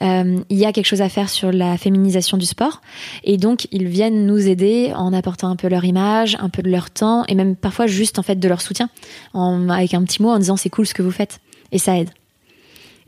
euh, 0.01 0.39
il 0.49 0.57
y 0.57 0.65
a 0.65 0.71
quelque 0.71 0.85
chose 0.85 1.01
à 1.01 1.09
faire 1.09 1.29
sur 1.29 1.51
la 1.51 1.77
féminisation 1.77 2.37
du 2.37 2.45
sport. 2.45 2.81
Et 3.23 3.37
donc, 3.37 3.67
ils 3.71 3.87
viennent 3.87 4.25
nous 4.25 4.47
aider 4.47 4.93
en 4.95 5.13
apportant 5.13 5.49
un 5.49 5.55
peu 5.55 5.67
leur 5.67 5.83
image, 5.83 6.37
un 6.39 6.49
peu 6.49 6.61
de 6.61 6.69
leur 6.69 6.89
temps, 6.89 7.25
et 7.27 7.35
même 7.35 7.55
parfois 7.55 7.87
juste 7.87 8.17
en 8.17 8.23
fait 8.23 8.39
de 8.39 8.47
leur 8.47 8.61
soutien, 8.61 8.89
en, 9.33 9.69
avec 9.69 9.93
un 9.93 10.03
petit 10.03 10.21
mot 10.21 10.29
en 10.29 10.39
disant 10.39 10.57
c'est 10.57 10.69
cool 10.69 10.87
ce 10.87 10.93
que 10.93 11.01
vous 11.01 11.11
faites. 11.11 11.39
Et 11.71 11.79
ça 11.79 11.97
aide. 11.97 12.09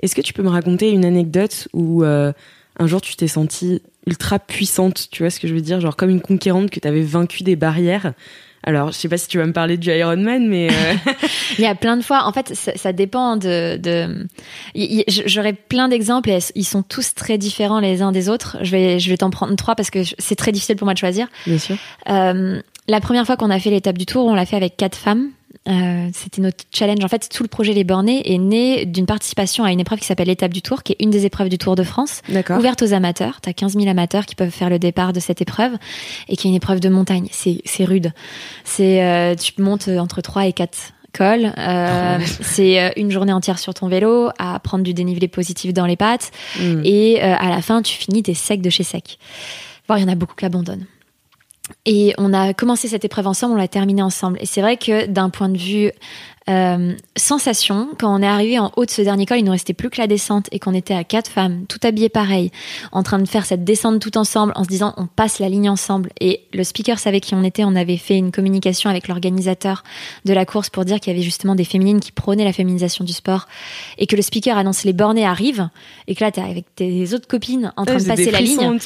Est-ce 0.02 0.16
que 0.16 0.22
tu 0.22 0.34
peux 0.34 0.44
me 0.44 0.50
raconter 0.50 0.90
une 0.90 1.06
anecdote 1.06 1.70
où 1.74 2.04
un 2.04 2.88
jour 2.88 3.02
tu 3.02 3.16
t'es 3.16 3.28
sentie 3.28 3.82
ultra 4.08 4.40
puissante, 4.40 5.08
tu 5.12 5.24
vois 5.24 5.30
ce 5.30 5.40
que 5.40 5.48
je 5.48 5.54
veux 5.54 5.62
dire, 5.62 5.80
genre 5.82 5.96
comme 5.96 6.10
une 6.10 6.22
conquérante 6.22 6.70
que 6.70 6.80
tu 6.80 6.88
avais 6.88 7.02
vaincu 7.02 7.44
des 7.44 7.56
barrières. 7.56 8.14
Alors, 8.64 8.92
je 8.92 8.98
sais 8.98 9.08
pas 9.08 9.18
si 9.18 9.28
tu 9.28 9.38
vas 9.38 9.46
me 9.46 9.54
parler 9.54 9.78
du 9.78 9.90
Ironman, 9.90 10.48
mais 10.48 10.70
euh, 10.70 11.14
il 11.58 11.62
y 11.62 11.68
a 11.68 11.76
plein 11.76 11.96
de 11.96 12.02
fois. 12.02 12.26
En 12.26 12.34
fait, 12.34 12.54
ça, 12.54 12.92
dépend 12.92 13.38
de. 13.38 13.78
de... 13.78 14.28
J'aurais 15.08 15.54
plein 15.54 15.88
d'exemples 15.88 16.30
et 16.30 16.40
ils 16.56 16.66
sont 16.66 16.84
tous 16.84 17.16
très 17.16 17.38
différents 17.38 17.80
les 17.80 18.02
uns 18.02 18.12
des 18.12 18.28
autres. 18.28 18.58
Je 18.62 18.72
vais, 18.72 19.00
je 19.00 19.10
vais 19.10 19.18
t'en 19.18 19.30
prendre 19.30 19.56
trois 19.56 19.76
parce 19.76 19.90
que 19.90 20.00
c'est 20.18 20.36
très 20.36 20.52
difficile 20.52 20.76
pour 20.76 20.86
moi 20.86 20.94
de 20.94 21.00
choisir. 21.00 21.28
Bien 21.46 21.58
sûr. 21.58 21.78
Euh, 22.10 22.62
la 22.88 23.00
première 23.00 23.26
fois 23.26 23.38
qu'on 23.38 23.50
a 23.50 23.60
fait 23.60 23.70
l'étape 23.70 23.98
du 23.98 24.06
Tour, 24.06 24.26
on 24.26 24.36
l'a 24.36 24.46
fait 24.46 24.58
avec 24.58 24.76
quatre 24.76 24.98
femmes. 24.98 25.30
Euh, 25.68 26.10
c'était 26.14 26.42
notre 26.42 26.64
challenge. 26.72 27.04
En 27.04 27.08
fait, 27.08 27.30
tout 27.30 27.44
le 27.44 27.50
projet 27.50 27.74
Les 27.74 27.84
Bornés 27.84 28.22
est 28.34 28.38
né 28.38 28.86
d'une 28.86 29.06
participation 29.06 29.64
à 29.64 29.72
une 29.72 29.80
épreuve 29.80 30.00
qui 30.00 30.06
s'appelle 30.06 30.28
l'étape 30.28 30.54
du 30.54 30.62
Tour, 30.62 30.84
qui 30.84 30.94
est 30.94 30.98
une 31.00 31.10
des 31.10 31.26
épreuves 31.26 31.50
du 31.50 31.58
Tour 31.58 31.76
de 31.76 31.84
France, 31.84 32.22
ouverte 32.58 32.82
aux 32.82 32.94
amateurs. 32.94 33.42
Tu 33.42 33.50
as 33.50 33.54
15 33.54 33.74
000 33.74 33.88
amateurs 33.88 34.26
qui 34.26 34.36
peuvent 34.36 34.50
faire 34.50 34.70
le 34.70 34.80
départ 34.80 35.14
de 35.14 35.20
cette 35.20 35.42
épreuve 35.42 35.74
et 36.28 36.36
qui 36.36 36.48
est 36.48 36.50
une 36.50 36.56
épreuve 36.56 36.80
de 36.80 36.90
montagne. 36.90 37.28
C'est 37.32 37.86
rude. 37.86 38.14
C'est 38.64 39.04
euh, 39.04 39.36
tu 39.36 39.62
montes 39.62 39.88
entre 39.88 40.22
3 40.22 40.48
et 40.48 40.54
4 40.54 40.94
cols. 41.14 41.52
Euh, 41.58 42.20
c'est 42.42 42.94
une 42.96 43.12
journée 43.12 43.34
entière 43.34 43.60
sur 43.60 43.74
ton 43.74 43.90
vélo 43.90 44.30
à 44.40 44.60
prendre 44.60 44.84
du 44.84 44.94
dénivelé 44.94 45.28
positif 45.28 45.74
dans 45.74 45.86
les 45.86 45.98
pattes 45.98 46.32
mm. 46.60 46.82
et 46.84 47.22
à 47.22 47.50
la 47.50 47.62
fin, 47.62 47.82
tu 47.82 47.96
finis, 47.96 48.24
t'es 48.24 48.34
sec 48.34 48.62
de 48.62 48.70
chez 48.70 48.84
sec. 48.84 49.20
Bon, 49.88 49.96
il 49.96 50.02
y 50.02 50.06
en 50.06 50.10
a 50.12 50.16
beaucoup 50.16 50.36
qui 50.36 50.46
abandonnent. 50.46 50.86
Et 51.86 52.14
on 52.18 52.34
a 52.34 52.54
commencé 52.54 52.88
cette 52.88 53.06
épreuve 53.06 53.28
ensemble, 53.28 53.54
on 53.54 53.58
l'a 53.58 53.68
terminée 53.68 54.02
ensemble. 54.02 54.38
Et 54.42 54.46
c'est 54.46 54.62
vrai 54.62 54.78
que 54.78 55.06
d'un 55.06 55.30
point 55.30 55.50
de 55.50 55.58
vue 55.58 55.92
euh, 56.50 56.94
sensation, 57.16 57.90
quand 58.00 58.14
on 58.14 58.24
est 58.24 58.28
arrivé 58.28 58.58
en 58.58 58.72
haut 58.76 58.86
de 58.86 58.90
ce 58.90 59.02
dernier 59.02 59.26
col, 59.26 59.38
il 59.38 59.46
nous 59.46 59.52
restait 59.52 59.74
plus 59.74 59.90
que 59.90 60.02
la 60.02 60.08
descente 60.08 60.48
et 60.52 60.60
qu'on 60.60 60.74
était 60.74 60.94
à 60.94 61.04
quatre 61.04 61.30
femmes, 61.30 61.66
tout 61.68 61.80
habillées 61.84 62.10
pareil, 62.10 62.52
en 62.92 63.04
train 63.04 63.20
de 63.20 63.28
faire 63.28 63.46
cette 63.46 63.64
descente 63.64 64.00
tout 64.00 64.18
ensemble, 64.18 64.54
en 64.56 64.64
se 64.64 64.70
disant 64.70 64.94
on 64.98 65.06
passe 65.06 65.40
la 65.40 65.48
ligne 65.50 65.70
ensemble. 65.70 66.10
Et 66.20 66.42
le 66.54 66.64
speaker 66.64 66.98
savait 66.98 67.20
qui 67.20 67.36
on 67.36 67.44
était. 67.44 67.64
On 67.64 67.76
avait 67.76 67.98
fait 67.98 68.18
une 68.18 68.32
communication 68.32 68.90
avec 68.90 69.08
l'organisateur 69.08 69.84
de 70.26 70.34
la 70.34 70.46
course 70.46 70.70
pour 70.70 70.86
dire 70.86 71.00
qu'il 71.00 71.14
y 71.14 71.16
avait 71.16 71.24
justement 71.24 71.56
des 71.56 71.64
féminines 71.64 72.00
qui 72.00 72.12
prônaient 72.12 72.46
la 72.46 72.54
féminisation 72.54 73.06
du 73.06 73.14
sport 73.14 73.48
et 73.98 74.08
que 74.08 74.16
le 74.16 74.22
speaker 74.22 74.58
annonce 74.58 74.84
les 74.84 74.94
bornés 74.94 75.26
arrivent 75.26 75.70
et 76.08 76.16
que 76.16 76.24
là 76.24 76.32
t'es 76.32 76.42
avec 76.42 76.74
tes 76.76 77.14
autres 77.14 77.28
copines 77.28 77.72
en 77.78 77.86
train 77.86 77.98
de 77.98 78.04
passer 78.04 78.32
la 78.32 78.42
ligne. 78.42 78.80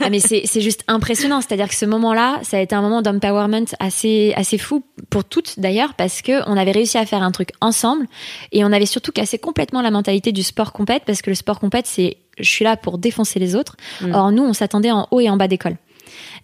ah 0.00 0.10
mais 0.10 0.20
c'est 0.20 0.60
juste 0.60 0.84
impressionnant. 0.86 1.40
C'est-à-dire 1.40 1.68
que 1.68 1.74
ce 1.74 1.86
moment-là, 1.86 2.38
ça 2.42 2.58
a 2.58 2.60
été 2.60 2.74
un 2.74 2.82
moment 2.82 3.02
d'empowerment 3.02 3.66
assez 3.80 4.32
assez 4.36 4.58
fou 4.58 4.84
pour 5.10 5.24
toutes 5.24 5.58
d'ailleurs 5.58 5.94
parce 5.94 6.22
que 6.22 6.48
on 6.48 6.56
avait 6.56 6.72
réussi 6.72 6.98
à 6.98 7.06
faire 7.08 7.22
un 7.22 7.30
truc 7.30 7.50
ensemble. 7.60 8.06
Et 8.52 8.64
on 8.64 8.72
avait 8.72 8.86
surtout 8.86 9.12
cassé 9.12 9.38
complètement 9.38 9.82
la 9.82 9.90
mentalité 9.90 10.32
du 10.32 10.42
sport 10.42 10.72
compète 10.72 11.02
parce 11.06 11.22
que 11.22 11.30
le 11.30 11.36
sport 11.36 11.58
compète, 11.60 11.86
c'est 11.86 12.18
je 12.38 12.48
suis 12.48 12.64
là 12.64 12.76
pour 12.76 12.98
défoncer 12.98 13.38
les 13.38 13.56
autres. 13.56 13.76
Mm. 14.00 14.14
Or, 14.14 14.32
nous, 14.32 14.44
on 14.44 14.52
s'attendait 14.52 14.92
en 14.92 15.08
haut 15.10 15.20
et 15.20 15.28
en 15.28 15.36
bas 15.36 15.48
d'école. 15.48 15.76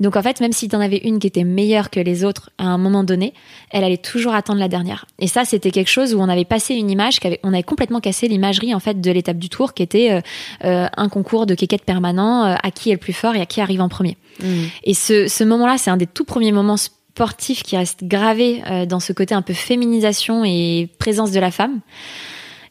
Donc 0.00 0.16
en 0.16 0.22
fait, 0.22 0.40
même 0.40 0.52
si 0.52 0.68
tu 0.68 0.76
en 0.76 0.80
avais 0.80 0.98
une 0.98 1.18
qui 1.18 1.26
était 1.26 1.44
meilleure 1.44 1.90
que 1.90 2.00
les 2.00 2.24
autres 2.24 2.50
à 2.58 2.64
un 2.64 2.78
moment 2.78 3.04
donné, 3.04 3.34
elle 3.70 3.84
allait 3.84 3.96
toujours 3.96 4.34
attendre 4.34 4.58
la 4.58 4.68
dernière. 4.68 5.06
Et 5.18 5.26
ça, 5.26 5.44
c'était 5.44 5.70
quelque 5.70 5.90
chose 5.90 6.14
où 6.14 6.20
on 6.20 6.28
avait 6.28 6.44
passé 6.44 6.74
une 6.74 6.90
image, 6.90 7.18
on 7.42 7.52
avait 7.52 7.62
complètement 7.62 8.00
cassé 8.00 8.28
l'imagerie 8.28 8.74
en 8.74 8.80
fait 8.80 9.00
de 9.00 9.10
l'étape 9.10 9.38
du 9.38 9.48
tour, 9.48 9.74
qui 9.74 9.82
était 9.82 10.12
euh, 10.12 10.20
euh, 10.64 10.88
un 10.96 11.08
concours 11.08 11.46
de 11.46 11.54
quéquette 11.54 11.84
permanent, 11.84 12.44
euh, 12.44 12.54
à 12.62 12.70
qui 12.70 12.90
est 12.90 12.94
le 12.94 12.98
plus 12.98 13.12
fort 13.12 13.34
et 13.34 13.40
à 13.40 13.46
qui 13.46 13.60
arrive 13.60 13.80
en 13.80 13.88
premier. 13.88 14.16
Mm. 14.40 14.64
Et 14.84 14.94
ce, 14.94 15.28
ce 15.28 15.44
moment-là, 15.44 15.78
c'est 15.78 15.90
un 15.90 15.96
des 15.96 16.06
tout 16.06 16.24
premiers 16.24 16.52
moments 16.52 16.76
sportif 17.14 17.62
qui 17.62 17.76
reste 17.76 18.02
gravé 18.02 18.60
euh, 18.68 18.86
dans 18.86 18.98
ce 18.98 19.12
côté 19.12 19.36
un 19.36 19.42
peu 19.42 19.52
féminisation 19.52 20.44
et 20.44 20.88
présence 20.98 21.30
de 21.30 21.38
la 21.38 21.52
femme 21.52 21.78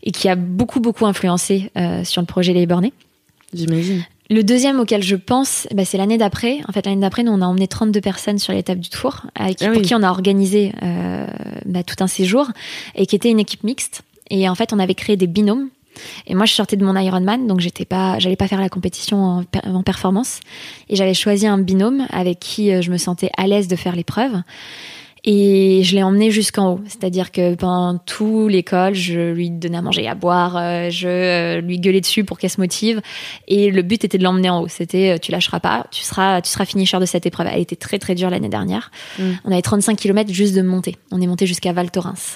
et 0.03 0.11
qui 0.11 0.27
a 0.27 0.35
beaucoup 0.35 0.81
beaucoup 0.81 1.05
influencé 1.05 1.71
euh, 1.77 2.03
sur 2.03 2.21
le 2.21 2.25
projet 2.25 2.51
Les 2.51 2.65
Bornés. 2.65 2.91
J'imagine. 3.53 4.03
Le 4.29 4.43
deuxième 4.43 4.81
auquel 4.81 5.01
je 5.01 5.15
pense, 5.15 5.65
bah, 5.73 5.85
c'est 5.85 5.97
l'année 5.97 6.17
d'après. 6.17 6.59
En 6.67 6.73
fait, 6.73 6.85
l'année 6.85 6.99
d'après, 6.99 7.23
nous, 7.23 7.31
on 7.31 7.41
a 7.41 7.45
emmené 7.45 7.69
32 7.69 8.01
personnes 8.01 8.37
sur 8.37 8.51
l'étape 8.51 8.79
du 8.79 8.89
Tour, 8.89 9.27
avec, 9.35 9.61
ah 9.61 9.69
pour 9.71 9.81
qui 9.81 9.95
on 9.95 10.03
a 10.03 10.09
organisé 10.09 10.73
euh, 10.81 11.27
bah, 11.65 11.83
tout 11.83 12.03
un 12.03 12.07
séjour, 12.07 12.47
et 12.95 13.05
qui 13.05 13.15
était 13.15 13.29
une 13.29 13.39
équipe 13.39 13.63
mixte. 13.63 14.01
Et 14.29 14.49
en 14.49 14.55
fait, 14.55 14.73
on 14.73 14.79
avait 14.79 14.95
créé 14.95 15.15
des 15.15 15.27
binômes 15.27 15.69
et 16.27 16.35
moi, 16.35 16.45
je 16.45 16.53
sortais 16.53 16.75
de 16.75 16.85
mon 16.85 16.95
Ironman, 16.95 17.47
donc 17.47 17.59
j'étais 17.59 17.85
pas, 17.85 18.19
j'allais 18.19 18.35
pas 18.35 18.47
faire 18.47 18.61
la 18.61 18.69
compétition 18.69 19.43
en, 19.63 19.83
performance. 19.83 20.39
Et 20.89 20.95
j'avais 20.95 21.13
choisi 21.13 21.47
un 21.47 21.57
binôme 21.57 22.05
avec 22.09 22.39
qui 22.39 22.71
euh, 22.71 22.81
je 22.81 22.91
me 22.91 22.97
sentais 22.97 23.29
à 23.37 23.47
l'aise 23.47 23.67
de 23.67 23.75
faire 23.75 23.95
l'épreuve. 23.95 24.41
Et 25.25 25.83
je 25.83 25.95
l'ai 25.95 26.03
emmené 26.03 26.31
jusqu'en 26.31 26.73
haut. 26.73 26.81
C'est-à-dire 26.85 27.31
que 27.31 27.55
pendant 27.55 27.97
tout 27.97 28.49
l'école, 28.49 28.93
je 28.93 29.31
lui 29.31 29.49
donnais 29.49 29.77
à 29.77 29.81
manger, 29.81 30.05
à 30.05 30.15
boire, 30.15 30.57
euh, 30.57 30.89
je 30.89 31.07
euh, 31.07 31.61
lui 31.61 31.79
gueulais 31.79 32.01
dessus 32.01 32.25
pour 32.25 32.37
qu'elle 32.37 32.49
se 32.49 32.59
motive. 32.59 33.01
Et 33.47 33.71
le 33.71 33.83
but 33.83 34.03
était 34.03 34.17
de 34.17 34.23
l'emmener 34.23 34.49
en 34.49 34.61
haut. 34.61 34.67
C'était, 34.67 35.17
tu 35.19 35.31
lâcheras 35.31 35.61
pas, 35.61 35.87
tu 35.91 36.03
seras, 36.03 36.41
tu 36.41 36.49
seras 36.49 36.65
finisher 36.65 36.99
de 36.99 37.05
cette 37.05 37.25
épreuve. 37.25 37.47
Elle 37.49 37.61
était 37.61 37.77
très 37.77 37.99
très 37.99 38.15
dure 38.15 38.29
l'année 38.29 38.49
dernière. 38.49 38.91
Mm. 39.17 39.23
On 39.45 39.51
avait 39.53 39.61
35 39.61 39.97
km 39.97 40.33
juste 40.33 40.55
de 40.55 40.61
monter. 40.61 40.97
On 41.11 41.21
est 41.21 41.27
monté 41.27 41.45
jusqu'à 41.45 41.71
Val 41.71 41.89
Thorens. 41.89 42.35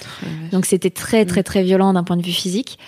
Donc 0.50 0.64
c'était 0.64 0.90
très 0.90 1.26
très 1.26 1.42
très 1.42 1.62
violent 1.62 1.92
d'un 1.92 2.04
point 2.04 2.16
de 2.16 2.24
vue 2.24 2.32
physique. 2.32 2.78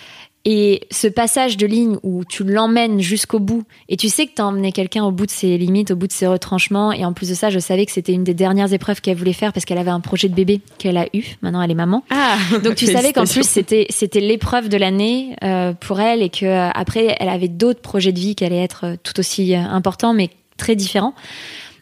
Et 0.46 0.86
ce 0.90 1.06
passage 1.06 1.58
de 1.58 1.66
ligne 1.66 1.98
où 2.02 2.24
tu 2.24 2.44
l'emmènes 2.44 3.00
jusqu'au 3.00 3.40
bout, 3.40 3.64
et 3.90 3.96
tu 3.98 4.08
sais 4.08 4.26
que 4.26 4.32
tu 4.34 4.40
as 4.40 4.46
emmené 4.46 4.72
quelqu'un 4.72 5.04
au 5.04 5.10
bout 5.10 5.26
de 5.26 5.30
ses 5.30 5.58
limites, 5.58 5.90
au 5.90 5.96
bout 5.96 6.06
de 6.06 6.12
ses 6.12 6.26
retranchements, 6.26 6.92
et 6.92 7.04
en 7.04 7.12
plus 7.12 7.28
de 7.28 7.34
ça, 7.34 7.50
je 7.50 7.58
savais 7.58 7.84
que 7.84 7.92
c'était 7.92 8.14
une 8.14 8.24
des 8.24 8.32
dernières 8.32 8.72
épreuves 8.72 9.02
qu'elle 9.02 9.18
voulait 9.18 9.34
faire 9.34 9.52
parce 9.52 9.66
qu'elle 9.66 9.78
avait 9.78 9.90
un 9.90 10.00
projet 10.00 10.30
de 10.30 10.34
bébé 10.34 10.62
qu'elle 10.78 10.96
a 10.96 11.06
eu. 11.12 11.24
Maintenant, 11.42 11.60
elle 11.60 11.70
est 11.70 11.74
maman. 11.74 12.04
Ah, 12.08 12.38
Donc 12.64 12.76
tu 12.76 12.86
savais 12.92 13.12
qu'en 13.12 13.24
plus 13.24 13.46
c'était 13.46 13.86
c'était 13.90 14.20
l'épreuve 14.20 14.68
de 14.68 14.78
l'année 14.78 15.36
euh, 15.44 15.74
pour 15.74 16.00
elle 16.00 16.22
et 16.22 16.30
que 16.30 16.46
euh, 16.46 16.70
après 16.70 17.16
elle 17.18 17.28
avait 17.28 17.48
d'autres 17.48 17.82
projets 17.82 18.12
de 18.12 18.18
vie 18.18 18.34
qui 18.34 18.44
allaient 18.44 18.62
être 18.62 18.86
euh, 18.86 18.96
tout 19.02 19.18
aussi 19.20 19.54
importants 19.54 20.14
mais 20.14 20.30
très 20.56 20.74
différents. 20.74 21.14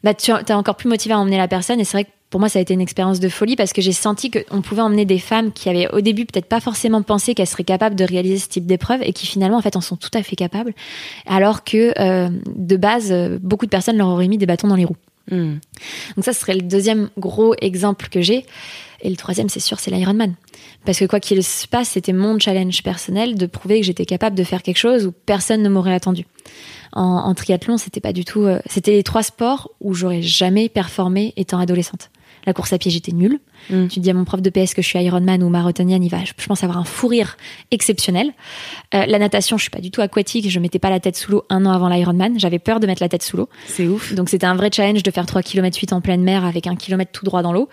Bah, 0.05 0.15
tu 0.15 0.31
es 0.31 0.53
encore 0.53 0.77
plus 0.77 0.89
motivé 0.89 1.15
à 1.15 1.19
emmener 1.19 1.39
la 1.39 1.49
personne 1.49 1.81
et 1.81 1.85
c'est 1.85 1.97
vrai 1.97 2.05
que 2.05 2.11
pour 2.31 2.41
moi, 2.41 2.49
ça 2.49 2.59
a 2.59 2.63
été 2.63 2.75
une 2.75 2.81
expérience 2.81 3.21
de 3.21 3.29
folie 3.29 3.57
parce 3.57 3.73
que 3.73 3.81
j'ai 3.81 3.93
senti 3.93 4.31
qu'on 4.31 4.61
pouvait 4.61 4.83
emmener 4.83 5.05
des 5.07 5.19
femmes 5.19 5.53
qui 5.53 5.69
avaient 5.69 5.89
au 5.93 6.01
début 6.01 6.27
peut-être 6.27 6.47
pas 6.47 6.61
forcément 6.61 7.03
pensé 7.03 7.35
qu'elles 7.35 7.47
seraient 7.47 7.65
capables 7.65 7.97
de 7.97 8.05
réaliser 8.05 8.39
ce 8.39 8.49
type 8.49 8.67
d'épreuve 8.67 9.01
et 9.03 9.13
qui 9.13 9.27
finalement, 9.27 9.57
en 9.57 9.63
fait, 9.63 9.77
en 9.77 9.81
sont 9.81 9.97
tout 9.97 10.11
à 10.13 10.23
fait 10.23 10.37
capables. 10.37 10.75
Alors 11.27 11.65
que 11.65 11.93
euh, 11.99 12.29
de 12.55 12.77
base, 12.77 13.13
beaucoup 13.41 13.65
de 13.65 13.71
personnes 13.71 13.97
leur 13.97 14.09
auraient 14.09 14.29
mis 14.29 14.39
des 14.39 14.47
bâtons 14.47 14.69
dans 14.69 14.77
les 14.77 14.85
roues. 14.85 14.97
Hmm. 15.31 15.59
Donc 16.17 16.25
ça, 16.25 16.33
ce 16.33 16.41
serait 16.41 16.55
le 16.55 16.63
deuxième 16.63 17.11
gros 17.19 17.55
exemple 17.61 18.09
que 18.09 18.21
j'ai. 18.21 18.45
Et 19.03 19.11
le 19.11 19.17
troisième, 19.17 19.49
c'est 19.49 19.61
sûr, 19.61 19.79
c'est 19.79 19.91
l'Ironman. 19.91 20.35
Parce 20.85 20.99
que 20.99 21.05
quoi 21.05 21.21
qu'il 21.21 21.43
se 21.45 21.67
passe, 21.69 21.91
c'était 21.91 22.13
mon 22.13 22.39
challenge 22.39 22.83
personnel 22.83 23.37
de 23.37 23.47
prouver 23.47 23.81
que 23.81 23.87
j'étais 23.87 24.07
capable 24.07 24.37
de 24.37 24.45
faire 24.45 24.63
quelque 24.63 24.79
chose 24.79 25.07
où 25.07 25.13
personne 25.13 25.63
ne 25.63 25.69
m'aurait 25.69 25.95
attendu. 25.95 26.27
En, 26.93 27.03
en 27.03 27.35
triathlon, 27.35 27.77
c'était 27.77 28.01
pas 28.01 28.13
du 28.13 28.25
tout. 28.25 28.43
Euh, 28.43 28.61
c'était 28.67 28.93
les 28.93 29.03
trois 29.03 29.23
sports 29.23 29.71
où 29.81 29.95
j'aurais 29.95 30.23
jamais 30.23 30.69
performé 30.69 31.33
étant 31.37 31.59
adolescente. 31.59 32.11
La 32.49 32.55
course 32.55 32.73
à 32.73 32.79
pied, 32.79 32.91
j'étais 32.91 33.13
nulle. 33.13 33.41
Mm. 33.69 33.89
Tu 33.89 34.01
dis 34.01 34.09
à 34.09 34.15
mon 34.15 34.25
prof 34.25 34.41
de 34.41 34.49
PS 34.49 34.73
que 34.73 34.81
je 34.81 34.87
suis 34.87 34.99
Ironman 34.99 35.43
ou 35.43 35.51
marathonienne, 35.51 36.03
il 36.03 36.09
va, 36.09 36.25
je 36.25 36.47
pense, 36.47 36.65
avoir 36.65 36.79
un 36.79 36.85
fou 36.85 37.09
rire 37.09 37.37
exceptionnel. 37.71 38.33
Euh, 38.95 39.05
la 39.05 39.19
natation, 39.19 39.59
je 39.59 39.65
suis 39.65 39.71
pas 39.71 39.83
du 39.83 39.91
tout 39.91 40.01
aquatique. 40.01 40.49
Je 40.49 40.59
mettais 40.59 40.79
pas 40.79 40.89
la 40.89 40.99
tête 40.99 41.15
sous 41.15 41.31
l'eau 41.31 41.45
un 41.51 41.67
an 41.67 41.73
avant 41.73 41.91
l'Ironman. 41.91 42.41
J'avais 42.41 42.59
peur 42.59 42.81
de 42.81 42.87
mettre 42.87 43.03
la 43.03 43.11
tête 43.11 43.23
sous 43.23 43.37
l'eau. 43.37 43.51
C'est 43.67 43.87
ouf. 43.87 44.15
Donc 44.15 44.31
c'était 44.31 44.47
un 44.47 44.55
vrai 44.55 44.71
challenge 44.73 45.03
de 45.03 45.11
faire 45.11 45.27
3 45.27 45.43
km 45.43 45.79
8 45.79 45.93
en 45.93 46.01
pleine 46.01 46.23
mer 46.23 46.47
avec 46.47 46.67
un 46.67 46.75
kilomètre 46.75 47.13
tout 47.13 47.27
droit 47.27 47.43
dans 47.43 47.53
l'eau. 47.53 47.69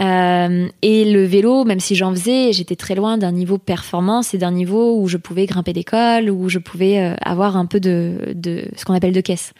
Euh, 0.00 0.66
et 0.82 1.04
le 1.04 1.24
vélo, 1.24 1.62
même 1.62 1.78
si 1.78 1.94
j'en 1.94 2.10
faisais, 2.10 2.52
j'étais 2.52 2.74
très 2.74 2.96
loin 2.96 3.18
d'un 3.18 3.30
niveau 3.30 3.56
performance 3.56 4.34
et 4.34 4.38
d'un 4.38 4.50
niveau 4.50 5.00
où 5.00 5.06
je 5.06 5.16
pouvais 5.16 5.46
grimper 5.46 5.72
des 5.72 5.84
cols, 5.84 6.28
où 6.28 6.48
je 6.48 6.58
pouvais 6.58 6.98
euh, 6.98 7.14
avoir 7.20 7.56
un 7.56 7.66
peu 7.66 7.78
de, 7.78 8.32
de 8.34 8.64
ce 8.74 8.84
qu'on 8.84 8.94
appelle 8.94 9.12
de 9.12 9.20
caisse. 9.20 9.52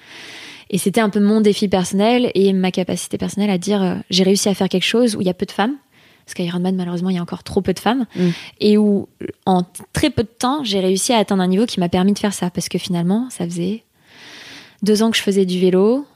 Et 0.70 0.78
c'était 0.78 1.00
un 1.00 1.10
peu 1.10 1.20
mon 1.20 1.40
défi 1.40 1.68
personnel 1.68 2.30
et 2.34 2.52
ma 2.52 2.70
capacité 2.70 3.18
personnelle 3.18 3.50
à 3.50 3.58
dire 3.58 3.82
euh, 3.82 3.94
j'ai 4.10 4.22
réussi 4.22 4.48
à 4.48 4.54
faire 4.54 4.68
quelque 4.68 4.84
chose 4.84 5.16
où 5.16 5.20
il 5.20 5.26
y 5.26 5.30
a 5.30 5.34
peu 5.34 5.46
de 5.46 5.52
femmes. 5.52 5.76
Parce 6.24 6.34
qu'à 6.34 6.42
Ironman, 6.42 6.76
malheureusement, 6.76 7.08
il 7.08 7.16
y 7.16 7.18
a 7.18 7.22
encore 7.22 7.42
trop 7.42 7.62
peu 7.62 7.72
de 7.72 7.78
femmes. 7.78 8.04
Mm. 8.14 8.28
Et 8.60 8.76
où, 8.76 9.08
en 9.46 9.62
très 9.94 10.10
peu 10.10 10.24
de 10.24 10.28
temps, 10.28 10.62
j'ai 10.62 10.78
réussi 10.78 11.14
à 11.14 11.16
atteindre 11.16 11.42
un 11.42 11.46
niveau 11.46 11.64
qui 11.64 11.80
m'a 11.80 11.88
permis 11.88 12.12
de 12.12 12.18
faire 12.18 12.34
ça. 12.34 12.50
Parce 12.50 12.68
que 12.68 12.76
finalement, 12.76 13.30
ça 13.30 13.46
faisait 13.46 13.84
deux 14.82 15.02
ans 15.02 15.10
que 15.10 15.16
je 15.16 15.22
faisais 15.22 15.46
du 15.46 15.58
vélo, 15.58 16.06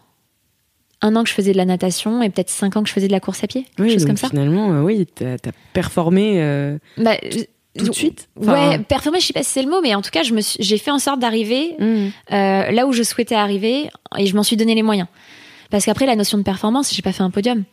un 1.00 1.16
an 1.16 1.24
que 1.24 1.28
je 1.28 1.34
faisais 1.34 1.52
de 1.52 1.56
la 1.56 1.64
natation 1.64 2.22
et 2.22 2.30
peut-être 2.30 2.50
cinq 2.50 2.76
ans 2.76 2.82
que 2.82 2.88
je 2.88 2.94
faisais 2.94 3.08
de 3.08 3.12
la 3.12 3.20
course 3.20 3.42
à 3.42 3.46
pied. 3.46 3.66
Oui, 3.78 3.96
comme 4.04 4.16
ça. 4.16 4.28
finalement, 4.28 4.72
euh, 4.72 4.82
oui, 4.82 5.06
tu 5.14 5.24
as, 5.24 5.36
performé. 5.72 6.42
Euh, 6.42 6.78
bah, 6.96 7.16
tout 7.78 7.86
de 7.86 7.94
suite 7.94 8.28
Ouais, 8.36 8.78
performer, 8.78 9.20
je 9.20 9.26
sais 9.26 9.32
pas 9.32 9.42
si 9.42 9.50
c'est 9.50 9.62
le 9.62 9.70
mot, 9.70 9.80
mais 9.80 9.94
en 9.94 10.02
tout 10.02 10.10
cas, 10.10 10.22
je 10.22 10.34
me 10.34 10.40
j'ai 10.58 10.78
fait 10.78 10.90
en 10.90 10.98
sorte 10.98 11.20
d'arriver 11.20 11.74
mm. 11.78 11.84
euh, 11.84 12.70
là 12.70 12.86
où 12.86 12.92
je 12.92 13.02
souhaitais 13.02 13.34
arriver 13.34 13.88
et 14.18 14.26
je 14.26 14.36
m'en 14.36 14.42
suis 14.42 14.56
donné 14.56 14.74
les 14.74 14.82
moyens. 14.82 15.08
Parce 15.70 15.86
qu'après, 15.86 16.06
la 16.06 16.16
notion 16.16 16.36
de 16.36 16.42
performance, 16.42 16.94
j'ai 16.94 17.02
pas 17.02 17.12
fait 17.12 17.22
un 17.22 17.30
podium. 17.30 17.64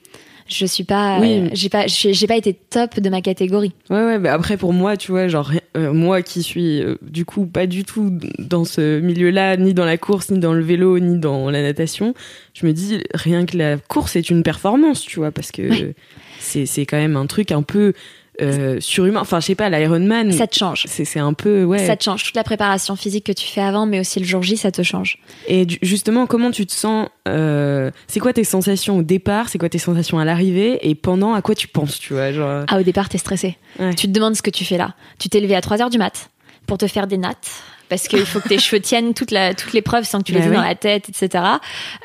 Je 0.50 0.66
suis 0.66 0.84
pas, 0.84 1.20
oui. 1.20 1.42
euh, 1.42 1.50
j'ai 1.54 1.70
pas, 1.70 1.86
j'ai 1.86 2.28
pas 2.28 2.36
été 2.36 2.54
top 2.54 3.00
de 3.00 3.10
ma 3.10 3.22
catégorie. 3.22 3.72
Ouais, 3.92 4.04
ouais, 4.04 4.20
mais 4.20 4.30
après 4.30 4.58
pour 4.58 4.74
moi, 4.74 4.98
tu 4.98 5.12
vois, 5.12 5.28
genre 5.28 5.52
euh, 5.78 5.94
moi 5.94 6.24
qui 6.24 6.42
suis 6.42 6.82
euh, 6.82 6.96
du 7.04 7.24
coup 7.24 7.46
pas 7.46 7.68
du 7.68 7.84
tout 7.84 8.18
dans 8.40 8.66
ce 8.66 9.00
milieu-là, 9.00 9.58
ni 9.58 9.76
dans 9.76 9.86
la 9.86 9.98
course, 9.98 10.32
ni 10.32 10.40
dans 10.40 10.54
le 10.54 10.64
vélo, 10.64 10.98
ni 10.98 11.20
dans 11.20 11.52
la 11.52 11.62
natation, 11.62 12.16
je 12.56 12.66
me 12.66 12.74
dis 12.74 13.04
rien 13.14 13.46
que 13.46 13.58
la 13.58 13.78
course 13.78 14.16
est 14.16 14.32
une 14.32 14.42
performance, 14.42 15.02
tu 15.02 15.20
vois, 15.20 15.32
parce 15.32 15.52
que 15.52 15.94
c'est 16.40 16.66
c'est 16.66 16.88
quand 16.88 16.98
même 16.98 17.16
un 17.16 17.28
truc 17.28 17.52
un 17.52 17.62
peu 17.62 17.94
euh, 18.42 18.78
surhumain. 18.80 19.22
Enfin, 19.22 19.40
je 19.40 19.48
sais 19.48 19.56
pas, 19.56 19.70
l'Ironman. 19.70 20.32
Ça 20.32 20.48
te 20.48 20.58
change. 20.58 20.86
C'est 20.88 21.20
un 21.20 21.34
peu, 21.34 21.64
ouais. 21.64 21.86
Ça 21.86 21.96
te 21.96 22.04
change. 22.04 22.24
Toute 22.24 22.36
la 22.36 22.44
préparation 22.44 22.96
physique 22.96 23.26
que 23.26 23.32
tu 23.32 23.48
fais 23.48 23.62
avant, 23.62 23.86
mais 23.86 24.00
aussi 24.00 24.20
le 24.20 24.26
jour 24.26 24.42
J, 24.44 24.58
ça 24.58 24.72
te 24.72 24.82
change. 24.84 25.20
Et 25.48 25.66
justement, 25.82 26.28
comment 26.28 26.52
tu 26.52 26.66
te 26.66 26.74
sens 26.74 27.08
euh, 27.28 27.92
C'est 28.08 28.20
quoi 28.20 28.34
tes 28.34 28.44
sensations 28.44 28.98
au 28.98 29.04
départ? 29.04 29.50
C'est 29.50 29.58
quoi 29.58 29.70
tes 29.70 29.78
sensations 29.78 30.20
à 30.20 30.26
l'arrivée? 30.26 30.80
Et 30.90 30.96
pendant, 30.96 31.34
à 31.34 31.42
quoi 31.42 31.56
tu 31.56 31.68
penses, 31.68 32.00
tu 32.00 32.14
vois 32.14 32.32
genre... 32.32 32.66
Ah, 32.68 32.80
au 32.80 32.84
départ, 32.84 33.10
t'es 33.10 33.18
stressé. 33.18 33.58
Tu 33.98 34.08
te 34.08 34.12
demandes 34.12 34.36
ce 34.36 34.42
que 34.42 34.50
tu 34.52 34.66
fais 34.66 34.78
là. 34.78 34.94
Tu 35.20 35.30
t'es 35.30 35.40
levé 35.40 35.56
à 35.56 35.62
3 35.62 35.82
heures 35.82 35.90
du 35.90 35.98
mat 35.98 36.30
pour 36.66 36.78
te 36.78 36.88
faire 36.88 37.08
des 37.08 37.18
nattes 37.18 37.64
parce 37.90 38.08
qu'il 38.08 38.26
faut 38.26 38.40
que 38.40 38.48
tes 38.48 38.60
cheveux 38.60 38.82
tiennent 38.82 39.14
toute 39.14 39.32
la, 39.32 39.54
toute 39.54 39.74
l'épreuve 39.74 40.04
sans 40.06 40.20
que 40.20 40.24
tu 40.26 40.32
les 40.34 40.40
Bah 40.40 40.46
aies 40.46 40.50
oui. 40.50 40.56
dans 40.56 40.62
la 40.64 40.76
tête, 40.76 41.10
etc. 41.10 41.44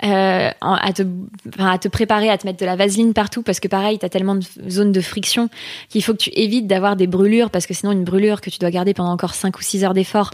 Euh, 0.03 0.51
à 0.61 0.93
te, 0.93 1.03
enfin, 1.55 1.71
à 1.73 1.79
te 1.79 1.89
préparer 1.89 2.31
à 2.31 2.39
te 2.39 2.47
mettre 2.47 2.59
de 2.59 2.67
la 2.67 2.77
vaseline 2.77 3.13
partout 3.15 3.43
parce 3.43 3.61
que 3.61 3.69
pareil, 3.69 3.99
t'as 3.99 4.09
tellement 4.09 4.35
de 4.35 4.45
zones 4.69 4.93
de 4.93 5.01
friction 5.01 5.49
qu'il 5.89 6.03
faut 6.03 6.13
que 6.13 6.19
tu 6.19 6.31
évites 6.31 6.67
d'avoir 6.67 6.97
des 6.97 7.07
brûlures 7.07 7.51
parce 7.51 7.67
que 7.67 7.75
sinon 7.75 7.93
une 7.93 8.05
brûlure 8.05 8.41
que 8.41 8.51
tu 8.51 8.59
dois 8.59 8.71
garder 8.71 8.95
pendant 8.95 9.13
encore 9.13 9.35
5 9.35 9.57
ou 9.59 9.63
6 9.63 9.85
heures 9.85 9.95
d'effort, 9.95 10.31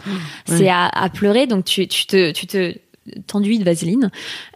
c'est 0.46 0.68
à, 0.68 0.86
à 0.86 1.08
pleurer. 1.08 1.46
Donc 1.46 1.64
tu, 1.64 1.86
tu 1.88 2.06
te, 2.06 2.30
tu 2.30 2.46
te 2.46 2.74
t'enduis 3.26 3.58
de 3.58 3.64
vaseline 3.64 4.10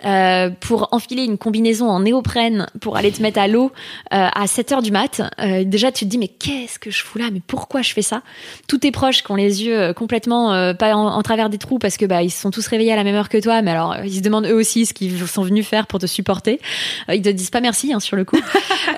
euh, 0.05 0.51
pour 0.61 0.89
enfiler 0.93 1.25
une 1.25 1.39
combinaison 1.39 1.89
en 1.89 2.01
néoprène 2.01 2.67
pour 2.81 2.97
aller 2.97 3.11
te 3.11 3.23
mettre 3.23 3.41
à 3.41 3.49
l'eau 3.49 3.73
euh, 4.13 4.29
à 4.33 4.47
7 4.47 4.73
heures 4.73 4.83
du 4.83 4.91
mat. 4.91 5.23
Euh, 5.41 5.65
déjà, 5.65 5.91
tu 5.91 6.05
te 6.05 6.11
dis 6.11 6.19
mais 6.19 6.29
qu'est-ce 6.29 6.79
que 6.79 6.91
je 6.91 7.03
fous 7.03 7.19
là? 7.19 7.27
Mais 7.33 7.41
pourquoi 7.45 7.83
je 7.83 7.93
fais 7.93 8.03
ça? 8.03 8.23
Tous 8.69 8.79
tes 8.79 8.91
proches 8.91 9.23
qui 9.23 9.31
ont 9.31 9.37
les 9.37 9.65
yeux 9.65 9.93
complètement 9.95 10.75
pas 10.75 10.95
en, 10.95 11.07
en 11.07 11.23
travers 11.23 11.51
des 11.51 11.59
trous 11.59 11.79
parce 11.79 11.97
que 11.97 12.05
bah 12.05 12.23
ils 12.23 12.31
se 12.31 12.41
sont 12.41 12.51
tous 12.51 12.67
réveillés 12.67 12.93
à 12.93 12.97
la 12.97 13.05
même 13.05 13.15
heure 13.15 13.29
que 13.29 13.39
toi, 13.39 13.63
mais 13.63 13.71
alors 13.71 13.97
ils 14.05 14.17
se 14.17 14.21
demandent 14.21 14.47
eux 14.47 14.55
aussi 14.55 14.87
ce 14.87 14.95
qu'ils 14.95 15.27
sont 15.27 15.43
venus 15.43 15.67
faire 15.67 15.87
pour 15.87 15.99
te 15.99 16.07
supporter. 16.07 16.61
Ils 17.09 17.23
te 17.23 17.29
disent 17.29 17.51
pas 17.51 17.61
merci 17.61 17.93
hein, 17.93 18.01
sur 18.01 18.17
le 18.17 18.25
coup. 18.25 18.41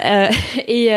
Et 0.68 0.90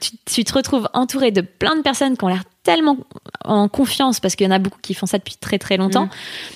tu, 0.00 0.10
tu 0.26 0.44
te 0.44 0.52
retrouves 0.52 0.88
entouré 0.92 1.30
de 1.30 1.40
plein 1.40 1.76
de 1.76 1.82
personnes 1.82 2.16
qui 2.16 2.24
ont 2.24 2.28
l'air 2.28 2.44
tellement 2.62 2.96
en 3.44 3.68
confiance 3.68 4.20
parce 4.20 4.36
qu'il 4.36 4.46
y 4.46 4.48
en 4.48 4.52
a 4.52 4.58
beaucoup 4.58 4.78
qui 4.80 4.94
font 4.94 5.06
ça 5.06 5.18
depuis 5.18 5.36
très 5.36 5.58
très 5.58 5.76
longtemps. 5.76 6.08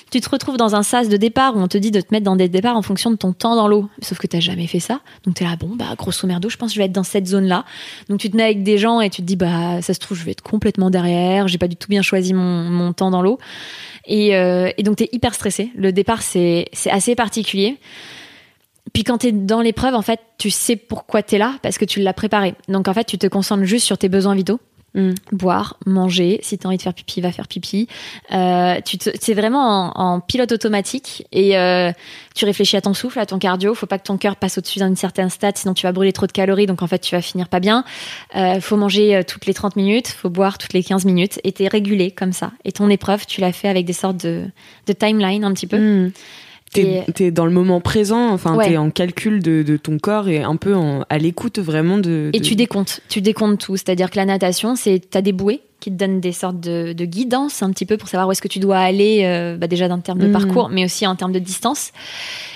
Tu 0.09 0.21
te 0.21 0.29
retrouves 0.29 0.55
dans 0.55 0.73
un 0.75 0.83
sas 0.83 1.09
de 1.09 1.17
départ 1.17 1.55
où 1.55 1.59
on 1.59 1.67
te 1.67 1.77
dit 1.77 1.91
de 1.91 1.99
te 1.99 2.07
mettre 2.11 2.23
dans 2.23 2.37
des 2.37 2.47
départs 2.47 2.77
en 2.77 2.81
fonction 2.81 3.11
de 3.11 3.17
ton 3.17 3.33
temps 3.33 3.55
dans 3.55 3.67
l'eau. 3.67 3.89
Sauf 4.01 4.17
que 4.17 4.27
t'as 4.27 4.39
jamais 4.39 4.67
fait 4.67 4.79
ça. 4.79 5.01
Donc 5.25 5.35
t'es 5.35 5.43
là, 5.43 5.57
bon, 5.57 5.75
bah, 5.75 5.95
grosso 5.97 6.25
merdo, 6.25 6.49
je 6.49 6.55
pense 6.55 6.69
que 6.69 6.75
je 6.75 6.79
vais 6.79 6.85
être 6.85 6.93
dans 6.93 7.03
cette 7.03 7.27
zone-là. 7.27 7.65
Donc 8.07 8.19
tu 8.19 8.29
te 8.29 8.37
mets 8.37 8.43
avec 8.43 8.63
des 8.63 8.77
gens 8.77 9.01
et 9.01 9.09
tu 9.09 9.21
te 9.21 9.27
dis, 9.27 9.35
bah, 9.35 9.81
ça 9.81 9.93
se 9.93 9.99
trouve, 9.99 10.17
je 10.17 10.23
vais 10.23 10.31
être 10.31 10.43
complètement 10.43 10.89
derrière. 10.89 11.47
J'ai 11.49 11.57
pas 11.57 11.67
du 11.67 11.75
tout 11.75 11.89
bien 11.89 12.01
choisi 12.01 12.33
mon, 12.33 12.63
mon 12.63 12.93
temps 12.93 13.11
dans 13.11 13.21
l'eau. 13.21 13.37
Et, 14.05 14.35
euh, 14.37 14.71
et 14.77 14.83
donc 14.83 14.97
t'es 14.97 15.09
hyper 15.11 15.33
stressé. 15.33 15.71
Le 15.75 15.91
départ, 15.91 16.21
c'est, 16.21 16.69
c'est 16.71 16.89
assez 16.89 17.15
particulier. 17.15 17.77
Puis 18.93 19.03
quand 19.03 19.17
t'es 19.17 19.33
dans 19.33 19.59
l'épreuve, 19.59 19.93
en 19.95 20.01
fait, 20.01 20.21
tu 20.37 20.49
sais 20.49 20.77
pourquoi 20.77 21.21
t'es 21.21 21.37
là 21.37 21.55
parce 21.61 21.77
que 21.77 21.83
tu 21.83 21.99
l'as 21.99 22.13
préparé. 22.13 22.55
Donc 22.69 22.87
en 22.87 22.93
fait, 22.93 23.03
tu 23.03 23.17
te 23.17 23.27
concentres 23.27 23.65
juste 23.65 23.85
sur 23.85 23.97
tes 23.97 24.07
besoins 24.07 24.33
vitaux 24.33 24.61
Mm. 24.93 25.13
boire, 25.31 25.77
manger. 25.85 26.39
Si 26.41 26.57
t'as 26.57 26.69
envie 26.69 26.77
de 26.77 26.81
faire 26.81 26.93
pipi, 26.93 27.21
va 27.21 27.31
faire 27.31 27.47
pipi. 27.47 27.87
Euh, 28.31 28.79
tu 28.83 28.97
c'est 29.19 29.33
vraiment 29.33 29.91
en, 29.95 30.15
en 30.15 30.19
pilote 30.21 30.51
automatique 30.51 31.27
et 31.31 31.57
euh, 31.57 31.91
tu 32.33 32.45
réfléchis 32.45 32.77
à 32.77 32.81
ton 32.81 32.93
souffle, 32.93 33.19
à 33.19 33.25
ton 33.25 33.37
cardio. 33.37 33.75
Faut 33.75 33.85
pas 33.85 33.99
que 33.99 34.05
ton 34.05 34.17
cœur 34.17 34.37
passe 34.37 34.57
au-dessus 34.57 34.79
d'un 34.79 34.95
certain 34.95 35.29
stade, 35.29 35.57
sinon 35.57 35.73
tu 35.73 35.83
vas 35.83 35.91
brûler 35.91 36.13
trop 36.13 36.25
de 36.25 36.31
calories. 36.31 36.65
Donc 36.65 36.81
en 36.81 36.87
fait, 36.87 36.99
tu 36.99 37.13
vas 37.13 37.21
finir 37.21 37.47
pas 37.47 37.59
bien. 37.59 37.83
Euh, 38.35 38.59
faut 38.59 38.77
manger 38.77 39.17
euh, 39.17 39.23
toutes 39.27 39.45
les 39.45 39.53
30 39.53 39.75
minutes, 39.75 40.07
faut 40.07 40.29
boire 40.29 40.57
toutes 40.57 40.73
les 40.73 40.83
15 40.83 41.05
minutes 41.05 41.39
et 41.43 41.51
t'es 41.51 41.67
régulé 41.67 42.09
comme 42.09 42.33
ça. 42.33 42.51
Et 42.65 42.71
ton 42.71 42.89
épreuve, 42.89 43.27
tu 43.27 43.41
l'as 43.41 43.51
fait 43.51 43.67
avec 43.67 43.85
des 43.85 43.93
sortes 43.93 44.17
de, 44.17 44.45
de 44.87 44.93
timeline 44.93 45.43
un 45.43 45.53
petit 45.53 45.67
peu. 45.67 45.77
Mm. 45.77 46.11
T'es 46.73 47.05
Et- 47.19 47.31
dans 47.31 47.45
le 47.45 47.51
moment 47.51 47.79
présent, 47.81 48.29
enfin 48.29 48.55
Ouais. 48.55 48.69
t'es 48.69 48.77
en 48.77 48.89
calcul 48.89 49.41
de, 49.41 49.63
de 49.63 49.77
ton 49.77 49.97
corps 49.99 50.27
et 50.27 50.43
un 50.43 50.55
peu 50.57 50.75
en- 50.75 51.03
à 51.09 51.17
l'écoute 51.17 51.59
vraiment 51.59 51.97
de. 51.97 52.29
Et 52.33 52.41
tu 52.41 52.55
décomptes, 52.55 53.01
tu 53.09 53.21
décomptes 53.21 53.59
tout. 53.61 53.77
C'est-à-dire 53.77 54.11
que 54.11 54.17
la 54.17 54.25
natation, 54.25 54.75
c'est 54.75 55.01
t'as 55.09 55.21
des 55.21 55.31
bouées 55.31 55.61
qui 55.79 55.91
te 55.91 55.95
donnent 55.95 56.19
des 56.19 56.31
sortes 56.31 56.59
de, 56.59 56.93
de 56.93 57.05
guidance 57.05 57.61
un 57.61 57.71
petit 57.71 57.85
peu 57.85 57.97
pour 57.97 58.09
savoir 58.09 58.27
où 58.27 58.31
est-ce 58.31 58.41
que 58.41 58.47
tu 58.47 58.57
dois 58.59 58.79
aller, 58.79 59.21
euh, 59.25 59.57
bah 59.57 59.67
déjà 59.67 59.87
dans 59.87 59.95
le 59.95 60.01
terme 60.01 60.17
de 60.19 60.25
Mhm. 60.27 60.33
parcours, 60.33 60.69
mais 60.69 60.83
aussi 60.85 61.05
en 61.05 61.15
termes 61.15 61.31
de 61.31 61.39
distance. 61.39 61.91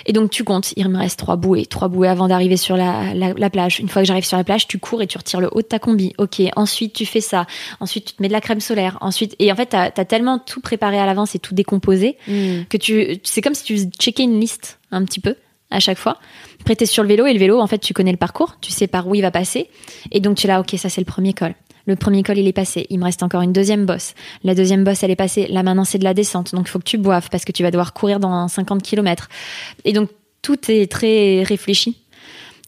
Et 0.07 0.13
donc 0.13 0.31
tu 0.31 0.43
comptes. 0.43 0.73
Il 0.75 0.89
me 0.89 0.97
reste 0.97 1.19
trois 1.19 1.35
bouées, 1.35 1.65
trois 1.67 1.87
bouées 1.87 2.07
avant 2.07 2.27
d'arriver 2.27 2.57
sur 2.57 2.75
la, 2.77 3.13
la, 3.13 3.33
la 3.33 3.49
plage. 3.51 3.79
Une 3.79 3.87
fois 3.89 4.01
que 4.01 4.07
j'arrive 4.07 4.25
sur 4.25 4.37
la 4.37 4.43
plage, 4.43 4.67
tu 4.67 4.79
cours 4.79 5.01
et 5.03 5.07
tu 5.07 5.17
retires 5.17 5.39
le 5.41 5.49
haut 5.51 5.61
de 5.61 5.67
ta 5.67 5.77
combi. 5.79 6.13
Ok. 6.17 6.41
Ensuite 6.55 6.93
tu 6.93 7.05
fais 7.05 7.21
ça. 7.21 7.45
Ensuite 7.79 8.05
tu 8.05 8.13
te 8.13 8.21
mets 8.21 8.27
de 8.27 8.33
la 8.33 8.41
crème 8.41 8.59
solaire. 8.59 8.97
Ensuite 9.01 9.35
et 9.39 9.51
en 9.51 9.55
fait 9.55 9.67
t'as 9.67 9.91
as 9.95 10.05
tellement 10.05 10.39
tout 10.39 10.59
préparé 10.61 10.97
à 10.99 11.05
l'avance 11.05 11.35
et 11.35 11.39
tout 11.39 11.53
décomposé 11.53 12.17
Mm. 12.27 12.63
que 12.69 12.77
tu 12.77 13.19
c'est 13.23 13.41
comme 13.41 13.53
si 13.53 13.63
tu 13.63 13.77
checkais 13.99 14.23
une 14.23 14.39
liste 14.39 14.79
un 14.91 15.03
petit 15.05 15.19
peu 15.19 15.35
à 15.71 15.79
chaque 15.79 15.97
fois. 15.97 16.17
Après 16.61 16.75
t'es 16.75 16.85
sur 16.85 17.03
le 17.03 17.09
vélo 17.09 17.25
et 17.25 17.33
le 17.33 17.39
vélo 17.39 17.59
en 17.59 17.67
fait 17.67 17.79
tu 17.79 17.93
connais 17.93 18.11
le 18.11 18.17
parcours, 18.17 18.57
tu 18.61 18.71
sais 18.71 18.87
par 18.87 19.07
où 19.07 19.15
il 19.15 19.21
va 19.21 19.31
passer 19.31 19.69
et 20.11 20.19
donc 20.19 20.37
tu 20.37 20.45
es 20.45 20.49
là 20.49 20.59
ok 20.59 20.75
ça 20.77 20.89
c'est 20.89 21.01
le 21.01 21.05
premier 21.05 21.33
col. 21.33 21.55
Le 21.87 21.95
premier 21.95 22.21
col 22.21 22.37
il 22.37 22.47
est 22.47 22.53
passé, 22.53 22.85
il 22.89 22.99
me 22.99 23.05
reste 23.05 23.23
encore 23.23 23.41
une 23.41 23.53
deuxième 23.53 23.85
bosse. 23.85 24.13
La 24.43 24.53
deuxième 24.53 24.83
bosse 24.83 25.01
elle 25.03 25.11
est 25.11 25.15
passée, 25.15 25.47
là 25.47 25.63
maintenant 25.63 25.85
c'est 25.85 25.97
de 25.97 26.03
la 26.03 26.13
descente 26.13 26.53
donc 26.53 26.67
il 26.67 26.69
faut 26.69 26.79
que 26.79 26.83
tu 26.83 26.97
boives 26.97 27.29
parce 27.31 27.45
que 27.45 27.51
tu 27.51 27.63
vas 27.63 27.71
devoir 27.71 27.93
courir 27.93 28.19
dans 28.19 28.47
50 28.47 28.83
km. 28.83 29.29
Et 29.85 29.93
donc 29.93 30.09
tout 30.41 30.59
est 30.69 30.91
très 30.91 31.43
réfléchi. 31.43 31.97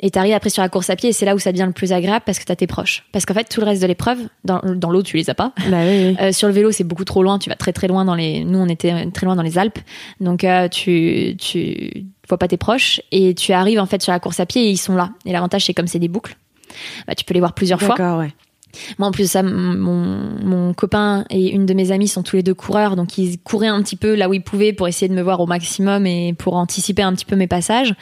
Et 0.05 0.11
t'arrives 0.11 0.33
après 0.33 0.49
sur 0.49 0.61
la 0.61 0.67
course 0.67 0.89
à 0.89 0.97
pied 0.97 1.11
et 1.11 1.13
c'est 1.13 1.25
là 1.25 1.33
où 1.33 1.39
ça 1.39 1.53
devient 1.53 1.63
le 1.65 1.71
plus 1.71 1.93
agréable 1.93 2.23
parce 2.25 2.37
que 2.37 2.43
t'as 2.43 2.57
tes 2.57 2.67
proches. 2.67 3.05
Parce 3.13 3.25
qu'en 3.25 3.33
fait 3.33 3.45
tout 3.45 3.61
le 3.61 3.65
reste 3.65 3.81
de 3.81 3.87
l'épreuve, 3.87 4.19
dans, 4.43 4.59
dans 4.75 4.91
l'eau 4.91 5.01
tu 5.01 5.15
les 5.15 5.29
as 5.29 5.33
pas. 5.33 5.53
Bah 5.69 5.77
oui, 5.85 6.07
oui. 6.07 6.17
Euh, 6.19 6.33
sur 6.33 6.49
le 6.49 6.53
vélo, 6.53 6.73
c'est 6.73 6.83
beaucoup 6.83 7.05
trop 7.05 7.23
loin. 7.23 7.39
Tu 7.39 7.49
vas 7.49 7.55
très 7.55 7.71
très 7.71 7.87
loin 7.87 8.03
dans 8.03 8.13
les. 8.13 8.43
Nous, 8.43 8.59
on 8.59 8.67
était 8.67 9.09
très 9.11 9.25
loin 9.25 9.37
dans 9.37 9.41
les 9.43 9.57
Alpes, 9.57 9.79
donc 10.19 10.43
euh, 10.43 10.67
tu 10.67 11.35
tu 11.39 12.05
vois 12.27 12.37
pas 12.37 12.47
tes 12.47 12.57
proches 12.57 13.01
et 13.11 13.33
tu 13.35 13.51
arrives 13.53 13.79
en 13.79 13.85
fait 13.85 14.01
sur 14.01 14.11
la 14.11 14.19
course 14.19 14.39
à 14.39 14.45
pied 14.45 14.63
et 14.63 14.69
ils 14.69 14.77
sont 14.77 14.95
là. 14.95 15.11
Et 15.25 15.31
l'avantage, 15.31 15.65
c'est 15.65 15.73
comme 15.73 15.87
c'est 15.87 15.99
des 15.99 16.07
boucles, 16.07 16.37
bah, 17.07 17.15
tu 17.15 17.25
peux 17.25 17.33
les 17.33 17.39
voir 17.39 17.53
plusieurs 17.53 17.79
fois. 17.79 17.95
D'accord, 17.95 18.19
ouais. 18.19 18.33
Moi, 18.97 19.07
en 19.07 19.11
plus 19.11 19.23
de 19.23 19.27
ça, 19.27 19.43
mon, 19.43 19.75
mon 20.43 20.73
copain 20.73 21.25
et 21.29 21.51
une 21.51 21.65
de 21.65 21.73
mes 21.73 21.91
amies 21.91 22.07
sont 22.07 22.23
tous 22.23 22.37
les 22.37 22.43
deux 22.43 22.55
coureurs, 22.55 22.95
donc 22.95 23.17
ils 23.17 23.37
couraient 23.37 23.67
un 23.67 23.81
petit 23.83 23.95
peu 23.95 24.15
là 24.15 24.29
où 24.29 24.33
ils 24.33 24.43
pouvaient 24.43 24.73
pour 24.73 24.87
essayer 24.87 25.07
de 25.07 25.13
me 25.13 25.21
voir 25.21 25.39
au 25.39 25.45
maximum 25.45 26.07
et 26.07 26.33
pour 26.33 26.55
anticiper 26.55 27.03
un 27.03 27.13
petit 27.13 27.25
peu 27.25 27.35
mes 27.35 27.47
passages. 27.47 27.93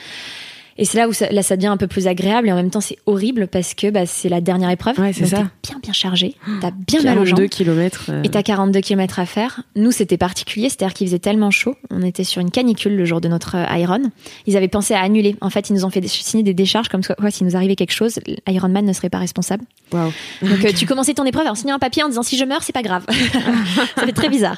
Et 0.81 0.85
c'est 0.85 0.97
là 0.97 1.07
où 1.07 1.13
ça, 1.13 1.29
là, 1.29 1.43
ça 1.43 1.55
devient 1.57 1.67
un 1.67 1.77
peu 1.77 1.85
plus 1.85 2.07
agréable 2.07 2.47
et 2.47 2.51
en 2.51 2.55
même 2.55 2.71
temps, 2.71 2.81
c'est 2.81 2.97
horrible 3.05 3.45
parce 3.47 3.75
que 3.75 3.91
bah, 3.91 4.07
c'est 4.07 4.29
la 4.29 4.41
dernière 4.41 4.71
épreuve. 4.71 4.97
Ouais, 4.99 5.13
c'est 5.13 5.27
ça. 5.27 5.37
t'es 5.37 5.69
bien 5.69 5.79
bien 5.79 5.93
chargé, 5.93 6.33
t'as 6.59 6.71
bien 6.87 7.03
mal 7.03 7.19
aux 7.19 7.23
42 7.23 7.25
jambes. 7.43 7.49
km. 7.49 8.11
Et 8.23 8.29
t'as 8.29 8.41
42 8.41 8.81
km 8.81 9.19
à 9.19 9.27
faire. 9.27 9.61
Nous, 9.75 9.91
c'était 9.91 10.17
particulier, 10.17 10.69
c'est-à-dire 10.69 10.95
qu'il 10.95 11.05
faisait 11.05 11.19
tellement 11.19 11.51
chaud. 11.51 11.75
On 11.91 12.01
était 12.01 12.23
sur 12.23 12.41
une 12.41 12.49
canicule 12.49 12.95
le 12.95 13.05
jour 13.05 13.21
de 13.21 13.27
notre 13.27 13.57
euh, 13.57 13.77
Iron. 13.77 14.01
Ils 14.47 14.57
avaient 14.57 14.67
pensé 14.67 14.95
à 14.95 15.01
annuler. 15.01 15.35
En 15.41 15.51
fait, 15.51 15.69
ils 15.69 15.73
nous 15.73 15.85
ont 15.85 15.91
fait 15.91 16.01
signer 16.07 16.43
des 16.43 16.55
décharges 16.55 16.89
comme 16.89 17.03
quoi, 17.03 17.29
s'il 17.29 17.45
nous 17.45 17.55
arrivait 17.55 17.75
quelque 17.75 17.93
chose, 17.93 18.19
Ironman 18.47 18.83
ne 18.83 18.93
serait 18.93 19.11
pas 19.11 19.19
responsable. 19.19 19.63
Waouh. 19.91 20.11
Donc, 20.41 20.65
euh, 20.65 20.71
tu 20.75 20.87
commençais 20.87 21.13
ton 21.13 21.25
épreuve 21.25 21.45
en 21.45 21.53
signant 21.53 21.75
un 21.75 21.79
papier 21.79 22.01
en 22.01 22.09
disant 22.09 22.23
si 22.23 22.37
je 22.37 22.45
meurs, 22.45 22.63
c'est 22.63 22.73
pas 22.73 22.81
grave. 22.81 23.05
ça 23.95 24.03
fait 24.03 24.13
très 24.13 24.29
bizarre. 24.29 24.57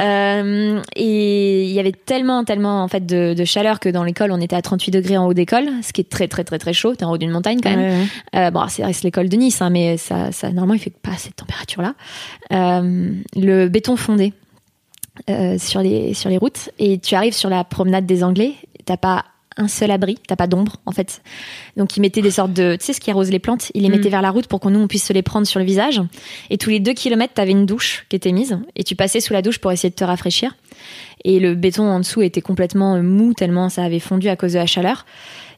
Euh, 0.00 0.82
et 0.96 1.64
il 1.64 1.72
y 1.72 1.80
avait 1.80 1.92
tellement, 1.92 2.44
tellement 2.44 2.82
en 2.82 2.88
fait 2.88 3.06
de, 3.06 3.32
de 3.32 3.44
chaleur 3.46 3.80
que 3.80 3.88
dans 3.88 4.04
l'école, 4.04 4.32
on 4.32 4.40
était 4.42 4.56
à 4.56 4.60
38 4.60 4.90
degrés 4.90 5.16
en 5.16 5.26
haut 5.26 5.32
d'école, 5.34 5.61
ce 5.82 5.92
qui 5.92 6.00
est 6.00 6.08
très, 6.10 6.28
très, 6.28 6.44
très, 6.44 6.58
très 6.58 6.72
chaud. 6.72 6.94
T'es 6.94 7.04
en 7.04 7.12
haut 7.12 7.18
d'une 7.18 7.30
montagne 7.30 7.58
quand 7.62 7.70
même. 7.70 7.80
Ouais, 7.80 8.06
ouais. 8.34 8.46
Euh, 8.46 8.50
bon, 8.50 8.66
c'est 8.68 8.84
reste 8.84 9.04
l'école 9.04 9.28
de 9.28 9.36
Nice, 9.36 9.60
hein, 9.62 9.70
mais 9.70 9.96
ça, 9.96 10.32
ça, 10.32 10.48
normalement, 10.48 10.74
il 10.74 10.80
fait 10.80 10.90
pas 10.90 11.16
cette 11.16 11.36
température-là. 11.36 11.94
Euh, 12.52 13.12
le 13.36 13.68
béton 13.68 13.96
fondé 13.96 14.32
euh, 15.28 15.58
sur 15.58 15.80
les 15.82 16.14
sur 16.14 16.30
les 16.30 16.38
routes 16.38 16.70
et 16.78 16.98
tu 16.98 17.14
arrives 17.14 17.34
sur 17.34 17.50
la 17.50 17.64
promenade 17.64 18.06
des 18.06 18.24
Anglais, 18.24 18.54
t'as 18.86 18.96
pas 18.96 19.24
un 19.58 19.68
seul 19.68 19.90
abri, 19.90 20.16
t'as 20.26 20.36
pas 20.36 20.46
d'ombre 20.46 20.76
en 20.86 20.92
fait. 20.92 21.20
Donc 21.76 21.96
ils 21.98 22.00
mettaient 22.00 22.22
des 22.22 22.30
sortes 22.30 22.54
de, 22.54 22.76
tu 22.76 22.86
sais 22.86 22.92
ce 22.94 23.00
qui 23.00 23.10
arrose 23.10 23.30
les 23.30 23.38
plantes, 23.38 23.70
ils 23.74 23.82
les 23.82 23.90
Mm. 23.90 23.92
mettaient 23.92 24.08
vers 24.08 24.22
la 24.22 24.30
route 24.30 24.46
pour 24.46 24.60
qu'on 24.60 24.70
nous 24.70 24.80
on 24.80 24.88
puisse 24.88 25.04
se 25.04 25.12
les 25.12 25.20
prendre 25.20 25.46
sur 25.46 25.60
le 25.60 25.66
visage. 25.66 26.00
Et 26.48 26.56
tous 26.56 26.70
les 26.70 26.80
deux 26.80 26.94
kilomètres, 26.94 27.34
t'avais 27.34 27.50
une 27.50 27.66
douche 27.66 28.06
qui 28.08 28.16
était 28.16 28.32
mise 28.32 28.58
et 28.74 28.84
tu 28.84 28.96
passais 28.96 29.20
sous 29.20 29.34
la 29.34 29.42
douche 29.42 29.58
pour 29.58 29.70
essayer 29.70 29.90
de 29.90 29.94
te 29.94 30.04
rafraîchir. 30.04 30.56
Et 31.24 31.38
le 31.38 31.54
béton 31.54 31.84
en 31.84 31.98
dessous 32.00 32.22
était 32.22 32.40
complètement 32.40 33.00
mou 33.02 33.34
tellement 33.34 33.68
ça 33.68 33.84
avait 33.84 34.00
fondu 34.00 34.28
à 34.30 34.36
cause 34.36 34.54
de 34.54 34.58
la 34.58 34.66
chaleur. 34.66 35.04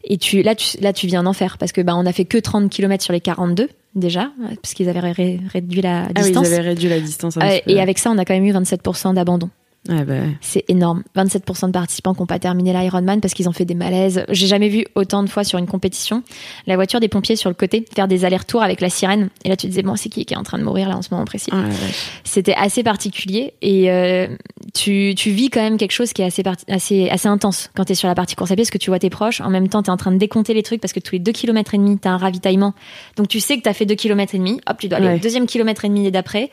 Et 0.07 0.19
tu, 0.19 0.43
là, 0.43 0.55
tu, 0.55 0.77
là, 0.81 0.93
tu 0.93 1.07
viens 1.07 1.23
d'en 1.23 1.33
faire 1.33 1.57
parce 1.59 1.73
que 1.73 1.81
bah, 1.81 1.95
on 1.97 2.05
a 2.07 2.13
fait 2.13 2.25
que 2.25 2.39
30 2.39 2.71
km 2.71 3.03
sur 3.03 3.13
les 3.13 3.21
42 3.21 3.69
déjà, 3.95 4.31
parce 4.63 4.75
qu'ils 4.75 4.89
avaient 4.89 5.01
ré- 5.01 5.41
réduit 5.53 5.81
la 5.81 6.03
Ah 6.03 6.07
oui, 6.09 6.13
ils 6.17 6.23
distance. 6.25 6.47
avaient 6.47 6.61
réduit 6.61 6.89
la 6.89 7.01
distance 7.01 7.37
un 7.37 7.41
Ouais, 7.41 7.63
peu. 7.65 7.71
et 7.73 7.81
avec 7.81 7.99
ça, 7.99 8.11
on 8.11 8.19
a 8.19 8.25
quand 8.25 8.35
même 8.35 8.45
eu 8.45 8.53
27% 8.53 9.15
d'abandon. 9.15 9.49
Ouais, 9.89 10.03
bah, 10.05 10.15
ouais. 10.15 10.31
C'est 10.41 10.65
énorme. 10.69 11.03
27% 11.15 11.67
de 11.67 11.73
participants 11.73 12.15
qui 12.15 12.21
n'ont 12.21 12.27
pas 12.27 12.39
terminé 12.39 12.73
l'Ironman 12.73 13.21
parce 13.21 13.35
qu'ils 13.35 13.51
ont 13.51 13.53
fait 13.53 13.67
des 13.67 13.75
malaises. 13.75 14.25
J'ai 14.31 14.47
jamais 14.47 14.71
vu 14.71 14.87
autant 14.95 15.23
de 15.23 15.29
fois 15.29 15.45
sur 15.45 15.59
une 15.59 15.67
compétition 15.67 16.23
la 16.67 16.77
voiture 16.77 17.01
des 17.01 17.09
pompiers 17.09 17.37
sur 17.37 17.51
le 17.51 17.55
côté 17.55 17.85
faire 17.95 18.09
des 18.09 18.25
allers-retours 18.25 18.63
avec 18.63 18.81
la 18.81 18.89
sirène. 18.89 19.29
Et 19.45 19.51
là, 19.51 19.57
tu 19.57 19.67
te 19.67 19.71
disais, 19.71 19.83
bon, 19.83 19.95
c'est 19.97 20.09
qui 20.09 20.25
qui 20.25 20.33
est 20.33 20.39
en 20.39 20.43
train 20.43 20.57
de 20.59 20.65
mourir 20.65 20.89
là 20.89 20.97
en 20.97 21.03
ce 21.03 21.09
moment 21.13 21.27
précis? 21.27 21.51
Ah, 21.53 21.65
vache. 21.69 22.11
C'était 22.25 22.55
assez 22.55 22.83
particulier 22.83 23.53
et 23.61 23.91
euh, 23.91 24.27
tu, 24.73 25.15
tu 25.17 25.31
vis 25.31 25.51
quand 25.51 25.61
même 25.61 25.77
quelque 25.77 25.93
chose 25.93 26.13
qui 26.13 26.23
est 26.23 26.25
assez, 26.25 26.43
parti- 26.43 26.65
assez, 26.69 27.09
assez 27.11 27.29
intense 27.29 27.71
quand 27.77 27.85
tu 27.85 27.93
es 27.93 27.95
sur 27.95 28.09
la 28.09 28.15
partie 28.15 28.35
course 28.35 28.51
à 28.51 28.55
pied 28.55 28.63
parce 28.63 28.71
que 28.71 28.79
tu 28.79 28.91
vois 28.91 28.99
tes 28.99 29.11
proches. 29.11 29.41
En 29.41 29.51
même 29.51 29.69
temps, 29.69 29.83
tu 29.83 29.89
es 29.89 29.93
en 29.93 29.97
train 29.97 30.13
de 30.13 30.17
décompter 30.19 30.55
les 30.55 30.63
trucs 30.63 30.81
parce 30.81 30.93
que 30.93 31.01
tous 31.01 31.13
les 31.13 31.19
2 31.19 31.33
km 31.33 31.75
et 31.75 31.79
demi, 31.79 31.99
tu 31.99 32.09
as 32.09 32.13
un 32.13 32.17
ravitaillement. 32.17 32.73
Donc 33.17 33.29
tu 33.29 33.41
sais 33.41 33.57
que 33.59 33.63
tu 33.63 33.69
as 33.69 33.75
fait 33.75 33.85
2 33.87 33.95
km 33.95 34.35
et 34.35 34.39
demi. 34.39 34.61
Hop, 34.69 34.79
tu 34.79 34.89
dois 34.89 34.99
aller 34.99 35.09
Ouais. 35.09 35.15
au 35.17 35.19
deuxième 35.19 35.47
kilomètre 35.47 35.85
et 35.85 35.89
demi 35.89 36.11
d'après. 36.11 36.51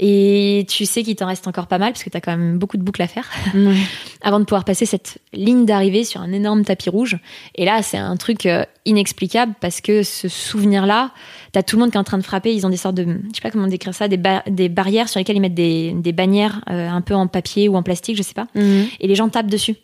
Et 0.00 0.66
tu 0.68 0.86
sais 0.86 1.02
qu'il 1.02 1.16
t'en 1.16 1.26
reste 1.26 1.46
encore 1.46 1.66
pas 1.66 1.78
mal 1.78 1.92
parce 1.92 2.02
que 2.04 2.10
tu 2.10 2.16
as 2.16 2.20
quand 2.20 2.32
même 2.36 2.58
beaucoup 2.58 2.76
de 2.76 2.82
boucles 2.82 3.02
à 3.02 3.08
faire 3.08 3.28
Ouais. 3.54 3.74
avant 4.22 4.40
de 4.40 4.44
pouvoir 4.44 4.64
passer 4.64 4.86
cette 4.86 5.18
ligne 5.32 5.64
d'arrivée 5.66 6.04
sur 6.04 6.20
un 6.20 6.32
énorme 6.32 6.64
tapis 6.64 6.90
rouge. 6.90 7.18
Et 7.54 7.64
là, 7.64 7.82
c'est 7.82 7.98
un 7.98 8.16
truc 8.16 8.46
euh, 8.46 8.64
inexplicable 8.86 9.54
parce 9.60 9.80
que 9.80 10.02
ce 10.02 10.28
souvenir-là, 10.28 11.10
t'as 11.52 11.62
tout 11.62 11.76
le 11.76 11.80
monde 11.80 11.90
qui 11.90 11.96
est 11.96 12.00
en 12.00 12.04
train 12.04 12.18
de 12.18 12.22
frapper. 12.22 12.54
Ils 12.54 12.66
ont 12.66 12.70
des 12.70 12.76
sortes 12.76 12.94
de, 12.94 13.04
je 13.04 13.34
sais 13.34 13.40
pas 13.42 13.50
comment 13.50 13.66
décrire 13.66 13.94
ça, 13.94 14.08
des, 14.08 14.16
ba- 14.16 14.42
des 14.46 14.68
barrières 14.68 15.08
sur 15.08 15.18
lesquelles 15.18 15.36
ils 15.36 15.40
mettent 15.40 15.54
des, 15.54 15.92
des 15.92 16.12
bannières 16.12 16.60
euh, 16.70 16.88
un 16.88 17.00
peu 17.00 17.14
en 17.14 17.26
papier 17.26 17.68
ou 17.68 17.76
en 17.76 17.82
plastique, 17.82 18.16
je 18.16 18.22
sais 18.22 18.34
pas. 18.34 18.46
Mhm. 18.54 18.86
Et 19.00 19.06
les 19.06 19.14
gens 19.14 19.28
tapent 19.28 19.48
dessus. 19.50 19.76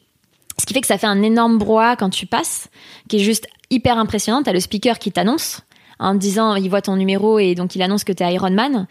Ce 0.58 0.66
qui 0.66 0.74
fait 0.74 0.80
que 0.82 0.86
ça 0.86 0.98
fait 0.98 1.06
un 1.06 1.22
énorme 1.22 1.56
brouhaha 1.58 1.96
quand 1.96 2.10
tu 2.10 2.26
passes, 2.26 2.68
qui 3.08 3.16
est 3.16 3.20
juste 3.20 3.46
hyper 3.70 3.96
impressionnant. 3.96 4.42
T'as 4.42 4.52
le 4.52 4.60
speaker 4.60 4.98
qui 4.98 5.10
t'annonce 5.12 5.62
en 5.98 6.14
disant, 6.14 6.54
il 6.56 6.68
voit 6.68 6.82
ton 6.82 6.96
numéro 6.96 7.38
et 7.38 7.54
donc 7.54 7.74
il 7.76 7.82
annonce 7.82 8.04
que 8.04 8.12
t'es 8.12 8.30
Iron 8.34 8.50
Man. 8.50 8.86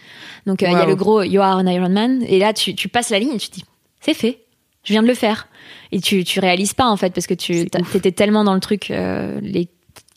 Donc 0.48 0.64
euh, 0.64 0.68
il 0.68 0.74
y 0.74 0.76
a 0.76 0.86
le 0.86 0.96
gros 0.96 1.22
You 1.22 1.42
are 1.42 1.58
an 1.58 1.68
Iron 1.68 1.90
Man. 1.90 2.24
Et 2.28 2.40
là, 2.40 2.54
tu, 2.54 2.74
tu 2.74 2.88
passes 2.88 3.10
la 3.12 3.20
ligne 3.20 3.34
et 3.34 3.38
tu 3.38 3.50
te 3.50 3.56
dis, 3.56 3.66
c'est 4.00 4.14
fait. 4.16 4.40
Je 4.84 4.94
viens 4.94 5.04
de 5.04 5.08
le 5.08 5.14
faire. 5.14 5.48
Et 5.92 6.00
tu, 6.00 6.24
tu 6.24 6.40
réalises 6.40 6.74
pas, 6.74 6.88
en 6.88 6.96
fait, 6.98 7.14
parce 7.14 7.28
que 7.28 7.34
tu 7.34 7.68
t'étais 7.92 8.12
tellement 8.12 8.44
dans 8.44 8.54
le 8.54 8.60
truc 8.60 8.90
euh, 8.92 9.40
les 9.42 9.68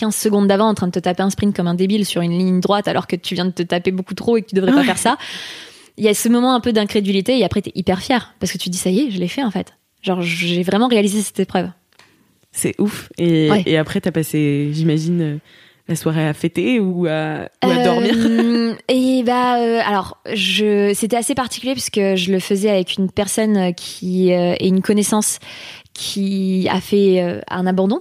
15 0.02 0.16
secondes 0.16 0.48
d'avant 0.48 0.66
en 0.68 0.74
train 0.74 0.88
de 0.88 0.92
te 0.92 0.98
taper 0.98 1.22
un 1.22 1.30
sprint 1.30 1.54
comme 1.54 1.68
un 1.68 1.74
débile 1.74 2.04
sur 2.04 2.22
une 2.22 2.36
ligne 2.36 2.58
droite 2.60 2.88
alors 2.88 3.06
que 3.06 3.14
tu 3.14 3.34
viens 3.36 3.44
de 3.44 3.52
te 3.52 3.62
taper 3.62 3.92
beaucoup 3.92 4.14
trop 4.14 4.36
et 4.36 4.42
que 4.42 4.48
tu 4.48 4.56
devrais 4.56 4.72
pas 4.72 4.82
faire 4.82 4.98
ça. 4.98 5.16
Il 5.96 6.04
y 6.04 6.08
a 6.08 6.14
ce 6.14 6.28
moment 6.28 6.54
un 6.54 6.60
peu 6.60 6.72
d'incrédulité 6.72 7.38
et 7.38 7.44
après 7.44 7.62
t'es 7.62 7.70
hyper 7.76 8.00
fier 8.00 8.34
parce 8.40 8.50
que 8.50 8.58
tu 8.58 8.68
dis 8.68 8.78
ça 8.78 8.90
y 8.90 8.98
est, 9.00 9.10
je 9.12 9.18
l'ai 9.20 9.28
fait 9.28 9.44
en 9.44 9.50
fait. 9.52 9.74
Genre 10.02 10.20
j'ai 10.20 10.64
vraiment 10.64 10.88
réalisé 10.88 11.22
cette 11.22 11.38
épreuve. 11.38 11.68
C'est 12.50 12.74
ouf. 12.80 13.10
Et, 13.16 13.48
Ouais. 13.50 13.62
et 13.64 13.78
après, 13.78 14.00
t'as 14.00 14.10
passé, 14.10 14.70
j'imagine, 14.72 15.20
euh, 15.22 15.36
la 15.88 15.94
soirée 15.96 16.26
à 16.28 16.34
fêter 16.34 16.80
ou 16.80 17.06
à, 17.06 17.48
ou 17.64 17.70
à 17.70 17.78
Euh, 17.78 17.84
dormir. 17.84 18.76
Et 18.88 19.22
bah 19.24 19.58
euh, 19.60 19.80
alors 19.86 20.18
je 20.32 20.92
c'était 20.94 21.16
assez 21.16 21.34
particulier 21.34 21.72
puisque 21.74 22.00
je 22.16 22.32
le 22.32 22.40
faisais 22.40 22.70
avec 22.70 22.96
une 22.98 23.10
personne 23.10 23.72
qui 23.74 24.32
euh, 24.32 24.54
est 24.58 24.66
une 24.68 24.82
connaissance 24.82 25.38
qui 25.94 26.66
a 26.70 26.80
fait 26.80 27.40
un 27.48 27.66
abandon 27.66 28.00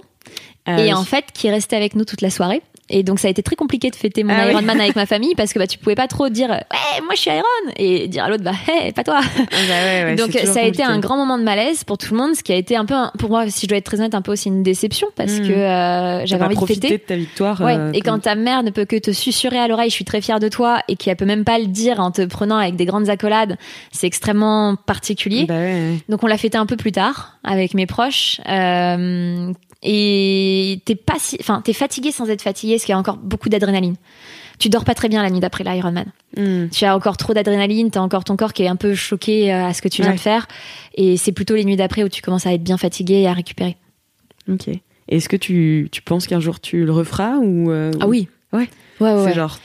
et 0.66 0.74
oui. 0.74 0.92
en 0.94 1.04
fait 1.04 1.26
qui 1.32 1.46
est 1.48 1.50
resté 1.50 1.76
avec 1.76 1.94
nous 1.96 2.04
toute 2.04 2.20
la 2.20 2.30
soirée. 2.30 2.62
Et 2.94 3.04
donc 3.04 3.20
ça 3.20 3.28
a 3.28 3.30
été 3.30 3.42
très 3.42 3.56
compliqué 3.56 3.90
de 3.90 3.96
fêter 3.96 4.22
mon 4.22 4.34
Ah 4.36 4.42
oui. 4.46 4.50
Ironman 4.52 4.78
avec 4.78 4.96
ma 5.02 5.06
famille 5.06 5.34
parce 5.34 5.52
que 5.54 5.58
bah 5.58 5.66
tu 5.66 5.78
pouvais 5.78 5.94
pas 5.94 6.08
trop 6.08 6.28
dire 6.28 6.50
ouais 6.50 6.62
moi 7.04 7.14
je 7.14 7.20
suis 7.20 7.30
Iron 7.30 7.72
et 7.76 8.06
dire 8.08 8.24
à 8.24 8.28
l'autre 8.28 8.42
bah 8.44 8.52
hey, 8.68 8.92
pas 8.92 9.02
toi. 9.04 9.20
Ah 9.22 9.28
bah 9.46 9.84
ouais, 9.84 10.04
ouais, 10.04 10.14
donc 10.16 10.32
ça 10.32 10.60
a 10.60 10.64
été 10.64 10.82
un 10.82 10.98
grand 10.98 11.16
moment 11.16 11.38
de 11.38 11.42
malaise 11.44 11.84
pour 11.84 11.96
tout 11.96 12.12
le 12.12 12.18
monde, 12.20 12.34
ce 12.34 12.42
qui 12.42 12.52
a 12.52 12.56
été 12.56 12.76
un 12.76 12.84
peu 12.84 12.92
un- 12.94 13.10
pour 13.18 13.30
moi 13.30 13.48
si 13.48 13.62
je 13.62 13.68
dois 13.68 13.78
être 13.78 13.84
très 13.86 13.98
honnête 14.00 14.14
un 14.14 14.20
peu 14.20 14.32
aussi 14.32 14.48
une 14.48 14.62
déception 14.62 15.08
parce 15.16 15.32
Mm. 15.38 15.48
que 15.48 15.52
euh, 15.52 16.26
j'avais 16.26 16.44
envie 16.44 16.56
de 16.56 16.66
fêter. 16.66 16.90
de 16.90 16.96
ta 16.96 17.16
victoire. 17.16 17.60
Ouais, 17.62 17.76
euh, 17.78 17.92
et 17.94 18.00
quand 18.02 18.18
ta 18.18 18.34
mère 18.34 18.62
ne 18.62 18.70
peut 18.70 18.84
que 18.84 18.96
te 18.98 19.12
susurrer 19.12 19.58
à 19.58 19.68
l'oreille, 19.68 19.88
je 19.88 19.94
suis 19.94 20.04
très 20.04 20.20
fière 20.20 20.40
de 20.40 20.48
toi, 20.48 20.80
et 20.88 20.96
qu'elle 20.96 21.16
peut 21.16 21.24
même 21.24 21.44
pas 21.44 21.58
le 21.58 21.66
dire 21.68 21.98
en 22.00 22.10
te 22.10 22.22
prenant 22.26 22.56
avec 22.58 22.76
des 22.76 22.84
grandes 22.84 23.08
accolades, 23.08 23.56
c'est 23.92 24.06
extrêmement 24.08 24.74
particulier. 24.76 25.46
Bah 25.46 25.54
ouais. 25.54 25.98
Donc 26.10 26.22
on 26.24 26.26
l'a 26.26 26.36
fêté 26.36 26.58
un 26.58 26.66
peu 26.66 26.76
plus 26.76 26.92
tard 26.92 27.38
avec 27.44 27.72
mes 27.74 27.86
proches. 27.86 28.40
Euh, 28.48 29.52
et 29.82 30.80
t'es 30.84 30.94
pas 30.94 31.16
si, 31.18 31.36
enfin 31.40 31.60
t'es 31.64 31.72
fatigué 31.72 32.12
sans 32.12 32.28
être 32.30 32.42
fatigué, 32.42 32.74
parce 32.74 32.84
qu'il 32.84 32.92
y 32.92 32.96
a 32.96 32.98
encore 32.98 33.16
beaucoup 33.16 33.48
d'adrénaline. 33.48 33.96
Tu 34.58 34.68
dors 34.68 34.84
pas 34.84 34.94
très 34.94 35.08
bien 35.08 35.22
la 35.22 35.30
nuit 35.30 35.40
d'après 35.40 35.64
l'Ironman. 35.64 36.06
Hmm. 36.36 36.68
Tu 36.68 36.84
as 36.84 36.94
encore 36.94 37.16
trop 37.16 37.34
d'adrénaline, 37.34 37.90
t'as 37.90 38.00
encore 38.00 38.22
ton 38.22 38.36
corps 38.36 38.52
qui 38.52 38.62
est 38.62 38.68
un 38.68 38.76
peu 38.76 38.94
choqué 38.94 39.52
euh, 39.52 39.66
à 39.66 39.74
ce 39.74 39.82
que 39.82 39.88
tu 39.88 40.02
viens 40.02 40.10
Ouais. 40.12 40.16
de 40.16 40.20
faire, 40.20 40.46
et 40.94 41.16
c'est 41.16 41.32
plutôt 41.32 41.54
les 41.56 41.64
nuits 41.64 41.76
d'après 41.76 42.04
où 42.04 42.08
tu 42.08 42.22
commences 42.22 42.46
à 42.46 42.52
être 42.52 42.62
bien 42.62 42.76
fatigué 42.78 43.14
et 43.14 43.26
à 43.28 43.32
récupérer. 43.32 43.76
Ok. 44.48 44.68
Est-ce 45.08 45.28
que 45.28 45.36
tu, 45.36 45.88
tu 45.90 46.00
penses 46.02 46.26
qu'un 46.26 46.40
jour 46.40 46.60
tu 46.60 46.84
le 46.84 46.92
referas 46.92 47.36
ou 47.38 47.70
euh, 47.70 47.90
Ah 48.00 48.06
oui. 48.06 48.28
Ouais. 48.52 48.68
Ouais, 49.00 49.12
ouais. 49.12 49.18
C'est 49.18 49.24
ouais. 49.26 49.34
genre. 49.34 49.58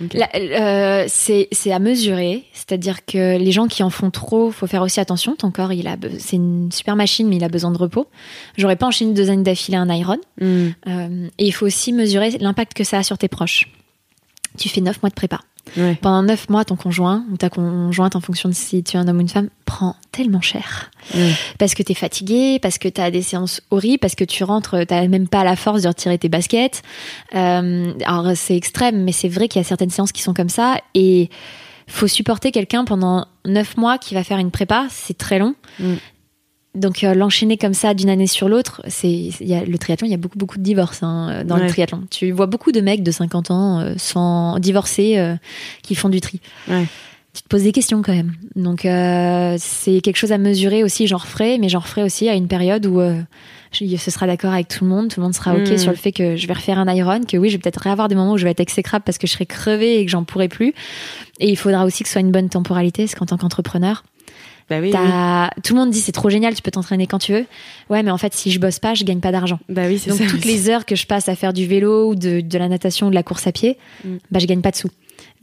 Euh, 0.00 1.04
c'est 1.08 1.72
à 1.72 1.78
mesurer, 1.78 2.44
c'est-à-dire 2.52 3.04
que 3.04 3.38
les 3.38 3.52
gens 3.52 3.66
qui 3.66 3.82
en 3.82 3.90
font 3.90 4.10
trop, 4.10 4.50
faut 4.50 4.66
faire 4.66 4.82
aussi 4.82 5.00
attention. 5.00 5.36
Ton 5.36 5.50
corps, 5.50 5.72
il 5.72 5.86
a, 5.86 5.96
c'est 6.18 6.36
une 6.36 6.70
super 6.72 6.96
machine, 6.96 7.28
mais 7.28 7.36
il 7.36 7.44
a 7.44 7.48
besoin 7.48 7.70
de 7.70 7.78
repos. 7.78 8.08
J'aurais 8.56 8.76
pas 8.76 8.86
enchaîné 8.86 9.12
deux 9.12 9.30
années 9.30 9.42
d'affilée 9.42 9.76
un 9.76 9.88
Iron. 9.90 10.18
Hmm. 10.40 10.68
Euh, 10.86 11.28
et 11.38 11.46
il 11.46 11.52
faut 11.52 11.66
aussi 11.66 11.92
mesurer 11.92 12.30
l'impact 12.38 12.74
que 12.74 12.84
ça 12.84 12.98
a 12.98 13.02
sur 13.02 13.18
tes 13.18 13.28
proches. 13.28 13.68
Tu 14.58 14.68
fais 14.68 14.80
neuf 14.80 15.02
mois 15.02 15.10
de 15.10 15.14
prépa. 15.14 15.40
Ouais. 15.76 15.98
Pendant 16.00 16.22
neuf 16.22 16.48
mois, 16.48 16.64
ton 16.64 16.76
conjoint 16.76 17.24
ou 17.32 17.36
ta 17.36 17.50
conjointe, 17.50 18.16
en 18.16 18.20
fonction 18.20 18.48
de 18.48 18.54
si 18.54 18.82
tu 18.82 18.96
es 18.96 19.00
un 19.00 19.08
homme 19.08 19.18
ou 19.18 19.20
une 19.20 19.28
femme, 19.28 19.48
prend 19.64 19.96
tellement 20.10 20.40
cher. 20.40 20.90
Ouais. 21.14 21.32
Parce 21.58 21.74
que 21.74 21.82
t'es 21.82 21.94
fatigué, 21.94 22.58
parce 22.60 22.78
que 22.78 22.88
t'as 22.88 23.10
des 23.10 23.22
séances 23.22 23.60
horribles, 23.70 23.98
parce 23.98 24.14
que 24.14 24.24
tu 24.24 24.44
rentres, 24.44 24.76
t'as 24.86 25.06
même 25.08 25.28
pas 25.28 25.44
la 25.44 25.56
force 25.56 25.82
de 25.82 25.88
retirer 25.88 26.18
tes 26.18 26.28
baskets. 26.28 26.82
Euh, 27.34 27.92
alors 28.04 28.32
c'est 28.34 28.56
extrême, 28.56 29.02
mais 29.02 29.12
c'est 29.12 29.28
vrai 29.28 29.48
qu'il 29.48 29.60
y 29.60 29.64
a 29.64 29.68
certaines 29.68 29.90
séances 29.90 30.12
qui 30.12 30.22
sont 30.22 30.34
comme 30.34 30.48
ça. 30.48 30.76
Et 30.94 31.30
faut 31.86 32.08
supporter 32.08 32.52
quelqu'un 32.52 32.84
pendant 32.84 33.26
neuf 33.44 33.76
mois 33.76 33.98
qui 33.98 34.14
va 34.14 34.24
faire 34.24 34.38
une 34.38 34.50
prépa, 34.50 34.86
c'est 34.90 35.16
très 35.16 35.38
long. 35.38 35.54
Mm. 35.78 35.94
Donc 36.74 37.04
euh, 37.04 37.12
l'enchaîner 37.14 37.58
comme 37.58 37.74
ça 37.74 37.92
d'une 37.92 38.08
année 38.08 38.26
sur 38.26 38.48
l'autre, 38.48 38.80
c'est 38.88 39.10
il 39.10 39.46
y 39.46 39.54
a 39.54 39.62
le 39.64 39.76
triathlon, 39.76 40.06
il 40.06 40.10
y 40.10 40.14
a 40.14 40.18
beaucoup 40.18 40.38
beaucoup 40.38 40.56
de 40.58 40.62
divorces 40.62 41.02
hein, 41.02 41.44
dans 41.44 41.56
Ouais. 41.56 41.64
le 41.64 41.68
triathlon. 41.68 42.04
Tu 42.10 42.30
vois 42.30 42.46
beaucoup 42.46 42.72
de 42.72 42.80
mecs 42.80 43.02
de 43.02 43.10
50 43.10 43.50
ans 43.50 43.80
euh, 43.80 43.94
sans 43.98 44.58
divorcer 44.58 45.18
euh, 45.18 45.34
qui 45.82 45.94
font 45.94 46.08
du 46.08 46.20
tri. 46.22 46.40
Ouais. 46.68 46.86
Tu 47.34 47.42
te 47.42 47.48
poses 47.48 47.62
des 47.62 47.72
questions 47.72 48.00
quand 48.02 48.12
même. 48.14 48.32
Donc 48.56 48.84
euh, 48.86 49.56
c'est 49.58 50.00
quelque 50.00 50.16
chose 50.16 50.32
à 50.32 50.38
mesurer 50.38 50.82
aussi, 50.82 51.06
j'en 51.06 51.16
referai, 51.18 51.58
mais 51.58 51.68
j'en 51.68 51.80
referai 51.80 52.02
aussi 52.02 52.28
à 52.28 52.34
une 52.34 52.48
période 52.48 52.84
où 52.86 53.00
euh, 53.00 53.20
je- 53.72 53.96
ce 53.96 54.10
sera 54.10 54.26
d'accord 54.26 54.52
avec 54.52 54.68
tout 54.68 54.84
le 54.84 54.90
monde, 54.90 55.08
tout 55.08 55.20
le 55.20 55.24
monde 55.24 55.34
sera 55.34 55.54
ok 55.54 55.70
Mm. 55.72 55.78
sur 55.78 55.90
le 55.90 55.96
fait 55.96 56.12
que 56.12 56.36
je 56.36 56.46
vais 56.46 56.52
refaire 56.54 56.78
un 56.78 56.90
Iron, 56.94 57.20
que 57.26 57.36
oui, 57.38 57.48
je 57.48 57.54
vais 57.56 57.60
peut-être 57.60 57.86
avoir 57.86 58.08
des 58.08 58.14
moments 58.14 58.32
où 58.32 58.36
je 58.38 58.44
vais 58.44 58.50
être 58.50 58.60
exécrable 58.60 59.02
parce 59.04 59.16
que 59.18 59.26
je 59.26 59.32
serai 59.32 59.46
crevée 59.46 59.98
et 60.00 60.04
que 60.04 60.10
j'en 60.10 60.24
pourrai 60.24 60.48
plus. 60.48 60.74
Et 61.38 61.48
il 61.50 61.56
faudra 61.56 61.84
aussi 61.86 62.02
que 62.02 62.08
ce 62.08 62.12
soit 62.12 62.20
une 62.22 62.32
bonne 62.32 62.50
temporalité, 62.50 63.04
parce 63.04 63.14
qu'en 63.14 63.24
tant 63.26 63.38
qu'entrepreneur, 63.38 64.04
Bah 64.70 64.76
oui, 64.80 64.86
oui. 64.86 64.90
T'as- 64.92 65.50
Tout 65.62 65.74
le 65.74 65.80
monde 65.80 65.90
dit 65.90 66.00
c'est 66.00 66.12
trop 66.12 66.30
génial, 66.30 66.54
tu 66.54 66.62
peux 66.62 66.70
t'entraîner 66.70 67.06
quand 67.06 67.18
tu 67.18 67.32
veux. 67.32 67.46
Ouais, 67.90 68.02
mais 68.02 68.10
en 68.10 68.18
fait, 68.18 68.32
si 68.34 68.50
je 68.50 68.58
bosse 68.60 68.78
pas, 68.78 68.94
je 68.94 69.04
gagne 69.04 69.20
pas 69.20 69.32
d'argent. 69.32 69.58
Bah 69.68 69.82
oui, 69.86 70.00
Donc 70.06 70.18
ça. 70.18 70.24
toutes 70.26 70.44
les 70.44 70.68
heures 70.70 70.86
que 70.86 70.96
je 70.96 71.06
passe 71.06 71.28
à 71.28 71.34
faire 71.36 71.52
du 71.52 71.66
vélo 71.66 72.08
ou 72.10 72.14
de, 72.14 72.40
de 72.40 72.58
la 72.58 72.68
natation 72.68 73.06
ou 73.08 73.10
de 73.10 73.14
la 73.14 73.22
course 73.22 73.46
à 73.46 73.52
pied, 73.52 73.76
Mm. 74.04 74.16
bah 74.30 74.38
je 74.38 74.46
gagne 74.46 74.60
pas 74.62 74.70
de 74.70 74.76
sous. 74.76 74.88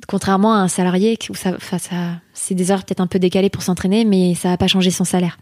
Contrairement 0.08 0.54
à 0.54 0.58
un 0.58 0.68
salarié 0.70 1.18
où 1.30 1.36
ça, 1.36 1.52
enfin, 1.56 1.78
ça 1.78 1.96
c'est 2.34 2.56
des 2.56 2.72
heures 2.72 2.84
peut-être 2.84 3.02
un 3.02 3.08
peu 3.08 3.20
décalées 3.20 3.50
pour 3.50 3.62
s'entraîner, 3.64 4.06
mais 4.06 4.34
ça 4.34 4.50
va 4.50 4.58
pas 4.58 4.68
changer 4.68 4.92
son 4.92 5.04
salaire. 5.04 5.38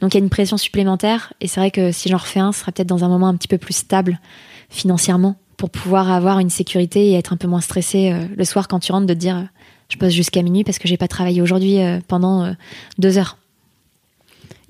Donc 0.00 0.12
il 0.14 0.18
y 0.18 0.20
a 0.20 0.24
une 0.24 0.30
pression 0.30 0.56
supplémentaire 0.56 1.32
et 1.40 1.46
c'est 1.46 1.60
vrai 1.60 1.70
que 1.70 1.92
si 1.92 2.08
j'en 2.08 2.16
refais 2.18 2.40
un, 2.40 2.52
ce 2.52 2.60
sera 2.60 2.72
peut-être 2.72 2.88
dans 2.88 3.04
un 3.04 3.08
moment 3.08 3.28
un 3.28 3.36
petit 3.36 3.48
peu 3.48 3.56
plus 3.58 3.74
stable 3.74 4.20
financièrement 4.68 5.36
pour 5.56 5.70
pouvoir 5.70 6.10
avoir 6.10 6.38
une 6.40 6.50
sécurité 6.50 7.10
et 7.10 7.14
être 7.14 7.32
un 7.32 7.36
peu 7.36 7.46
moins 7.48 7.60
stressé 7.60 8.10
euh, 8.12 8.24
le 8.36 8.44
soir 8.44 8.66
quand 8.68 8.80
tu 8.80 8.92
rentres 8.92 9.06
de 9.06 9.14
te 9.14 9.18
dire 9.18 9.36
euh, 9.36 9.42
je 9.90 9.98
bosse 9.98 10.12
jusqu'à 10.12 10.42
minuit 10.42 10.64
parce 10.64 10.78
que 10.78 10.88
j'ai 10.88 10.96
pas 10.96 11.08
travaillé 11.08 11.42
aujourd'hui 11.42 11.80
euh, 11.80 11.98
pendant 12.06 12.44
euh, 12.44 12.52
deux 12.98 13.18
heures. 13.18 13.36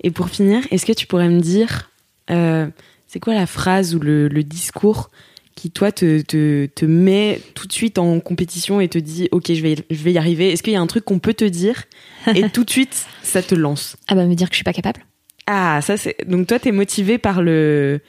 Et 0.03 0.11
pour 0.11 0.29
finir, 0.29 0.63
est-ce 0.71 0.85
que 0.85 0.93
tu 0.93 1.05
pourrais 1.05 1.29
me 1.29 1.39
dire, 1.39 1.91
euh, 2.31 2.67
c'est 3.07 3.19
quoi 3.19 3.35
la 3.35 3.45
phrase 3.45 3.95
ou 3.95 3.99
le, 3.99 4.27
le 4.27 4.43
discours 4.43 5.11
qui, 5.55 5.69
toi, 5.69 5.91
te, 5.91 6.21
te, 6.21 6.65
te 6.65 6.85
met 6.85 7.39
tout 7.53 7.67
de 7.67 7.73
suite 7.73 7.99
en 7.99 8.19
compétition 8.19 8.81
et 8.81 8.87
te 8.87 8.97
dit, 8.97 9.29
OK, 9.31 9.53
je 9.53 9.61
vais, 9.61 9.75
je 9.89 10.03
vais 10.03 10.13
y 10.13 10.17
arriver? 10.17 10.51
Est-ce 10.51 10.63
qu'il 10.63 10.73
y 10.73 10.75
a 10.75 10.81
un 10.81 10.87
truc 10.87 11.05
qu'on 11.05 11.19
peut 11.19 11.35
te 11.35 11.45
dire 11.45 11.83
et 12.35 12.49
tout 12.49 12.63
de 12.63 12.69
suite, 12.69 13.05
ça 13.21 13.43
te 13.43 13.53
lance? 13.53 13.95
Ah 14.07 14.15
bah 14.15 14.25
me 14.25 14.33
dire 14.33 14.49
que 14.49 14.55
je 14.55 14.57
suis 14.57 14.63
pas 14.63 14.73
capable. 14.73 15.05
Ah, 15.45 15.81
ça, 15.81 15.97
c'est. 15.97 16.15
Donc, 16.27 16.47
toi, 16.47 16.57
t'es 16.57 16.71
motivé 16.71 17.17
par 17.17 17.41
le, 17.41 17.99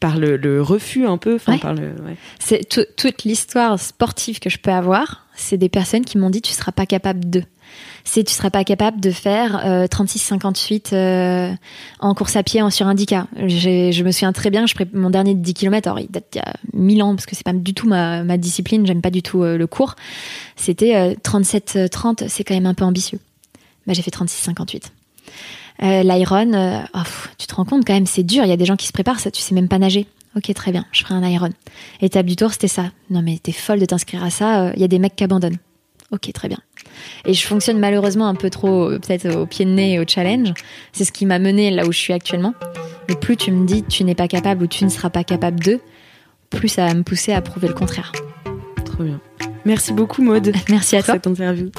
par 0.00 0.16
le, 0.16 0.36
le 0.36 0.62
refus 0.62 1.06
un 1.06 1.18
peu 1.18 1.38
Ouais. 1.46 1.58
par 1.58 1.74
le, 1.74 1.88
ouais. 2.02 2.16
C'est 2.38 2.68
tout- 2.68 2.86
toute 2.96 3.24
l'histoire 3.24 3.78
sportive 3.78 4.38
que 4.40 4.48
je 4.50 4.58
peux 4.58 4.70
avoir, 4.72 5.26
c'est 5.36 5.58
des 5.58 5.68
personnes 5.68 6.04
qui 6.04 6.16
m'ont 6.18 6.30
dit 6.30 6.40
tu 6.42 6.52
seras 6.52 6.72
pas 6.72 6.86
capable 6.86 7.28
de. 7.30 7.42
C'est 8.02 8.24
tu 8.24 8.32
seras 8.34 8.50
pas 8.50 8.64
capable 8.64 8.98
de 9.00 9.10
faire 9.12 9.60
euh, 9.64 9.86
36-58 9.86 10.92
euh, 10.94 11.52
en 12.00 12.14
course 12.14 12.34
à 12.34 12.42
pied 12.42 12.62
en 12.62 12.70
sur 12.70 12.86
indica. 12.88 13.28
J'ai- 13.46 13.92
Je 13.92 14.02
me 14.02 14.10
souviens 14.10 14.32
très 14.32 14.50
bien, 14.50 14.66
je 14.66 14.74
mon 14.92 15.10
dernier 15.10 15.34
10 15.34 15.54
km, 15.54 15.86
alors 15.86 16.00
il 16.00 16.10
date 16.10 16.24
d'il 16.32 16.38
y 16.38 16.42
a 16.42 16.54
1000 16.72 17.02
ans 17.02 17.14
parce 17.14 17.26
que 17.26 17.36
c'est 17.36 17.44
pas 17.44 17.52
du 17.52 17.74
tout 17.74 17.86
ma, 17.86 18.24
ma 18.24 18.38
discipline, 18.38 18.86
j'aime 18.86 19.02
pas 19.02 19.10
du 19.10 19.22
tout 19.22 19.42
euh, 19.42 19.56
le 19.58 19.66
cours. 19.66 19.94
C'était 20.56 20.96
euh, 20.96 21.14
37-30, 21.22 22.26
c'est 22.28 22.42
quand 22.42 22.54
même 22.54 22.66
un 22.66 22.74
peu 22.74 22.84
ambitieux. 22.84 23.20
Bah, 23.86 23.92
j'ai 23.92 24.02
fait 24.02 24.10
36-58. 24.10 24.84
Euh, 25.82 26.02
L'Iron, 26.02 26.52
euh, 26.52 26.80
oh, 26.94 26.98
tu 27.38 27.46
te 27.46 27.54
rends 27.54 27.64
compte 27.64 27.84
quand 27.86 27.94
même, 27.94 28.06
c'est 28.06 28.22
dur. 28.22 28.44
Il 28.44 28.48
y 28.50 28.52
a 28.52 28.56
des 28.56 28.64
gens 28.66 28.76
qui 28.76 28.86
se 28.86 28.92
préparent, 28.92 29.20
ça, 29.20 29.30
tu 29.30 29.40
sais 29.40 29.54
même 29.54 29.68
pas 29.68 29.78
nager. 29.78 30.06
Ok, 30.36 30.52
très 30.54 30.70
bien, 30.72 30.84
je 30.92 31.02
ferai 31.02 31.14
un 31.14 31.26
Iron. 31.28 31.50
Étape 32.02 32.26
du 32.26 32.36
tour, 32.36 32.52
c'était 32.52 32.68
ça. 32.68 32.84
Non, 33.08 33.22
mais 33.22 33.38
t'es 33.42 33.52
folle 33.52 33.80
de 33.80 33.86
t'inscrire 33.86 34.22
à 34.22 34.30
ça. 34.30 34.62
euh, 34.66 34.72
Il 34.76 34.80
y 34.80 34.84
a 34.84 34.88
des 34.88 34.98
mecs 34.98 35.16
qui 35.16 35.24
abandonnent. 35.24 35.56
Ok, 36.12 36.30
très 36.32 36.48
bien. 36.48 36.58
Et 37.24 37.34
je 37.34 37.46
fonctionne 37.46 37.78
malheureusement 37.78 38.26
un 38.26 38.34
peu 38.34 38.50
trop, 38.50 38.88
peut-être 38.90 39.28
au 39.36 39.46
pied 39.46 39.64
de 39.64 39.70
nez 39.70 39.94
et 39.94 39.98
au 40.00 40.04
challenge. 40.06 40.52
C'est 40.92 41.04
ce 41.04 41.12
qui 41.12 41.24
m'a 41.24 41.38
mené 41.38 41.70
là 41.70 41.86
où 41.86 41.92
je 41.92 41.98
suis 41.98 42.12
actuellement. 42.12 42.52
Mais 43.08 43.14
plus 43.14 43.36
tu 43.36 43.50
me 43.52 43.64
dis 43.64 43.82
tu 43.84 44.02
n'es 44.04 44.14
pas 44.16 44.26
capable 44.28 44.64
ou 44.64 44.66
tu 44.66 44.84
ne 44.84 44.88
seras 44.90 45.08
pas 45.10 45.22
capable 45.24 45.60
de, 45.60 45.78
plus 46.50 46.68
ça 46.68 46.86
va 46.86 46.94
me 46.94 47.04
pousser 47.04 47.32
à 47.32 47.40
prouver 47.42 47.68
le 47.68 47.74
contraire. 47.74 48.10
Trop 48.84 49.04
bien. 49.04 49.20
Merci 49.64 49.92
beaucoup, 49.92 50.22
Maude. 50.22 50.52
Merci 50.68 50.96
à 50.96 50.98
pour 50.98 51.06
toi. 51.06 51.14
cette 51.14 51.26
interview. 51.28 51.70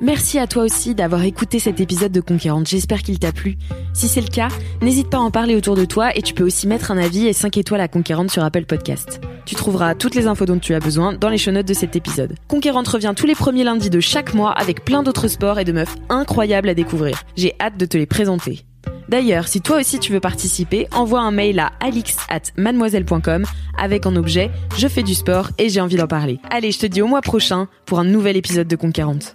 Merci 0.00 0.38
à 0.38 0.46
toi 0.46 0.62
aussi 0.62 0.94
d'avoir 0.94 1.24
écouté 1.24 1.58
cet 1.58 1.80
épisode 1.80 2.12
de 2.12 2.20
Conquérante. 2.20 2.68
J'espère 2.68 3.02
qu'il 3.02 3.18
t'a 3.18 3.32
plu. 3.32 3.56
Si 3.92 4.06
c'est 4.06 4.20
le 4.20 4.28
cas, 4.28 4.46
n'hésite 4.80 5.10
pas 5.10 5.16
à 5.16 5.20
en 5.20 5.32
parler 5.32 5.56
autour 5.56 5.74
de 5.74 5.84
toi 5.84 6.16
et 6.16 6.22
tu 6.22 6.34
peux 6.34 6.44
aussi 6.44 6.68
mettre 6.68 6.92
un 6.92 6.98
avis 6.98 7.26
et 7.26 7.32
5 7.32 7.56
étoiles 7.56 7.80
à 7.80 7.88
Conquérante 7.88 8.30
sur 8.30 8.44
Apple 8.44 8.64
Podcast. 8.64 9.20
Tu 9.44 9.56
trouveras 9.56 9.96
toutes 9.96 10.14
les 10.14 10.28
infos 10.28 10.46
dont 10.46 10.60
tu 10.60 10.72
as 10.74 10.78
besoin 10.78 11.14
dans 11.14 11.28
les 11.28 11.38
show 11.38 11.50
notes 11.50 11.66
de 11.66 11.74
cet 11.74 11.96
épisode. 11.96 12.34
Conquérante 12.46 12.86
revient 12.86 13.12
tous 13.16 13.26
les 13.26 13.34
premiers 13.34 13.64
lundis 13.64 13.90
de 13.90 13.98
chaque 13.98 14.34
mois 14.34 14.52
avec 14.52 14.84
plein 14.84 15.02
d'autres 15.02 15.26
sports 15.26 15.58
et 15.58 15.64
de 15.64 15.72
meufs 15.72 15.96
incroyables 16.10 16.68
à 16.68 16.74
découvrir. 16.74 17.24
J'ai 17.36 17.54
hâte 17.60 17.76
de 17.76 17.86
te 17.86 17.98
les 17.98 18.06
présenter. 18.06 18.64
D'ailleurs, 19.08 19.48
si 19.48 19.62
toi 19.62 19.78
aussi 19.80 19.98
tu 19.98 20.12
veux 20.12 20.20
participer, 20.20 20.86
envoie 20.92 21.22
un 21.22 21.32
mail 21.32 21.58
à 21.58 21.72
alix 21.80 22.18
at 22.28 22.52
mademoiselle.com 22.56 23.46
avec 23.76 24.06
en 24.06 24.14
objet 24.14 24.52
Je 24.76 24.86
fais 24.86 25.02
du 25.02 25.14
sport 25.14 25.50
et 25.58 25.68
j'ai 25.70 25.80
envie 25.80 25.96
d'en 25.96 26.06
parler. 26.06 26.38
Allez, 26.50 26.70
je 26.70 26.78
te 26.78 26.86
dis 26.86 27.02
au 27.02 27.08
mois 27.08 27.22
prochain 27.22 27.66
pour 27.84 27.98
un 27.98 28.04
nouvel 28.04 28.36
épisode 28.36 28.68
de 28.68 28.76
Conquérante. 28.76 29.34